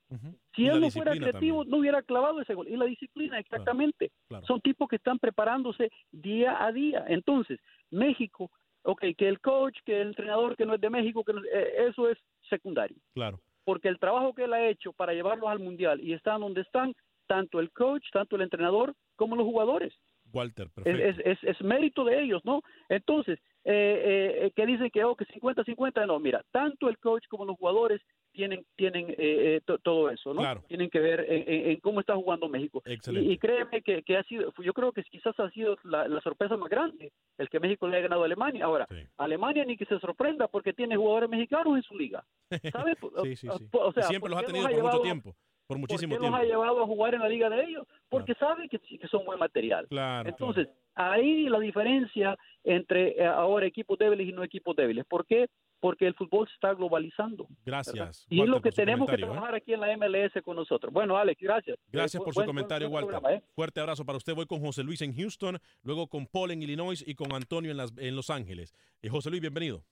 Si 0.55 0.66
él 0.66 0.82
no 0.82 0.89
fuera 0.89 1.16
creativo, 1.16 1.64
no 1.64 1.78
hubiera 1.78 2.01
clavado 2.01 2.41
ese 2.41 2.55
gol. 2.55 2.68
Y 2.68 2.76
la 2.76 2.86
disciplina, 2.86 3.38
exactamente. 3.38 4.12
Son 4.47 4.60
tipos 4.62 4.89
que 4.89 4.95
están 4.95 5.20
preparándose 5.20 5.91
día 6.12 6.64
a 6.64 6.72
día. 6.72 7.05
Entonces, 7.08 7.60
México, 7.91 8.49
ok, 8.82 9.03
que 9.16 9.28
el 9.28 9.39
coach, 9.39 9.78
que 9.86 10.01
el 10.01 10.08
entrenador 10.08 10.55
que 10.55 10.66
no 10.66 10.74
es 10.74 10.82
de 10.82 10.89
México, 10.89 11.24
que 11.24 11.34
eh, 11.34 11.88
eso 11.89 12.10
es 12.10 12.18
secundario. 12.49 12.97
Claro. 13.13 13.39
Porque 13.63 13.87
el 13.87 13.99
trabajo 13.99 14.33
que 14.33 14.45
él 14.45 14.53
ha 14.53 14.67
hecho 14.67 14.93
para 14.93 15.13
llevarlos 15.13 15.49
al 15.49 15.59
Mundial 15.59 15.99
y 16.01 16.13
están 16.13 16.41
donde 16.41 16.61
están, 16.61 16.93
tanto 17.27 17.59
el 17.59 17.71
coach, 17.71 18.05
tanto 18.11 18.35
el 18.35 18.43
entrenador, 18.43 18.93
como 19.15 19.35
los 19.35 19.45
jugadores. 19.45 19.93
Walter, 20.33 20.69
perfecto. 20.69 21.21
Es, 21.23 21.39
es, 21.43 21.61
mérito 21.61 22.03
de 22.03 22.21
ellos, 22.21 22.43
¿no? 22.43 22.61
Entonces, 22.89 23.39
eh, 23.63 24.43
eh, 24.45 24.51
que 24.55 24.65
dicen 24.65 24.89
que, 24.91 25.03
oh, 25.03 25.15
que 25.15 25.25
50-50, 25.25 26.05
no, 26.05 26.19
mira, 26.19 26.43
tanto 26.51 26.89
el 26.89 26.97
coach 26.97 27.23
como 27.29 27.45
los 27.45 27.57
jugadores 27.57 28.01
tienen 28.38 28.65
tienen 28.75 29.13
eh, 29.17 29.59
todo 29.83 30.11
eso, 30.11 30.33
¿no? 30.33 30.61
Tienen 30.67 30.89
que 30.89 30.99
ver 30.99 31.25
en, 31.27 31.79
cómo 31.79 31.99
está 31.99 32.15
jugando 32.15 32.47
México. 32.47 32.83
Y, 32.85 33.31
y, 33.31 33.38
créeme 33.38 33.81
que, 33.81 34.03
que, 34.03 34.17
ha 34.17 34.23
sido, 34.23 34.53
yo 34.63 34.73
creo 34.73 34.91
que 34.91 35.03
quizás 35.03 35.38
ha 35.39 35.49
sido 35.49 35.75
la, 35.83 36.21
sorpresa 36.21 36.55
más 36.55 36.69
grande, 36.69 37.11
el 37.38 37.49
que 37.49 37.59
México 37.59 37.88
le 37.88 37.97
haya 37.97 38.03
ganado 38.03 38.21
a 38.21 38.25
Alemania. 38.25 38.65
Ahora, 38.65 38.88
Alemania 39.17 39.65
ni 39.65 39.75
que 39.75 39.85
se 39.85 39.99
sorprenda 39.99 40.47
porque 40.47 40.71
tiene 40.71 40.95
jugadores 40.95 41.29
mexicanos 41.29 41.75
en 41.75 41.83
su 41.83 41.97
liga. 41.97 42.23
¿Sabes? 42.71 42.95
sí, 43.23 43.35
sí, 43.35 43.47
sí. 43.57 43.67
O 43.71 43.91
sea, 43.91 44.03
siempre 44.03 44.29
los 44.29 44.39
ha 44.39 44.43
tenido 44.43 44.69
por 44.69 44.83
mucho 44.83 45.01
tiempo 45.01 45.35
por 45.67 45.77
muchísimo 45.77 46.11
¿Por 46.11 46.17
qué 46.17 46.21
tiempo. 46.21 46.38
ha 46.38 46.43
llevado 46.43 46.81
a 46.81 46.85
jugar 46.85 47.13
en 47.13 47.21
la 47.21 47.27
liga 47.29 47.49
de 47.49 47.61
ellos? 47.63 47.85
Porque 48.07 48.33
sabe 48.35 48.69
que, 48.69 48.79
que, 48.79 49.07
son 49.09 49.25
buen 49.25 49.38
material. 49.38 49.85
Claro, 49.89 50.29
Entonces, 50.29 50.69
ahí 50.97 51.47
la 51.47 51.59
diferencia 51.59 52.37
entre 52.63 53.11
eh, 53.11 53.25
ahora 53.25 53.65
equipos 53.65 53.97
débiles 53.97 54.27
y 54.27 54.31
no 54.31 54.43
equipos 54.43 54.75
débiles. 54.75 55.05
¿Por 55.05 55.25
qué? 55.25 55.47
Porque 55.79 56.07
el 56.07 56.15
fútbol 56.15 56.47
se 56.47 56.55
está 56.55 56.73
globalizando. 56.73 57.47
Gracias. 57.65 58.25
Y 58.29 58.41
es 58.41 58.49
lo 58.49 58.61
que 58.61 58.71
tenemos 58.71 59.07
que 59.07 59.15
¿eh? 59.15 59.19
trabajar 59.19 59.55
aquí 59.55 59.73
en 59.73 59.79
la 59.79 59.95
MLS 59.95 60.41
con 60.43 60.55
nosotros. 60.55 60.91
Bueno, 60.91 61.15
Alex, 61.17 61.39
gracias. 61.39 61.77
Gracias 61.91 62.21
por 62.21 62.33
su 62.33 62.43
comentario, 62.43 62.89
Walter. 62.89 63.19
¿eh? 63.29 63.41
Fuerte 63.53 63.79
abrazo 63.79 64.03
para 64.03 64.17
usted. 64.17 64.33
Voy 64.33 64.47
con 64.47 64.59
José 64.59 64.83
Luis 64.83 65.01
en 65.01 65.15
Houston, 65.15 65.59
luego 65.83 66.07
con 66.07 66.25
Paul 66.25 66.51
en 66.51 66.63
Illinois 66.63 67.03
y 67.05 67.13
con 67.13 67.31
Antonio 67.33 67.71
en, 67.71 67.77
las, 67.77 67.95
en 67.97 68.15
Los 68.15 68.29
Ángeles. 68.29 68.73
José 69.09 69.29
Luis, 69.29 69.41
bienvenido. 69.41 69.83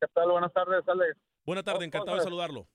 ¿Qué 0.00 0.06
tal? 0.14 0.30
Buenas 0.30 0.52
tardes, 0.52 0.88
Alex. 0.88 1.16
Buenas 1.44 1.64
tardes, 1.64 1.82
encantado 1.82 2.16
de 2.16 2.22
saludarlo. 2.22 2.66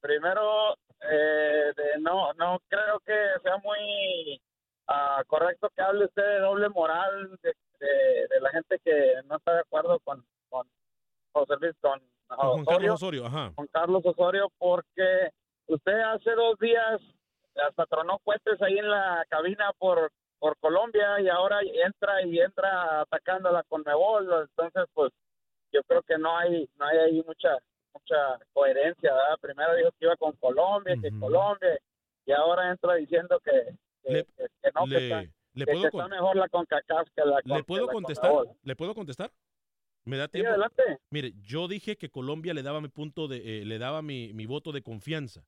Primero, 0.00 0.74
eh, 1.10 1.72
no, 2.00 2.32
no 2.34 2.60
creo 2.68 3.00
que 3.00 3.14
sea 3.42 3.56
muy 3.58 4.40
uh, 4.88 5.24
correcto 5.26 5.70
que 5.74 5.82
hable 5.82 6.06
usted 6.06 6.22
de 6.22 6.38
doble 6.40 6.68
moral 6.68 7.38
de, 7.42 7.54
de, 7.80 8.40
la 8.40 8.50
gente 8.50 8.78
que 8.84 9.14
no 9.26 9.36
está 9.36 9.54
de 9.54 9.60
acuerdo 9.60 9.98
con, 10.00 10.24
con 10.48 10.66
José 11.32 11.54
Luis, 11.60 11.74
con, 11.80 12.00
con 12.28 12.64
Carlos 12.64 12.94
Osorio, 12.94 13.26
ajá. 13.26 13.52
con 13.54 13.66
Carlos 13.68 14.02
Osorio, 14.04 14.48
porque 14.58 15.30
usted 15.66 16.00
hace 16.00 16.32
dos 16.32 16.58
días 16.58 17.00
hasta 17.68 17.86
tronó 17.86 18.18
cohetes 18.20 18.60
ahí 18.62 18.78
en 18.78 18.88
la 18.88 19.24
cabina 19.28 19.72
por 19.78 20.10
por 20.42 20.58
Colombia 20.58 21.20
y 21.20 21.28
ahora 21.28 21.60
entra 21.62 22.20
y 22.26 22.40
entra 22.40 23.02
atacando 23.02 23.48
a 23.48 23.52
la 23.52 23.62
Conmebol, 23.62 24.48
entonces 24.48 24.86
pues 24.92 25.12
yo 25.70 25.82
creo 25.84 26.02
que 26.02 26.18
no 26.18 26.36
hay 26.36 26.68
no 26.80 26.86
hay 26.86 26.98
ahí 26.98 27.24
mucha 27.24 27.58
mucha 27.94 28.38
coherencia, 28.52 29.14
¿verdad? 29.14 29.38
Primero 29.40 29.76
dijo 29.76 29.90
que 29.92 30.06
iba 30.06 30.16
con 30.16 30.32
Colombia, 30.32 30.96
que 31.00 31.16
Colombia, 31.20 31.78
y 32.26 32.32
ahora 32.32 32.70
entra 32.70 32.94
diciendo 32.94 33.38
que, 33.40 33.76
que, 34.02 34.26
no, 34.74 34.86
le, 34.86 34.98
que, 34.98 35.04
está, 35.04 35.80
que 35.80 35.86
está 35.86 36.08
mejor 36.08 36.36
la 36.36 36.48
CONCACAF 36.48 37.08
que 37.14 37.22
la 37.24 37.40
¿Le 37.44 37.64
puedo 37.64 37.88
contestar? 37.88 38.32
¿Le 38.62 38.76
puedo 38.76 38.94
contestar? 38.94 39.32
¿Me 40.04 40.16
da 40.16 40.28
tiempo? 40.28 40.50
adelante. 40.50 40.82
Mire, 41.10 41.34
yo 41.42 41.68
dije 41.68 41.96
que 41.96 42.10
Colombia 42.10 42.54
le 42.54 42.62
daba 42.62 42.80
mi 42.80 42.88
punto 42.88 43.28
de, 43.28 43.60
eh, 43.60 43.64
le 43.64 43.78
daba 43.78 44.02
mi, 44.02 44.32
mi 44.32 44.46
voto 44.46 44.72
de 44.72 44.82
confianza. 44.82 45.44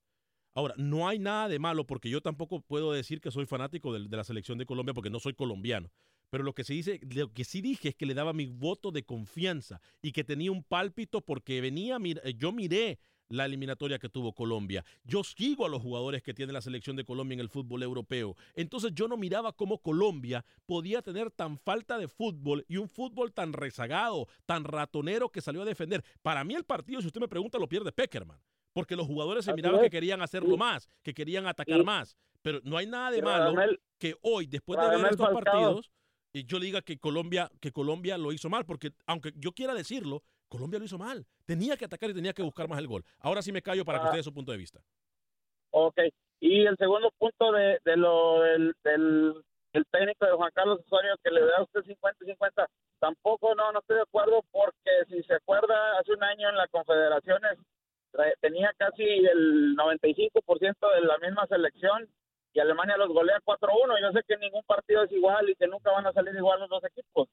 Ahora, 0.55 0.75
no 0.77 1.09
hay 1.09 1.18
nada 1.18 1.49
de 1.49 1.59
malo 1.59 1.85
porque 1.85 2.09
yo 2.09 2.20
tampoco 2.20 2.61
puedo 2.61 2.93
decir 2.93 3.20
que 3.20 3.33
soy 3.33 3.47
fanático 3.47 3.93
de, 3.93 4.09
de, 4.09 4.16
la 4.16 4.22
selección 4.22 4.57
de 4.57 4.66
Colombia 4.66 4.95
porque 4.95 5.11
no 5.11 5.18
soy 5.18 5.35
colombiano. 5.35 5.91
Pero 6.31 6.45
lo 6.45 6.55
que 6.55 6.64
se 6.64 6.75
dice, 6.75 7.01
lo 7.14 7.33
que 7.33 7.45
sí 7.45 7.61
dije 7.61 7.91
es 7.91 7.95
que 7.97 8.07
le 8.07 8.14
daba 8.14 8.33
mi 8.33 8.47
voto 8.47 8.93
de 8.93 9.05
confianza 9.05 9.81
y 10.01 10.12
que 10.12 10.25
tenía 10.25 10.53
un 10.53 10.62
pálpito 10.62 11.20
porque 11.20 11.61
venía, 11.61 11.99
yo 12.37 12.53
miré 12.53 12.99
la 13.29 13.47
eliminatoria 13.47 13.99
que 13.99 14.09
tuvo 14.09 14.33
Colombia. 14.33 14.85
Yo 15.05 15.25
sigo 15.25 15.66
a 15.66 15.68
los 15.68 15.83
jugadores 15.83 16.22
que 16.22 16.35
tiene 16.35 16.53
la 16.53 16.61
selección 16.61 16.97
de 16.97 17.05
Colombia 17.05 17.35
en 17.35 17.41
el 17.41 17.49
fútbol 17.49 17.83
europeo. 17.83 18.37
Entonces 18.55 18.93
yo 18.95 19.09
no 19.09 19.16
miraba 19.16 19.53
cómo 19.53 19.79
Colombia 19.79 20.45
podía 20.66 21.03
tener 21.03 21.31
tan 21.31 21.59
falta 21.59 21.99
de 21.99 22.09
fútbol 22.09 22.64
y 22.68 22.77
un 22.77 22.89
fútbol 22.89 23.33
tan 23.33 23.53
rezagado, 23.53 24.29
tan 24.47 24.64
ratonero 24.64 25.31
que 25.31 25.41
salió 25.41 25.62
a 25.62 25.66
defender. 25.66 26.05
Para 26.22 26.45
mí 26.45 26.55
el 26.55 26.64
partido, 26.64 27.01
si 27.01 27.07
usted 27.07 27.20
me 27.20 27.29
pregunta, 27.29 27.59
lo 27.59 27.68
pierde 27.68 27.93
Peckerman 27.93 28.41
porque 28.75 28.97
los 28.97 29.07
jugadores 29.07 29.45
se 29.45 29.55
miraban 29.55 29.81
que 29.81 29.89
querían 29.89 30.20
hacerlo 30.20 30.57
más, 30.57 30.91
que 31.03 31.14
querían 31.14 31.47
atacar 31.47 31.85
más. 31.85 32.16
Pero 32.43 32.61
no 32.64 32.77
hay 32.77 32.87
nada 32.87 33.11
de 33.11 33.22
malo 33.22 33.55
que 33.99 34.16
hoy, 34.20 34.47
después 34.47 34.79
de 34.79 34.97
ver 34.97 35.12
estos 35.12 35.31
partidos, 35.31 35.91
yo 36.35 36.59
diga 36.59 36.83
que 36.83 36.99
Colombia, 36.99 37.51
que 37.61 37.70
Colombia 37.70 38.18
lo 38.18 38.33
hizo 38.33 38.51
mal, 38.51 38.66
porque 38.66 38.93
aunque 39.07 39.33
yo 39.37 39.53
quiera 39.53 39.72
decirlo, 39.72 40.22
Colombia 40.55 40.78
lo 40.78 40.84
hizo 40.84 40.98
mal. 40.98 41.26
Tenía 41.44 41.76
que 41.76 41.84
atacar 41.84 42.11
y 42.11 42.14
tenía 42.14 42.32
que 42.32 42.42
buscar 42.42 42.68
más 42.68 42.78
el 42.78 42.86
gol. 42.86 43.05
Ahora 43.18 43.42
sí 43.42 43.50
me 43.50 43.61
callo 43.61 43.84
para 43.84 43.98
que 43.98 44.05
ah. 44.05 44.07
usted 44.07 44.18
dé 44.18 44.22
su 44.22 44.32
punto 44.32 44.52
de 44.52 44.59
vista. 44.59 44.80
Ok. 45.70 45.98
Y 46.40 46.64
el 46.64 46.76
segundo 46.76 47.11
punto 47.18 47.52
de, 47.52 47.78
de 47.84 47.96
lo 47.96 48.40
del, 48.40 48.74
del, 48.84 49.42
técnico 49.90 50.26
de 50.26 50.32
Juan 50.32 50.52
Carlos 50.55 50.80
Osorio 50.86 51.16
que 51.22 51.30
le 51.30 51.40
da 51.40 51.57
a 51.59 51.62
usted 51.62 51.80
50-50, 51.80 52.66
tampoco 53.00 53.55
no, 53.57 53.72
no 53.72 53.80
estoy 53.80 53.96
de 53.96 54.02
acuerdo 54.02 54.44
porque 54.52 54.92
si 55.09 55.22
se 55.24 55.34
acuerda, 55.34 55.98
hace 55.98 56.12
un 56.12 56.22
año 56.22 56.48
en 56.48 56.57
las 56.57 56.70
confederaciones 56.70 57.59
tenía 58.40 58.72
casi 58.76 59.02
el 59.02 59.76
95% 59.76 60.94
de 60.94 61.00
la 61.00 61.18
misma 61.18 61.46
selección 61.48 62.09
y 62.52 62.61
Alemania 62.61 62.96
los 62.96 63.09
golea 63.09 63.40
4-1. 63.44 64.00
Yo 64.00 64.12
sé 64.12 64.20
que 64.26 64.36
ningún 64.36 64.62
partido 64.62 65.02
es 65.02 65.12
igual 65.12 65.50
y 65.50 65.57
que 65.57 65.66
nunca 65.66 65.90
van 65.90 66.07
a 66.07 66.12
salir 66.12 66.34
igual 66.36 66.61
los 66.61 66.68
dos 66.68 66.84
equipos, 66.84 67.28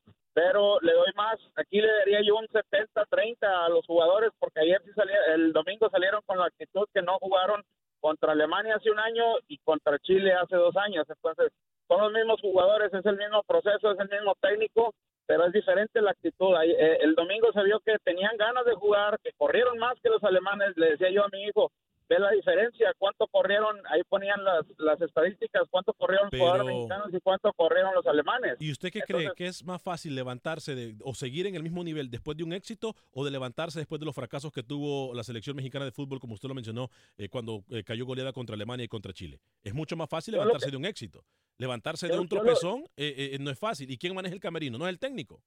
le 0.81 0.93
doy 0.93 1.11
más. 1.15 1.39
Aquí 1.55 1.81
le 1.81 1.91
daría 1.91 2.21
yo 2.21 2.35
un 2.35 2.47
70-30 2.47 3.37
a 3.41 3.69
los 3.69 3.85
jugadores 3.85 4.31
porque 4.39 4.61
ayer 4.61 4.81
sí 4.85 4.91
salía, 4.95 5.17
el 5.33 5.53
domingo 5.53 5.89
salieron 5.89 6.21
con 6.25 6.39
la 6.39 6.45
actitud 6.45 6.87
que 6.93 7.01
no 7.01 7.17
jugaron 7.19 7.61
contra 7.99 8.31
Alemania 8.31 8.75
hace 8.75 8.89
un 8.89 8.99
año 8.99 9.23
y 9.47 9.57
contra 9.59 9.99
Chile 9.99 10.33
hace 10.33 10.55
dos 10.55 10.75
años. 10.77 11.05
Entonces, 11.09 11.51
son 11.87 12.01
los 12.01 12.11
mismos 12.11 12.41
jugadores, 12.41 12.93
es 12.93 13.05
el 13.05 13.17
mismo 13.17 13.43
proceso, 13.43 13.91
es 13.91 13.99
el 13.99 14.09
mismo 14.09 14.35
técnico 14.41 14.93
pero 15.31 15.45
es 15.45 15.53
diferente 15.53 16.01
la 16.01 16.11
actitud. 16.11 16.53
Eh, 16.61 16.97
el 16.99 17.15
domingo 17.15 17.53
se 17.53 17.63
vio 17.63 17.79
que 17.79 17.97
tenían 18.03 18.35
ganas 18.35 18.65
de 18.65 18.75
jugar, 18.75 19.17
que 19.23 19.31
corrieron 19.37 19.77
más 19.77 19.95
que 20.03 20.09
los 20.09 20.21
alemanes. 20.25 20.75
Le 20.75 20.91
decía 20.91 21.09
yo 21.09 21.23
a 21.23 21.29
mi 21.31 21.43
hijo, 21.43 21.71
ve 22.11 22.19
la 22.19 22.31
diferencia, 22.31 22.93
cuánto 22.97 23.25
corrieron, 23.27 23.77
ahí 23.89 24.01
ponían 24.09 24.43
las, 24.43 24.65
las 24.77 24.99
estadísticas, 24.99 25.63
cuánto 25.69 25.93
corrieron 25.93 26.27
los 26.29 26.39
jugadores 26.39 26.75
mexicanos 26.75 27.07
y 27.13 27.19
cuánto 27.21 27.53
corrieron 27.53 27.95
los 27.95 28.05
alemanes. 28.05 28.57
¿Y 28.59 28.69
usted 28.69 28.91
qué 28.91 29.01
cree? 29.01 29.31
¿Que 29.33 29.47
es 29.47 29.63
más 29.63 29.81
fácil 29.81 30.13
levantarse 30.13 30.75
de, 30.75 30.95
o 31.03 31.13
seguir 31.13 31.47
en 31.47 31.55
el 31.55 31.63
mismo 31.63 31.83
nivel 31.85 32.11
después 32.11 32.35
de 32.37 32.43
un 32.43 32.51
éxito 32.51 32.95
o 33.11 33.23
de 33.23 33.31
levantarse 33.31 33.79
después 33.79 33.99
de 33.99 34.05
los 34.05 34.13
fracasos 34.13 34.51
que 34.51 34.61
tuvo 34.61 35.13
la 35.13 35.23
selección 35.23 35.55
mexicana 35.55 35.85
de 35.85 35.91
fútbol, 35.91 36.19
como 36.19 36.33
usted 36.33 36.49
lo 36.49 36.55
mencionó, 36.55 36.89
eh, 37.17 37.29
cuando 37.29 37.63
eh, 37.69 37.83
cayó 37.83 38.05
goleada 38.05 38.33
contra 38.33 38.55
Alemania 38.55 38.83
y 38.83 38.89
contra 38.89 39.13
Chile? 39.13 39.39
Es 39.63 39.73
mucho 39.73 39.95
más 39.95 40.09
fácil 40.09 40.33
levantarse 40.33 40.69
de 40.69 40.77
un 40.77 40.85
éxito. 40.85 41.23
Levantarse 41.57 42.07
de 42.07 42.19
un 42.19 42.27
tropezón 42.27 42.83
eh, 42.97 43.37
no 43.39 43.51
es 43.51 43.59
fácil. 43.59 43.89
¿Y 43.89 43.97
quién 43.97 44.13
maneja 44.15 44.33
el 44.33 44.41
camerino? 44.41 44.77
No 44.77 44.85
es 44.85 44.89
el 44.89 44.99
técnico. 44.99 45.41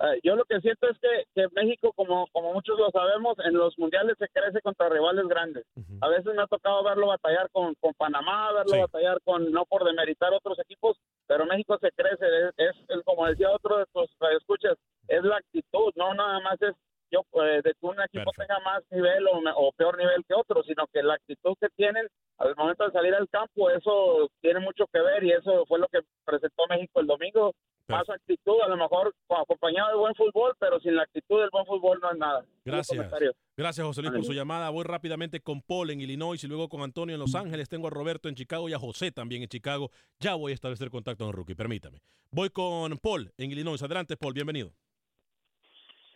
Eh, 0.00 0.20
yo 0.22 0.34
lo 0.34 0.44
que 0.46 0.60
siento 0.60 0.88
es 0.88 0.98
que, 0.98 1.24
que, 1.34 1.46
México, 1.52 1.92
como, 1.94 2.26
como 2.32 2.54
muchos 2.54 2.78
lo 2.78 2.90
sabemos, 2.90 3.36
en 3.44 3.54
los 3.54 3.78
mundiales 3.78 4.16
se 4.18 4.28
crece 4.28 4.62
contra 4.62 4.88
rivales 4.88 5.26
grandes. 5.28 5.66
A 6.00 6.08
veces 6.08 6.34
me 6.34 6.42
ha 6.42 6.46
tocado 6.46 6.82
verlo 6.82 7.08
batallar 7.08 7.50
con, 7.50 7.74
con 7.74 7.92
Panamá, 7.94 8.50
verlo 8.52 8.80
batallar 8.80 9.20
con, 9.22 9.52
no 9.52 9.66
por 9.66 9.84
demeritar 9.84 10.32
otros 10.32 10.58
equipos, 10.58 10.96
pero 11.26 11.44
México 11.44 11.76
se 11.78 11.90
crece, 11.92 12.26
es, 12.56 13.04
como 13.04 13.26
decía 13.26 13.50
otro 13.50 13.78
de 13.78 13.84
tus 13.92 14.08
escuchas, 14.38 14.78
es 15.08 15.22
la 15.22 15.36
actitud, 15.36 15.92
no 15.96 16.14
nada 16.14 16.40
más 16.40 16.60
es 16.62 16.74
yo 17.10 17.22
pues, 17.30 17.62
de 17.62 17.72
que 17.72 17.86
un 17.86 18.00
equipo 18.00 18.30
tenga 18.36 18.58
más 18.60 18.82
nivel 18.90 19.24
o, 19.56 19.72
peor 19.72 19.98
nivel 19.98 20.24
que 20.26 20.34
otro, 20.34 20.62
sino 20.62 20.86
que 20.92 21.02
la 21.02 21.14
actitud 21.14 21.54
que 21.60 21.68
tienen 21.76 22.06
al 22.38 22.56
momento 22.56 22.84
de 22.84 22.92
salir 22.92 23.14
al 23.14 23.28
campo, 23.28 23.70
eso 23.70 24.30
tiene 24.40 24.60
mucho 24.60 24.86
que 24.92 25.00
ver 25.00 25.22
y 25.24 25.32
eso 25.32 25.64
fue 25.66 25.78
lo 25.78 25.88
que 25.88 26.00
presentó 26.24 26.64
México 26.68 27.00
el 27.00 27.06
domingo. 27.06 27.52
Más 27.88 28.08
actitud, 28.08 28.60
a 28.62 28.68
lo 28.68 28.76
mejor 28.76 29.12
acompañado 29.28 29.90
de 29.90 29.96
buen 29.96 30.14
fútbol, 30.14 30.54
pero 30.60 30.78
sin 30.78 30.94
la 30.94 31.02
actitud 31.02 31.40
del 31.40 31.50
buen 31.50 31.66
fútbol 31.66 31.98
no 32.00 32.12
es 32.12 32.18
nada. 32.18 32.44
Gracias. 32.64 33.10
Gracias, 33.56 33.84
José 33.84 34.00
Luis, 34.00 34.14
por 34.14 34.24
su 34.24 34.32
llamada. 34.32 34.70
Voy 34.70 34.84
rápidamente 34.84 35.40
con 35.40 35.60
Paul 35.60 35.90
en 35.90 36.00
Illinois 36.00 36.42
y 36.42 36.46
luego 36.46 36.68
con 36.68 36.82
Antonio 36.82 37.14
en 37.14 37.20
Los 37.20 37.34
Ángeles. 37.34 37.68
Tengo 37.68 37.88
a 37.88 37.90
Roberto 37.90 38.28
en 38.28 38.36
Chicago 38.36 38.68
y 38.68 38.74
a 38.74 38.78
José 38.78 39.10
también 39.10 39.42
en 39.42 39.48
Chicago. 39.48 39.90
Ya 40.20 40.36
voy 40.36 40.52
a 40.52 40.54
establecer 40.54 40.88
contacto 40.88 41.24
con 41.24 41.34
Rookie, 41.34 41.56
permítame. 41.56 41.98
Voy 42.30 42.50
con 42.50 42.96
Paul 42.98 43.32
en 43.36 43.50
Illinois. 43.50 43.82
Adelante, 43.82 44.16
Paul, 44.16 44.34
bienvenido. 44.34 44.72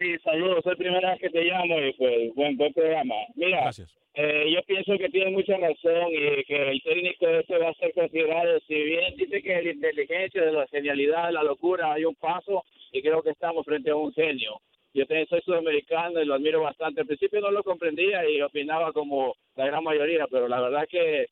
Sí, 0.05 0.19
saludos. 0.23 0.63
Soy 0.63 0.77
primera 0.77 1.13
vez 1.13 1.21
que 1.21 1.31
te 1.31 1.45
llamo 1.45 1.81
y 1.81 1.95
pues 1.95 2.35
buen, 2.35 2.59
buen 2.59 2.75
programa. 2.75 3.15
Mira, 3.37 3.63
Gracias. 3.63 3.97
Eh, 4.13 4.53
yo 4.53 4.61
pienso 4.65 4.99
que 4.99 5.09
tiene 5.09 5.31
mucha 5.31 5.57
razón 5.57 6.09
y 6.11 6.45
que 6.45 6.71
el 6.73 6.83
técnico 6.83 7.27
ese 7.27 7.57
va 7.57 7.71
a 7.71 7.75
ser 7.75 7.95
considerado. 7.95 8.61
Si 8.69 8.75
bien 8.75 9.17
dice 9.17 9.43
que 9.43 9.55
de 9.55 9.63
la 9.63 9.71
inteligencia, 9.71 10.45
de 10.45 10.53
la 10.53 10.67
genialidad, 10.67 11.29
de 11.29 11.33
la 11.33 11.43
locura 11.43 11.95
hay 11.95 12.05
un 12.05 12.15
paso 12.17 12.65
y 12.93 13.01
creo 13.01 13.23
que 13.23 13.31
estamos 13.31 13.65
frente 13.65 13.91
a 13.91 13.97
un 13.97 14.13
genio. 14.13 14.61
Yo 14.93 15.07
también 15.07 15.27
soy 15.27 15.41
sudamericano 15.41 16.21
y 16.21 16.27
lo 16.27 16.35
admiro 16.35 16.61
bastante. 16.61 17.01
Al 17.01 17.07
principio 17.07 17.41
no 17.41 17.51
lo 17.51 17.65
comprendía 17.65 18.29
y 18.29 18.43
opinaba 18.43 18.93
como 18.93 19.35
la 19.57 19.65
gran 19.67 19.83
mayoría, 19.83 20.27
pero 20.31 20.49
la 20.49 20.61
verdad 20.61 20.87
que 20.87 21.29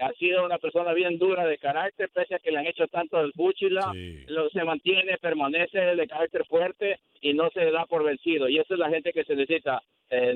ha 0.00 0.12
sido 0.12 0.44
una 0.44 0.58
persona 0.58 0.92
bien 0.92 1.18
dura 1.18 1.46
de 1.46 1.58
carácter, 1.58 2.10
pese 2.12 2.34
a 2.34 2.38
que 2.38 2.50
le 2.50 2.58
han 2.58 2.66
hecho 2.66 2.86
tanto 2.88 3.20
el 3.20 3.32
búchila, 3.34 3.92
lo, 4.28 4.48
se 4.50 4.64
mantiene, 4.64 5.18
permanece 5.18 5.78
de 5.78 6.06
carácter 6.06 6.44
fuerte 6.46 6.98
y 7.20 7.32
no 7.34 7.50
se 7.50 7.70
da 7.70 7.86
por 7.86 8.04
vencido. 8.04 8.48
Y 8.48 8.58
esa 8.58 8.74
es 8.74 8.80
la 8.80 8.90
gente 8.90 9.12
que 9.12 9.24
se 9.24 9.34
necesita, 9.34 9.82
eh, 10.10 10.34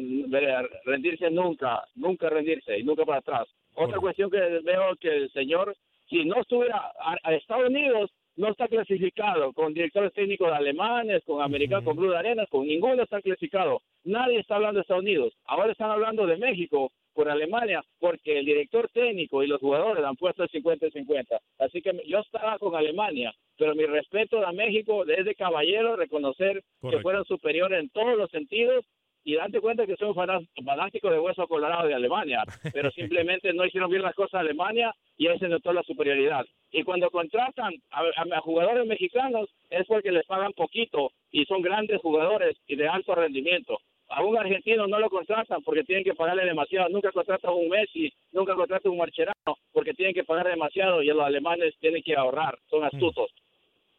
rendirse 0.84 1.30
nunca, 1.30 1.84
nunca 1.94 2.28
rendirse 2.30 2.78
y 2.78 2.84
nunca 2.84 3.04
para 3.04 3.18
atrás. 3.18 3.48
Otra 3.74 3.98
cuestión 3.98 4.30
que 4.30 4.38
veo 4.38 4.96
que 5.00 5.08
el 5.08 5.30
señor, 5.32 5.74
si 6.08 6.24
no 6.24 6.40
estuviera 6.40 6.92
a, 7.00 7.34
Estados 7.34 7.68
Unidos, 7.68 8.10
no 8.36 8.48
está 8.48 8.68
clasificado 8.68 9.52
con 9.52 9.74
directores 9.74 10.12
técnicos 10.12 10.48
de 10.48 10.56
alemanes, 10.56 11.22
con 11.24 11.42
americanos, 11.42 11.84
con 11.84 11.96
Blue 11.96 12.10
de 12.10 12.18
Arenas, 12.18 12.48
con 12.48 12.66
ninguno 12.66 13.02
está 13.02 13.20
clasificado. 13.20 13.82
Nadie 14.04 14.40
está 14.40 14.56
hablando 14.56 14.78
de 14.78 14.82
Estados 14.82 15.02
Unidos. 15.02 15.34
Ahora 15.44 15.72
están 15.72 15.90
hablando 15.90 16.26
de 16.26 16.36
México 16.36 16.90
por 17.14 17.28
Alemania, 17.28 17.82
porque 17.98 18.38
el 18.38 18.46
director 18.46 18.88
técnico 18.92 19.42
y 19.42 19.46
los 19.46 19.60
jugadores 19.60 20.04
han 20.04 20.16
puesto 20.16 20.42
el 20.42 20.50
50-50. 20.50 21.38
Así 21.58 21.82
que 21.82 21.92
yo 22.06 22.18
estaba 22.18 22.58
con 22.58 22.74
Alemania, 22.74 23.32
pero 23.56 23.74
mi 23.74 23.84
respeto 23.84 24.44
a 24.46 24.52
México 24.52 25.04
es 25.04 25.24
de 25.24 25.34
caballero 25.34 25.96
reconocer 25.96 26.62
que 26.88 27.00
fueron 27.00 27.24
superiores 27.24 27.80
en 27.80 27.90
todos 27.90 28.16
los 28.16 28.30
sentidos 28.30 28.84
y 29.24 29.34
darte 29.34 29.60
cuenta 29.60 29.86
que 29.86 29.96
son 29.96 30.14
fanáticos 30.14 31.12
de 31.12 31.18
hueso 31.18 31.46
colorado 31.46 31.86
de 31.86 31.94
Alemania, 31.94 32.42
pero 32.74 32.90
simplemente 32.90 33.52
no 33.52 33.66
hicieron 33.66 33.90
bien 33.90 34.02
las 34.02 34.14
cosas 34.14 34.40
Alemania 34.40 34.94
y 35.16 35.26
ahí 35.26 35.38
se 35.38 35.48
notó 35.48 35.72
la 35.72 35.82
superioridad. 35.82 36.44
Y 36.72 36.82
cuando 36.84 37.10
contratan 37.10 37.74
a, 37.90 38.40
jugadores 38.40 38.86
mexicanos 38.86 39.50
es 39.68 39.86
porque 39.86 40.12
les 40.12 40.24
pagan 40.26 40.52
poquito 40.52 41.10
y 41.30 41.44
son 41.44 41.62
grandes 41.62 42.00
jugadores 42.00 42.56
y 42.66 42.76
de 42.76 42.88
alto 42.88 43.14
rendimiento 43.14 43.78
a 44.10 44.22
un 44.22 44.36
argentino 44.36 44.86
no 44.86 44.98
lo 44.98 45.08
contratan 45.08 45.62
porque 45.62 45.84
tienen 45.84 46.04
que 46.04 46.14
pagarle 46.14 46.44
demasiado. 46.44 46.88
Nunca 46.88 47.12
contratan 47.12 47.50
a 47.50 47.54
un 47.54 47.68
Messi, 47.68 48.12
nunca 48.32 48.54
contratan 48.54 48.88
a 48.88 48.92
un 48.92 48.98
Marcherano 48.98 49.56
porque 49.72 49.94
tienen 49.94 50.14
que 50.14 50.24
pagar 50.24 50.48
demasiado 50.48 51.02
y 51.02 51.06
los 51.06 51.22
alemanes 51.22 51.74
tienen 51.78 52.02
que 52.02 52.16
ahorrar. 52.16 52.58
Son 52.68 52.84
astutos. 52.84 53.30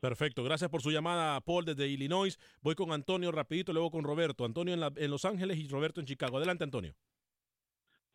Perfecto, 0.02 0.44
gracias 0.44 0.70
por 0.70 0.82
su 0.82 0.92
llamada, 0.92 1.40
Paul, 1.42 1.64
desde 1.64 1.88
Illinois. 1.88 2.38
Voy 2.62 2.76
con 2.76 2.92
Antonio 2.92 3.32
rapidito, 3.32 3.72
luego 3.72 3.92
con 3.92 4.04
Roberto. 4.04 4.46
Antonio 4.46 4.74
en, 4.74 5.12
Los 5.12 5.26
Ángeles 5.26 5.58
y 5.58 5.68
Roberto 5.68 6.00
en 6.00 6.08
Chicago. 6.08 6.38
Adelante, 6.38 6.64
Antonio. 6.64 6.94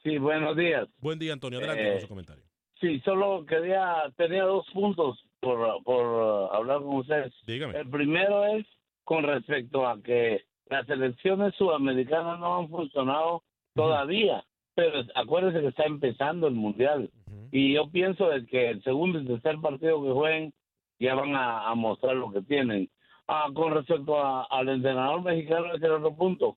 Sí, 0.02 0.18
buenos 0.18 0.56
días. 0.56 0.88
Buen 0.98 1.18
día, 1.18 1.32
Antonio. 1.32 1.58
Adelante 1.58 1.92
con 1.92 2.00
su 2.00 2.08
comentario. 2.08 2.44
Sí, 2.80 3.00
solo 3.00 3.46
quería, 3.46 4.12
tenía 4.16 4.42
dos 4.42 4.66
puntos 4.72 5.24
por, 5.40 5.82
por 5.84 6.06
uh, 6.06 6.52
hablar 6.52 6.78
con 6.78 6.96
ustedes. 6.96 7.32
Dígame. 7.46 7.78
El 7.78 7.88
primero 7.88 8.44
es 8.46 8.66
con 9.04 9.22
respecto 9.22 9.86
a 9.86 10.02
que 10.02 10.44
las 10.68 10.88
elecciones 10.88 11.54
sudamericanas 11.54 12.38
no 12.38 12.58
han 12.58 12.68
funcionado 12.68 13.42
todavía, 13.74 14.44
pero 14.74 15.02
acuérdense 15.14 15.60
que 15.60 15.68
está 15.68 15.84
empezando 15.84 16.46
el 16.46 16.54
mundial. 16.54 17.10
Y 17.52 17.74
yo 17.74 17.90
pienso 17.90 18.28
de 18.28 18.44
que 18.46 18.70
el 18.70 18.82
segundo 18.82 19.20
y 19.20 19.26
tercer 19.26 19.58
partido 19.60 20.02
que 20.02 20.10
jueguen 20.10 20.52
ya 20.98 21.14
van 21.14 21.34
a, 21.34 21.74
mostrar 21.74 22.16
lo 22.16 22.30
que 22.32 22.42
tienen. 22.42 22.88
Ah, 23.28 23.48
con 23.54 23.74
respecto 23.74 24.16
al 24.50 24.68
entrenador 24.68 25.22
mexicano, 25.22 25.74
ese 25.74 25.86
era 25.86 25.96
otro 25.96 26.14
punto. 26.14 26.56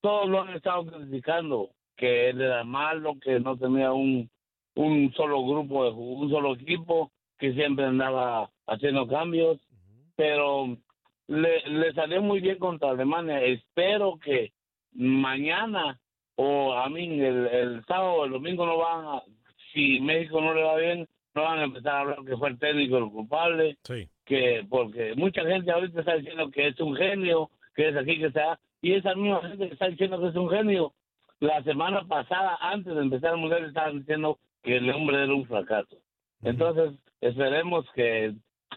Todos 0.00 0.28
lo 0.28 0.42
han 0.42 0.54
estado 0.54 0.86
criticando, 0.86 1.70
que 1.96 2.30
él 2.30 2.40
era 2.40 2.64
malo, 2.64 3.16
que 3.22 3.40
no 3.40 3.56
tenía 3.56 3.92
un, 3.92 4.30
un 4.74 5.12
solo 5.14 5.44
grupo, 5.46 5.84
de, 5.84 5.90
un 5.90 6.30
solo 6.30 6.54
equipo, 6.54 7.10
que 7.38 7.52
siempre 7.52 7.86
andaba 7.86 8.50
haciendo 8.66 9.06
cambios, 9.06 9.58
pero 10.16 10.76
le, 11.30 11.62
le 11.68 11.92
salió 11.92 12.20
muy 12.20 12.40
bien 12.40 12.58
contra 12.58 12.90
Alemania. 12.90 13.40
Espero 13.40 14.18
que 14.18 14.52
mañana 14.92 15.98
o 16.34 16.72
a 16.72 16.88
mí 16.88 17.20
el, 17.20 17.46
el 17.46 17.84
sábado 17.84 18.14
o 18.14 18.24
el 18.24 18.32
domingo 18.32 18.66
no 18.66 18.78
van 18.78 19.04
a, 19.04 19.22
si 19.72 20.00
México 20.00 20.40
no 20.40 20.54
le 20.54 20.62
va 20.62 20.76
bien, 20.76 21.08
no 21.34 21.42
van 21.42 21.60
a 21.60 21.64
empezar 21.64 21.94
a 21.94 22.00
hablar 22.00 22.24
que 22.26 22.36
fue 22.36 22.48
el 22.48 22.58
técnico 22.58 22.98
el 22.98 23.10
culpable. 23.10 23.78
Que, 24.24 24.66
porque 24.68 25.14
mucha 25.16 25.44
gente 25.44 25.70
ahorita 25.70 26.00
está 26.00 26.14
diciendo 26.16 26.50
que 26.50 26.68
es 26.68 26.80
un 26.80 26.96
genio, 26.96 27.50
que 27.74 27.88
es 27.88 27.96
aquí 27.96 28.18
que 28.18 28.26
está, 28.26 28.58
y 28.80 28.94
esa 28.94 29.14
misma 29.14 29.40
gente 29.42 29.68
que 29.68 29.74
está 29.74 29.88
diciendo 29.88 30.20
que 30.20 30.28
es 30.28 30.36
un 30.36 30.50
genio, 30.50 30.92
la 31.38 31.62
semana 31.62 32.04
pasada, 32.08 32.58
antes 32.60 32.94
de 32.94 33.02
empezar 33.02 33.34
el 33.34 33.40
mundial, 33.40 33.64
estaban 33.64 34.00
diciendo 34.00 34.38
que 34.62 34.76
el 34.76 34.90
hombre 34.90 35.22
era 35.22 35.34
un 35.34 35.46
fracaso. 35.46 35.96
Entonces, 36.42 36.98
esperemos 37.20 37.86
que 37.94 38.34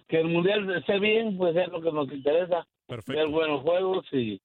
que 0.08 0.20
el 0.20 0.28
mundial 0.28 0.72
esté 0.76 1.00
bien, 1.00 1.38
pues 1.38 1.56
es 1.56 1.68
lo 1.70 1.82
que 1.82 1.92
nos 1.92 2.12
interesa. 2.12 2.68
Perfecto. 2.88 3.20
Ver 3.20 3.28
buenos 3.30 3.62
juegos 3.62 4.06
y 4.12 4.42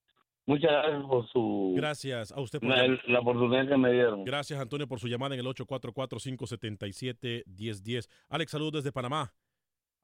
muchas 0.47 0.71
gracias 0.71 1.03
por 1.05 1.29
su. 1.29 1.75
Gracias 1.77 2.33
a 2.33 2.41
usted 2.41 2.61
por 2.61 2.71
la, 2.71 3.21
oportunidad 3.21 3.69
que 3.69 3.77
me 3.77 3.93
dieron. 3.93 4.25
Gracias, 4.25 4.59
Antonio, 4.61 4.87
por 4.87 5.01
su 5.01 5.09
llamada 5.09 5.35
en 5.35 5.41
el 5.41 5.47
844-577-1010. 5.47 8.09
Alex, 8.29 8.51
saludos 8.51 8.75
desde 8.75 8.93
Panamá. 8.93 9.35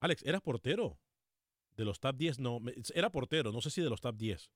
Alex, 0.01 0.25
¿eras 0.25 0.43
portero? 0.43 0.99
De 1.77 1.85
los 1.85 1.99
top 1.99 2.17
10, 2.17 2.39
no. 2.41 2.61
Era 2.95 3.11
portero, 3.11 3.51
no 3.53 3.61
sé 3.61 3.71
si 3.71 3.81
de 3.81 3.91
los 3.91 4.01
top 4.01 4.17
10. 4.17 4.51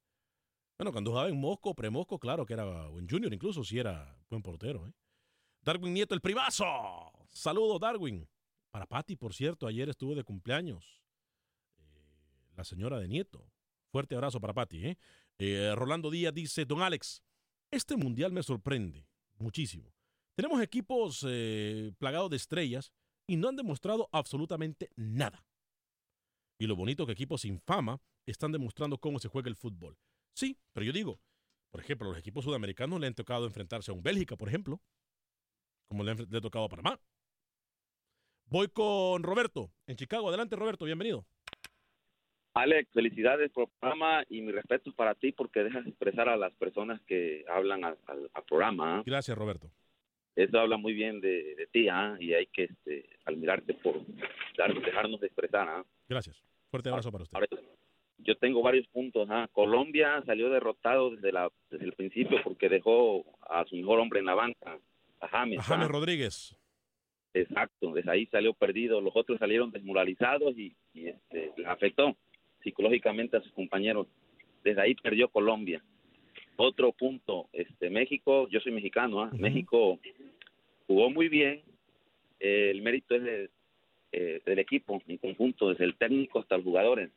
Bueno, 0.79 0.93
cuando 0.93 1.11
jugaba 1.11 1.29
en 1.29 1.41
Mosco, 1.41 1.75
pre-Mosco, 1.75 2.21
claro 2.21 2.47
que 2.47 2.53
era 2.53 2.63
en 2.97 3.09
Junior, 3.09 3.35
incluso 3.35 3.65
si 3.65 3.81
era 3.81 4.17
buen 4.31 4.43
portero. 4.43 4.87
¿eh? 4.87 4.93
Darwin 5.63 5.93
Nieto, 5.93 6.15
el 6.15 6.21
privazo. 6.21 6.65
Saludos, 7.31 7.81
Darwin. 7.81 8.29
Para 8.79 8.87
Patti, 8.87 9.17
por 9.17 9.35
cierto, 9.35 9.67
ayer 9.67 9.89
estuvo 9.89 10.15
de 10.15 10.23
cumpleaños 10.23 11.03
eh, 11.81 12.53
la 12.55 12.63
señora 12.63 13.01
de 13.01 13.09
Nieto. 13.09 13.51
Fuerte 13.91 14.15
abrazo 14.15 14.41
para 14.41 14.55
Patti. 14.55 14.87
¿eh? 14.87 14.99
¿eh? 15.41 15.73
Rolando 15.75 16.13
Díaz 16.13 16.33
dice, 16.33 16.65
don 16.65 16.83
Alex, 16.83 17.25
este 17.73 17.97
mundial 17.97 18.31
me 18.31 18.41
sorprende 18.45 19.09
muchísimo. 19.37 19.93
Tenemos 20.37 20.63
equipos 20.63 21.27
eh, 21.29 21.91
plagados 21.99 22.31
de 22.31 22.37
estrellas 22.37 22.93
y 23.27 23.35
no 23.35 23.49
han 23.49 23.57
demostrado 23.57 24.09
absolutamente 24.13 24.91
nada. 24.95 25.45
Y 26.57 26.69
lo 26.69 26.77
bonito 26.77 27.05
que 27.05 27.15
equipos 27.15 27.41
sin 27.41 27.59
fama 27.59 28.01
están 28.27 28.53
demostrando 28.53 28.99
cómo 28.99 29.19
se 29.19 29.27
juega 29.27 29.49
el 29.49 29.57
fútbol. 29.57 29.99
Sí, 30.35 30.57
pero 30.73 30.87
yo 30.87 30.93
digo, 30.93 31.21
por 31.73 31.81
ejemplo, 31.81 32.11
los 32.11 32.19
equipos 32.19 32.45
sudamericanos 32.45 33.01
le 33.01 33.09
han 33.09 33.15
tocado 33.15 33.45
enfrentarse 33.45 33.91
a 33.91 33.95
un 33.95 34.05
Bélgica, 34.05 34.37
por 34.37 34.47
ejemplo, 34.47 34.81
como 35.89 36.05
le, 36.05 36.15
le 36.15 36.39
ha 36.39 36.41
tocado 36.41 36.67
a 36.67 36.69
Panamá. 36.69 37.01
Voy 38.51 38.69
con 38.69 39.23
Roberto 39.23 39.71
en 39.87 39.97
Chicago. 39.97 40.29
Adelante, 40.29 40.57
Roberto, 40.57 40.87
bienvenido. 40.87 41.27
Alex, 42.55 42.91
felicidades 42.93 43.53
por 43.53 43.65
el 43.65 43.71
programa 43.79 44.25
y 44.31 44.41
mi 44.41 44.53
respeto 44.53 44.91
para 44.93 45.15
ti 45.15 45.33
porque 45.33 45.63
dejas 45.63 45.87
expresar 45.87 46.31
a 46.31 46.37
las 46.37 46.53
personas 46.55 46.99
que 47.03 47.45
hablan 47.47 47.85
al, 47.85 47.99
programa. 48.49 48.99
¿ah? 48.99 49.03
Gracias, 49.05 49.37
Roberto. 49.37 49.71
Eso 50.35 50.59
habla 50.59 50.79
muy 50.79 50.95
bien 50.95 51.21
de, 51.21 51.69
ti 51.73 51.89
¿ah? 51.91 52.17
y 52.19 52.33
hay 52.33 52.47
que 52.47 52.65
este, 52.65 53.11
admirarte 53.27 53.75
por 53.75 54.01
dejarnos 54.07 55.21
de 55.21 55.27
expresar. 55.27 55.69
¿ah? 55.69 55.85
Gracias. 56.09 56.43
Fuerte 56.71 56.89
abrazo 56.89 57.13
para 57.13 57.25
usted. 57.25 57.39
yo 58.19 58.35
tengo 58.39 58.63
varios 58.63 58.87
puntos. 58.89 59.29
Colombia 59.53 60.23
salió 60.25 60.49
derrotado 60.49 61.11
desde, 61.11 61.33
la, 61.33 61.51
desde 61.71 61.85
el 61.85 61.93
principio 61.93 62.39
porque 62.43 62.71
dejó 62.71 63.27
a 63.43 63.67
su 63.67 63.77
mejor 63.77 64.01
hombre 64.01 64.21
en 64.21 64.27
la 64.27 64.35
banca, 64.35 64.79
a 65.21 65.29
James. 65.29 65.59
A 65.59 65.63
James 65.63 65.89
Rodríguez. 65.89 66.57
Exacto, 67.35 67.93
desde 67.93 68.11
ahí 68.11 68.27
salió 68.27 68.55
perdido, 68.55 69.01
los 69.01 69.15
otros 69.15 69.39
salieron 69.39 69.71
desmoralizados 69.71 70.57
y, 70.59 70.75
este, 70.95 71.53
les 71.57 71.67
afectó 71.67 72.17
psicológicamente 72.63 73.37
a 73.37 73.43
sus 73.43 73.53
compañeros. 73.53 74.07
Desde 74.65 74.81
ahí 74.81 74.95
perdió 74.95 75.29
Colombia. 75.29 75.83
Otro 76.57 76.93
punto, 76.93 77.49
este 77.53 77.91
México, 77.91 78.49
yo 78.49 78.61
soy 78.61 78.73
mexicano, 78.73 79.23
¿ah? 79.23 79.31
México 79.33 80.01
jugó 80.87 81.11
muy 81.11 81.29
bien, 81.29 81.63
el 82.41 82.83
mérito 82.83 83.15
es 83.15 83.23
de 83.23 83.51
eh, 84.11 84.41
del 84.47 84.59
equipo 84.59 85.03
en 85.07 85.19
conjunto, 85.19 85.69
desde 85.69 85.85
el 85.85 85.95
técnico 85.95 86.39
hasta 86.39 86.57
los 86.57 86.65
jugadores, 86.65 87.11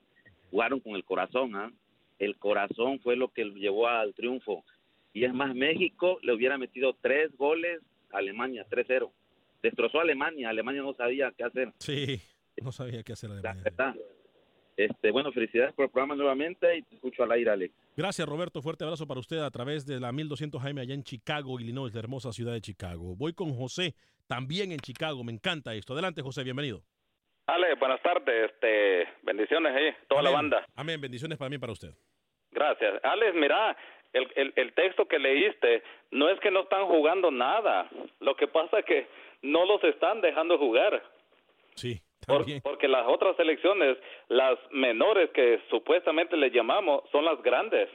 jugaron 0.50 0.82
con 0.82 0.96
el 0.96 1.06
corazón, 1.06 1.56
¿ah? 1.56 1.72
el 2.20 2.36
corazón 2.38 3.00
fue 3.00 3.16
lo 3.16 3.30
que 3.30 3.46
llevó 3.46 3.88
al 3.88 4.14
triunfo. 4.14 4.66
Y 5.14 5.24
es 5.24 5.34
más, 5.34 5.56
México 5.56 6.20
le 6.22 6.34
hubiera 6.34 6.58
metido 6.58 6.94
tres 7.00 7.34
goles 7.38 7.80
a 8.12 8.18
Alemania, 8.18 8.66
3-0. 8.70 9.10
Destrozó 9.62 10.00
a 10.00 10.02
Alemania, 10.02 10.50
Alemania 10.50 10.82
no 10.82 10.94
sabía 10.94 11.32
qué 11.38 11.44
hacer. 11.44 11.72
Sí, 11.80 12.22
no 12.62 12.72
sabía 12.72 13.04
qué 13.04 13.14
hacer 13.14 13.32
Alemania. 13.32 13.64
Este, 14.78 15.12
bueno, 15.12 15.32
felicidades 15.32 15.74
por 15.74 15.86
el 15.86 15.92
programa 15.92 16.16
nuevamente 16.16 16.78
y 16.78 16.82
te 16.82 16.96
escucho 16.96 17.24
al 17.24 17.32
aire, 17.34 17.52
Alex. 17.52 17.74
Gracias, 17.96 18.28
Roberto. 18.28 18.62
Fuerte 18.62 18.84
abrazo 18.84 19.06
para 19.06 19.20
usted 19.20 19.40
a 19.40 19.52
través 19.52 19.86
de 19.86 20.00
la 20.00 20.12
1200 20.12 20.62
Jaime 20.62 20.82
allá 20.82 20.94
en 20.94 21.04
Chicago, 21.04 21.60
Illinois, 21.60 21.94
la 21.94 22.00
hermosa 22.00 22.32
ciudad 22.32 22.54
de 22.54 22.62
Chicago. 22.62 23.16
Voy 23.16 23.34
con 23.34 23.54
José, 23.54 23.94
también 24.28 24.72
en 24.72 24.80
Chicago. 24.80 25.24
Me 25.24 25.34
encanta 25.34 25.76
esto. 25.76 25.94
Adelante, 25.94 26.22
José, 26.22 26.44
bienvenido. 26.44 26.82
Ale, 27.48 27.76
buenas 27.76 28.02
tardes. 28.02 28.52
Este, 28.52 29.08
bendiciones 29.24 29.76
ahí, 29.76 29.94
toda 30.08 30.22
la 30.22 30.32
banda. 30.32 30.66
Amén, 30.76 31.00
bendiciones 31.02 31.38
para 31.38 31.50
mí 31.50 31.58
y 31.58 31.60
para 31.60 31.74
usted. 31.74 31.92
Gracias. 32.52 33.04
Alex, 33.04 33.36
mira, 33.36 33.78
el, 34.14 34.28
el, 34.36 34.54
el, 34.56 34.74
texto 34.74 35.08
que 35.08 35.20
leíste, 35.20 35.84
no 36.12 36.30
es 36.30 36.40
que 36.40 36.50
no 36.50 36.62
están 36.62 36.86
jugando 36.88 37.30
nada. 37.30 37.90
Lo 38.20 38.36
que 38.36 38.48
pasa 38.48 38.80
es 38.80 38.86
que 38.86 39.08
no 39.42 39.66
los 39.66 39.84
están 39.84 40.22
dejando 40.22 40.58
jugar. 40.58 41.04
Sí. 41.76 42.02
porque 42.64 42.88
las 42.88 43.08
otras 43.08 43.36
selecciones, 43.36 43.98
las 44.28 44.58
menores 44.72 45.32
que 45.32 45.60
supuestamente 45.70 46.38
le 46.38 46.52
llamamos, 46.52 47.04
son 47.12 47.26
las 47.26 47.42
grandes. 47.42 47.90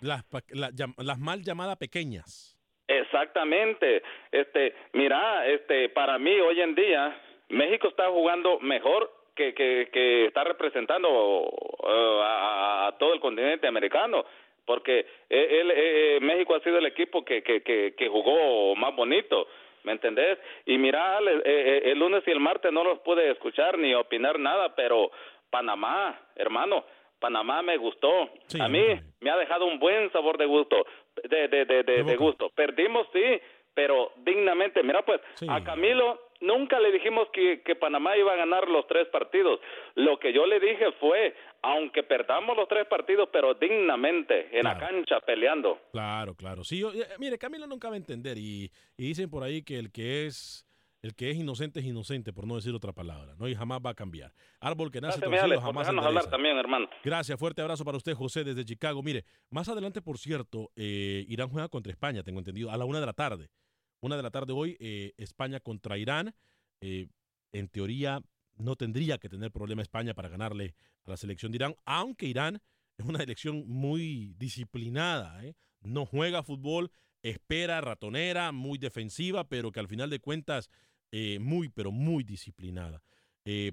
Las, 0.00 0.24
las 0.52 1.18
mal 1.18 1.42
llamadas 1.42 1.76
pequeñas. 1.76 2.56
Exactamente. 2.86 4.02
Este, 4.32 4.74
mira, 4.92 5.46
este, 5.46 5.88
para 5.90 6.18
mí 6.18 6.32
hoy 6.40 6.60
en 6.60 6.74
día 6.74 7.20
México 7.50 7.88
está 7.88 8.08
jugando 8.08 8.58
mejor 8.60 9.12
que, 9.34 9.54
que, 9.54 9.88
que 9.92 10.26
está 10.26 10.44
representando 10.44 11.08
uh, 11.08 12.20
a, 12.22 12.96
todo 12.98 13.12
el 13.14 13.20
continente 13.20 13.66
americano 13.66 14.24
porque 14.64 15.06
él, 15.30 15.72
eh, 15.74 16.18
México 16.20 16.54
ha 16.54 16.60
sido 16.60 16.76
el 16.76 16.84
equipo 16.84 17.24
que, 17.24 17.42
que, 17.42 17.62
que, 17.62 17.94
que 17.96 18.08
jugó 18.08 18.76
más 18.76 18.94
bonito. 18.94 19.46
¿Me 19.88 19.94
entendés? 19.94 20.38
Y 20.66 20.76
mira, 20.76 21.18
eh, 21.20 21.42
eh, 21.46 21.82
el 21.86 21.98
lunes 21.98 22.22
y 22.26 22.30
el 22.30 22.40
martes 22.40 22.70
no 22.70 22.84
los 22.84 22.98
pude 22.98 23.30
escuchar 23.30 23.78
ni 23.78 23.94
opinar 23.94 24.38
nada, 24.38 24.74
pero 24.74 25.10
Panamá, 25.48 26.14
hermano, 26.36 26.84
Panamá 27.18 27.62
me 27.62 27.78
gustó. 27.78 28.28
a 28.60 28.68
mí 28.68 28.84
me 29.20 29.30
ha 29.30 29.36
dejado 29.38 29.64
un 29.64 29.78
buen 29.78 30.12
sabor 30.12 30.36
de 30.36 30.44
gusto, 30.44 30.76
de, 31.24 31.48
de, 31.48 31.64
de, 31.64 31.82
de, 31.82 32.16
gusto. 32.16 32.50
Perdimos, 32.50 33.06
sí, 33.14 33.40
pero 33.72 34.12
dignamente. 34.18 34.82
Mira, 34.82 35.00
pues, 35.06 35.22
a 35.48 35.64
Camilo 35.64 36.20
nunca 36.40 36.78
le 36.80 36.92
dijimos 36.92 37.28
que, 37.32 37.62
que 37.62 37.76
Panamá 37.76 38.16
iba 38.16 38.32
a 38.32 38.36
ganar 38.36 38.68
los 38.68 38.86
tres 38.86 39.08
partidos. 39.08 39.60
Lo 39.94 40.18
que 40.18 40.32
yo 40.32 40.46
le 40.46 40.60
dije 40.60 40.92
fue, 41.00 41.34
aunque 41.62 42.02
perdamos 42.02 42.56
los 42.56 42.68
tres 42.68 42.86
partidos, 42.86 43.28
pero 43.32 43.54
dignamente, 43.54 44.56
en 44.56 44.64
la 44.64 44.78
cancha, 44.78 45.20
peleando. 45.20 45.80
Claro, 45.92 46.34
claro. 46.34 46.64
Sí, 46.64 46.82
eh, 46.82 47.06
mire, 47.18 47.38
Camilo 47.38 47.66
nunca 47.66 47.88
va 47.88 47.94
a 47.94 47.98
entender 47.98 48.38
y, 48.38 48.70
dicen 48.96 49.30
por 49.30 49.42
ahí 49.42 49.62
que 49.62 49.78
el 49.78 49.92
que 49.92 50.26
es... 50.26 50.64
El 51.00 51.14
que 51.14 51.30
es 51.30 51.36
inocente 51.36 51.78
es 51.78 51.86
inocente, 51.86 52.32
por 52.32 52.44
no 52.44 52.56
decir 52.56 52.74
otra 52.74 52.92
palabra, 52.92 53.36
¿no? 53.38 53.46
Y 53.46 53.54
jamás 53.54 53.78
va 53.78 53.90
a 53.90 53.94
cambiar. 53.94 54.32
Árbol 54.58 54.90
que 54.90 55.00
nace 55.00 55.20
Gracias, 55.20 55.42
torcido 55.42 55.60
jamás 55.60 55.88
hablar 55.88 56.28
también, 56.28 56.58
hermano. 56.58 56.90
Gracias, 57.04 57.38
fuerte 57.38 57.62
abrazo 57.62 57.84
para 57.84 57.98
usted, 57.98 58.14
José, 58.14 58.42
desde 58.42 58.64
Chicago. 58.64 59.00
Mire, 59.00 59.24
más 59.48 59.68
adelante, 59.68 60.02
por 60.02 60.18
cierto, 60.18 60.72
eh, 60.74 61.24
Irán 61.28 61.50
juega 61.50 61.68
contra 61.68 61.92
España, 61.92 62.24
tengo 62.24 62.40
entendido, 62.40 62.72
a 62.72 62.76
la 62.76 62.84
una 62.84 62.98
de 62.98 63.06
la 63.06 63.12
tarde. 63.12 63.48
Una 64.00 64.16
de 64.16 64.22
la 64.22 64.30
tarde 64.30 64.52
hoy, 64.52 64.76
eh, 64.78 65.12
España 65.16 65.60
contra 65.60 65.98
Irán. 65.98 66.34
Eh, 66.80 67.08
en 67.52 67.68
teoría, 67.68 68.22
no 68.56 68.76
tendría 68.76 69.18
que 69.18 69.28
tener 69.28 69.50
problema 69.50 69.82
España 69.82 70.14
para 70.14 70.28
ganarle 70.28 70.74
a 71.04 71.10
la 71.10 71.16
selección 71.16 71.50
de 71.50 71.56
Irán, 71.56 71.74
aunque 71.84 72.26
Irán 72.26 72.60
es 72.96 73.06
una 73.06 73.18
selección 73.18 73.66
muy 73.66 74.34
disciplinada. 74.38 75.44
¿eh? 75.44 75.54
No 75.80 76.06
juega 76.06 76.42
fútbol, 76.42 76.90
espera, 77.22 77.80
ratonera, 77.80 78.52
muy 78.52 78.78
defensiva, 78.78 79.48
pero 79.48 79.72
que 79.72 79.80
al 79.80 79.88
final 79.88 80.10
de 80.10 80.20
cuentas, 80.20 80.70
muy, 81.40 81.70
pero 81.70 81.90
muy 81.90 82.22
disciplinada. 82.22 83.02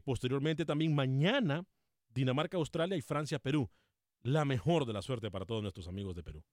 posteriormente, 0.06 0.66
también 0.66 0.96
mañana, 0.96 1.66
Dinamarca, 2.08 2.56
Australia 2.58 2.96
y 2.96 3.02
Francia, 3.02 3.40
Perú. 3.40 3.70
La 4.22 4.46
mejor 4.46 4.86
de 4.86 4.94
la 4.94 5.02
suerte 5.02 5.30
para 5.30 5.46
todos 5.46 5.62
nuestros 5.62 5.88
amigos 5.88 6.16
de 6.16 6.24
Perú 6.24 6.44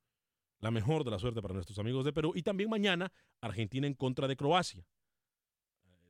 la 0.62 0.70
mejor 0.70 1.04
de 1.04 1.10
la 1.10 1.18
suerte 1.18 1.42
para 1.42 1.54
nuestros 1.54 1.78
amigos 1.78 2.04
de 2.04 2.12
Perú. 2.12 2.32
Y 2.34 2.42
también 2.42 2.70
mañana 2.70 3.12
Argentina 3.40 3.86
en 3.86 3.94
contra 3.94 4.28
de 4.28 4.36
Croacia. 4.36 4.86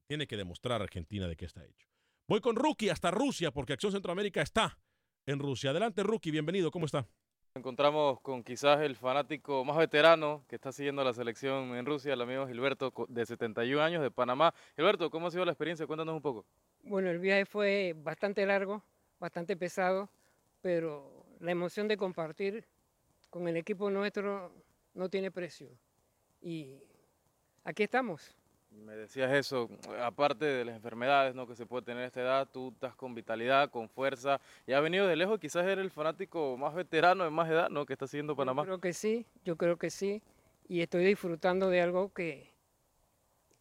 Tiene 0.07 0.27
que 0.27 0.37
demostrar 0.37 0.83
Argentina 0.83 1.27
de 1.27 1.37
qué 1.37 1.47
está 1.47 1.65
hecho. 1.65 1.89
Voy 2.29 2.41
con 2.41 2.55
Rookie 2.55 2.91
hasta 2.91 3.11
Rusia 3.11 3.51
porque 3.51 3.73
Acción 3.73 3.93
Centroamérica 3.93 4.43
está 4.43 4.79
en 5.27 5.39
Rusia. 5.39 5.71
Adelante 5.71 6.03
Rookie, 6.03 6.31
bienvenido, 6.31 6.71
¿cómo 6.71 6.85
está? 6.85 7.09
Encontramos 7.55 8.21
con 8.21 8.45
quizás 8.45 8.81
el 8.83 8.95
fanático 8.95 9.65
más 9.65 9.77
veterano 9.79 10.45
que 10.49 10.57
está 10.57 10.71
siguiendo 10.71 11.03
la 11.03 11.15
selección 11.15 11.75
en 11.75 11.87
Rusia, 11.87 12.13
el 12.13 12.21
amigo 12.21 12.47
Gilberto 12.47 12.93
de 13.09 13.27
71 13.27 13.83
años 13.83 14.03
de 14.03 14.11
Panamá. 14.11 14.55
Gilberto, 14.77 15.11
¿cómo 15.11 15.29
ha 15.29 15.31
sido 15.31 15.47
la 15.47 15.53
experiencia? 15.53 15.87
Cuéntanos 15.87 16.15
un 16.15 16.23
poco. 16.23 16.47
Bueno, 16.83 17.09
el 17.09 17.19
viaje 17.19 17.47
fue 17.47 17.95
bastante 17.97 18.45
largo, 18.45 18.83
bastante 19.19 19.57
pesado, 19.57 20.11
pero 20.61 21.25
la 21.41 21.53
emoción 21.53 21.89
de 21.89 21.97
compartir 21.97 22.67
con 23.33 23.49
el 23.49 23.57
equipo 23.57 23.89
nuestro 23.89 24.53
no 24.93 25.09
tiene 25.09 25.31
precio. 25.31 25.71
Y 26.43 26.77
aquí 27.65 27.83
estamos. 27.83 28.37
Me 28.71 28.95
decías 28.95 29.33
eso, 29.33 29.71
aparte 30.03 30.45
de 30.45 30.67
las 30.67 30.77
enfermedades 30.77 31.35
¿no? 31.35 31.47
que 31.47 31.55
se 31.55 31.65
puede 31.65 31.83
tener 31.83 32.05
a 32.05 32.07
esta 32.09 32.21
edad, 32.21 32.49
tú 32.53 32.69
estás 32.75 32.95
con 32.95 33.15
vitalidad, 33.15 33.71
con 33.71 33.89
fuerza, 33.89 34.39
y 34.67 34.73
has 34.73 34.83
venido 34.83 35.07
de 35.07 35.17
lejos, 35.17 35.41
quizás 35.41 35.65
eres 35.65 35.79
el 35.79 35.91
fanático 35.91 36.59
más 36.59 36.75
veterano 36.75 37.25
de 37.25 37.31
más 37.31 37.49
edad 37.49 37.71
¿no? 37.71 37.87
que 37.87 37.95
está 37.95 38.07
siguiendo 38.07 38.37
Panamá. 38.37 38.63
Yo 38.63 38.67
creo 38.67 38.81
que 38.81 38.93
sí, 38.93 39.27
yo 39.47 39.57
creo 39.57 39.79
que 39.79 39.89
sí, 39.89 40.23
y 40.69 40.83
estoy 40.83 41.05
disfrutando 41.05 41.71
de 41.71 41.81
algo 41.81 42.13
que, 42.13 42.51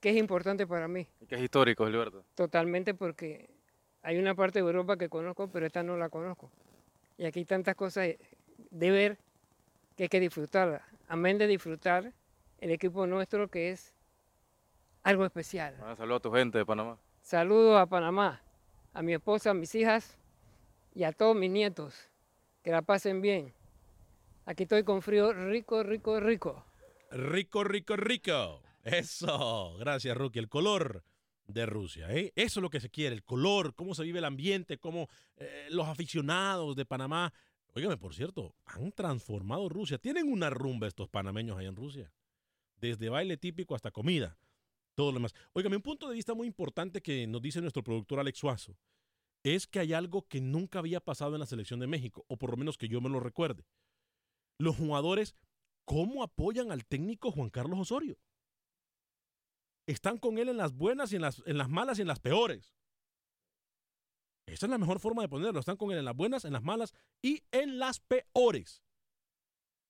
que 0.01 0.09
es 0.09 0.17
importante 0.17 0.67
para 0.67 0.89
mí. 0.89 1.07
Y 1.22 1.28
que 1.28 1.36
es 1.36 1.41
histórico, 1.41 1.86
Gilberto. 1.86 2.26
Totalmente, 2.36 2.93
porque 2.93 3.49
hay 4.01 4.17
una 4.17 4.36
parte 4.36 4.59
de 4.59 4.65
Europa 4.65 4.97
que 4.97 5.07
conozco, 5.07 5.47
pero 5.49 5.65
esta 5.65 5.82
no 5.82 5.95
la 5.95 6.09
conozco. 6.09 6.51
Y 7.17 7.26
aquí 7.26 7.39
hay 7.39 7.45
tantas 7.45 7.76
cosas 7.76 8.15
de 8.69 8.91
ver 8.91 9.17
que 9.96 10.04
hay 10.04 10.10
que 10.10 10.20
disfrutarla. 10.20 10.86
Amén 11.08 11.38
de 11.38 11.48
disfrutar 11.48 12.14
el 12.60 12.72
equipo 12.72 13.06
nuestro 13.08 13.50
que 13.50 13.72
es 13.72 13.94
algo 15.04 15.26
especial. 15.26 15.76
Ah, 15.82 15.96
saludo 15.96 16.18
a 16.18 16.20
tu 16.20 16.32
gente 16.32 16.58
de 16.58 16.66
Panamá. 16.66 16.98
Saludo 17.22 17.78
a 17.78 17.86
Panamá, 17.86 18.42
a 18.94 19.02
mi 19.02 19.14
esposa, 19.14 19.52
a 19.52 19.54
mis 19.54 19.74
hijas 19.76 20.18
y 20.94 21.04
a 21.04 21.12
todos 21.12 21.36
mis 21.36 21.52
nietos. 21.52 22.10
Que 22.64 22.72
la 22.72 22.82
pasen 22.82 23.22
bien. 23.22 23.54
Aquí 24.46 24.64
estoy 24.64 24.84
con 24.84 25.02
frío 25.02 25.34
rico, 25.34 25.84
rico, 25.84 26.20
rico. 26.20 26.66
Rico, 27.12 27.64
rico, 27.64 27.96
rico. 27.96 28.62
Eso. 28.84 29.76
Gracias, 29.80 30.16
Rookie. 30.16 30.39
El 30.39 30.50
color 30.50 31.04
de 31.48 31.66
Rusia. 31.66 32.12
¿eh? 32.12 32.32
Eso 32.36 32.60
es 32.60 32.62
lo 32.62 32.70
que 32.70 32.80
se 32.80 32.89
quiere, 32.89 33.16
el 33.16 33.24
color, 33.24 33.76
cómo 33.76 33.94
se 33.94 34.04
vive 34.04 34.20
el 34.20 34.26
ambiente, 34.26 34.78
cómo 34.78 35.10
eh, 35.38 35.68
los 35.70 35.88
aficionados 35.88 36.76
de 36.76 36.86
Panamá 36.86 37.34
Óigame, 37.74 37.97
por 37.97 38.13
cierto, 38.13 38.55
han 38.65 38.91
transformado 38.91 39.69
Rusia. 39.69 39.97
Tienen 39.97 40.32
una 40.32 40.49
rumba 40.49 40.88
estos 40.88 41.09
panameños 41.09 41.57
allá 41.57 41.69
en 41.69 41.76
Rusia. 41.76 42.13
Desde 42.76 43.09
baile 43.09 43.38
típico 43.38 43.76
hasta 43.76 43.91
comida. 43.91 44.38
Todo 44.95 45.11
lo 45.11 45.19
demás. 45.19 45.34
Óigame, 45.53 45.78
un 45.78 45.82
punto 45.82 46.09
de 46.09 46.15
vista 46.15 46.34
muy 46.34 46.47
importante 46.47 47.01
que 47.01 47.26
nos 47.28 47.41
dice 47.41 47.61
nuestro 47.61 47.84
productor 47.84 48.19
Alex 48.19 48.39
Suazo 48.39 48.78
es 49.43 49.67
que 49.67 49.80
hay 49.80 49.93
algo 49.93 50.28
que 50.28 50.41
nunca 50.41 50.80
había 50.80 50.99
pasado 50.99 51.34
en 51.34 51.39
la 51.39 51.45
selección 51.45 51.80
de 51.80 51.88
México, 51.88 52.26
o 52.28 52.38
por 52.38 52.51
lo 52.51 52.57
menos 52.57 52.78
que 52.78 52.88
yo 52.88 53.01
me 53.01 53.09
lo 53.09 53.19
recuerde. 53.19 53.65
Los 54.59 54.76
jugadores, 54.76 55.36
¿cómo 55.86 56.24
apoyan 56.24 56.72
al 56.72 56.86
técnico 56.86 57.32
Juan 57.32 57.49
Carlos 57.49 57.80
Osorio? 57.80 58.19
Están 59.88 60.17
con 60.17 60.38
él 60.38 60.49
en 60.49 60.57
las 60.57 60.74
buenas 60.74 61.11
y 61.11 61.15
en 61.15 61.24
las, 61.24 61.41
en 61.45 61.57
las 61.57 61.69
malas 61.69 61.97
y 61.97 62.01
en 62.01 62.07
las 62.07 62.19
peores. 62.19 62.76
Esa 64.52 64.66
es 64.66 64.70
la 64.70 64.78
mejor 64.78 64.99
forma 64.99 65.22
de 65.22 65.30
ponerlo. 65.30 65.60
Están 65.60 65.78
con 65.78 65.91
él 65.91 65.99
en 65.99 66.06
las 66.06 66.16
buenas, 66.16 66.43
en 66.43 66.52
las 66.52 66.62
malas 66.62 66.93
y 67.22 67.41
en 67.52 67.80
las 67.80 68.02
peores. 68.02 68.84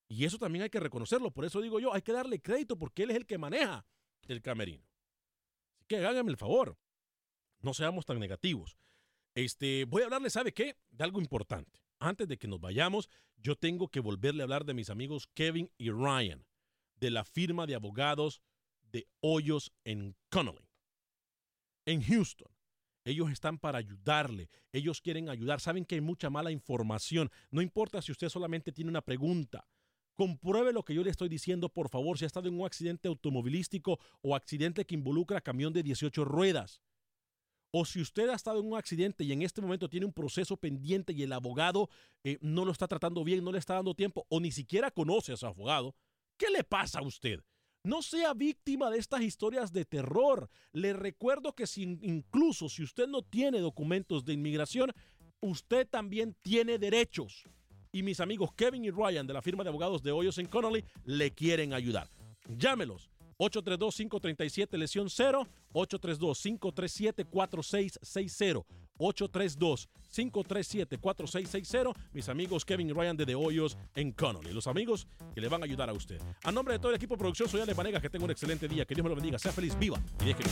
Y 0.07 0.25
eso 0.25 0.37
también 0.37 0.61
hay 0.63 0.69
que 0.69 0.79
reconocerlo. 0.79 1.31
Por 1.31 1.45
eso 1.45 1.61
digo 1.61 1.79
yo, 1.79 1.93
hay 1.93 2.03
que 2.03 2.13
darle 2.13 2.39
crédito 2.41 2.77
porque 2.77 3.03
él 3.03 3.09
es 3.09 3.17
el 3.17 3.25
que 3.25 3.39
maneja 3.39 3.85
el 4.27 4.41
camerino. 4.41 4.85
Así 5.73 5.85
que 5.87 6.05
háganme 6.05 6.29
el 6.29 6.37
favor. 6.37 6.77
No 7.61 7.73
seamos 7.73 8.05
tan 8.05 8.19
negativos. 8.19 8.77
Este, 9.33 9.85
voy 9.85 10.03
a 10.03 10.05
hablarle, 10.05 10.29
¿sabe 10.29 10.53
qué? 10.53 10.77
De 10.91 11.03
algo 11.03 11.19
importante. 11.19 11.81
Antes 11.97 12.27
de 12.27 12.37
que 12.37 12.47
nos 12.47 12.59
vayamos, 12.59 13.09
yo 13.37 13.55
tengo 13.55 13.87
que 13.87 13.99
volverle 13.99 14.43
a 14.43 14.45
hablar 14.45 14.65
de 14.65 14.75
mis 14.75 14.91
amigos 14.91 15.27
Kevin 15.33 15.71
y 15.79 15.89
Ryan, 15.89 16.45
de 16.95 17.09
la 17.09 17.23
firma 17.23 17.65
de 17.65 17.75
abogados 17.75 18.41
de 18.91 19.07
Hoyos 19.21 19.71
en 19.85 20.15
Connolly, 20.29 20.69
en 21.85 22.03
Houston. 22.03 22.51
Ellos 23.03 23.31
están 23.31 23.57
para 23.57 23.79
ayudarle. 23.79 24.49
Ellos 24.71 25.01
quieren 25.01 25.29
ayudar. 25.29 25.59
Saben 25.59 25.85
que 25.85 25.95
hay 25.95 26.01
mucha 26.01 26.29
mala 26.29 26.51
información. 26.51 27.31
No 27.49 27.61
importa 27.61 28.01
si 28.01 28.11
usted 28.11 28.29
solamente 28.29 28.71
tiene 28.71 28.89
una 28.89 29.01
pregunta. 29.01 29.67
Compruebe 30.15 30.73
lo 30.73 30.83
que 30.83 30.93
yo 30.93 31.03
le 31.03 31.09
estoy 31.09 31.29
diciendo, 31.29 31.69
por 31.69 31.89
favor, 31.89 32.17
si 32.17 32.25
ha 32.25 32.27
estado 32.27 32.47
en 32.47 32.59
un 32.59 32.65
accidente 32.65 33.07
automovilístico 33.07 33.99
o 34.21 34.35
accidente 34.35 34.85
que 34.85 34.95
involucra 34.95 35.41
camión 35.41 35.73
de 35.73 35.83
18 35.83 36.25
ruedas. 36.25 36.81
o 37.73 37.85
si 37.85 38.01
usted 38.01 38.29
ha 38.29 38.35
estado 38.35 38.59
en 38.59 38.65
un 38.67 38.77
accidente 38.77 39.23
y 39.23 39.31
en 39.31 39.41
este 39.41 39.61
momento 39.61 39.89
tiene 39.89 40.05
un 40.05 40.13
proceso 40.13 40.57
pendiente 40.57 41.13
y 41.13 41.23
el 41.23 41.31
abogado 41.31 41.89
eh, 42.23 42.37
no 42.41 42.65
lo 42.65 42.71
está 42.71 42.87
tratando 42.87 43.23
bien, 43.23 43.43
no 43.43 43.51
le 43.51 43.59
está 43.59 43.75
dando 43.75 43.95
tiempo 43.95 44.25
o 44.29 44.39
ni 44.41 44.51
siquiera 44.51 44.91
conoce 44.91 45.31
a 45.31 45.37
su 45.37 45.45
abogado, 45.45 45.95
¿qué 46.37 46.49
le 46.49 46.63
pasa 46.63 46.99
a 46.99 47.03
usted? 47.03 47.39
No 47.83 48.03
sea 48.03 48.33
víctima 48.35 48.91
de 48.91 48.99
estas 48.99 49.21
historias 49.21 49.73
de 49.73 49.85
terror. 49.85 50.49
Le 50.71 50.93
recuerdo 50.93 51.53
que 51.53 51.65
incluso 51.75 52.69
si 52.69 52.83
usted 52.83 53.07
no 53.07 53.23
tiene 53.23 53.59
documentos 53.59 54.23
de 54.23 54.33
inmigración, 54.33 54.93
usted 55.39 55.87
también 55.87 56.35
tiene 56.43 56.77
derechos. 56.77 57.45
Y 57.91 58.03
mis 58.03 58.19
amigos 58.19 58.53
Kevin 58.53 58.85
y 58.85 58.91
Ryan 58.91 59.25
de 59.25 59.33
la 59.33 59.41
firma 59.41 59.63
de 59.63 59.69
abogados 59.69 60.03
de 60.03 60.11
Hoyos 60.11 60.37
en 60.37 60.45
Connolly 60.45 60.85
le 61.05 61.31
quieren 61.31 61.73
ayudar. 61.73 62.07
Llámelos 62.47 63.09
832-537 63.41 64.77
lesión 64.77 65.09
0, 65.09 65.47
832-537-4660, 65.73 68.63
832-537-4660, 68.99 71.95
mis 72.13 72.29
amigos 72.29 72.63
Kevin 72.63 72.93
Ryan 72.93 73.17
de 73.17 73.25
The 73.25 73.33
Hoyos 73.33 73.75
en 73.95 74.11
Connolly, 74.11 74.53
los 74.53 74.67
amigos 74.67 75.07
que 75.33 75.41
le 75.41 75.47
van 75.47 75.63
a 75.63 75.65
ayudar 75.65 75.89
a 75.89 75.93
usted. 75.93 76.21
A 76.43 76.51
nombre 76.51 76.75
de 76.75 76.79
todo 76.79 76.91
el 76.91 76.97
equipo 76.97 77.15
de 77.15 77.19
producción, 77.19 77.49
soy 77.49 77.61
Ale 77.61 77.73
Panegas, 77.73 77.99
que 78.01 78.11
tenga 78.11 78.25
un 78.25 78.31
excelente 78.31 78.67
día, 78.67 78.85
que 78.85 78.93
Dios 78.93 79.03
me 79.03 79.09
lo 79.09 79.15
bendiga, 79.15 79.39
sea 79.39 79.51
feliz, 79.51 79.75
viva. 79.79 79.99
Y 80.21 80.25
déjeme. 80.25 80.51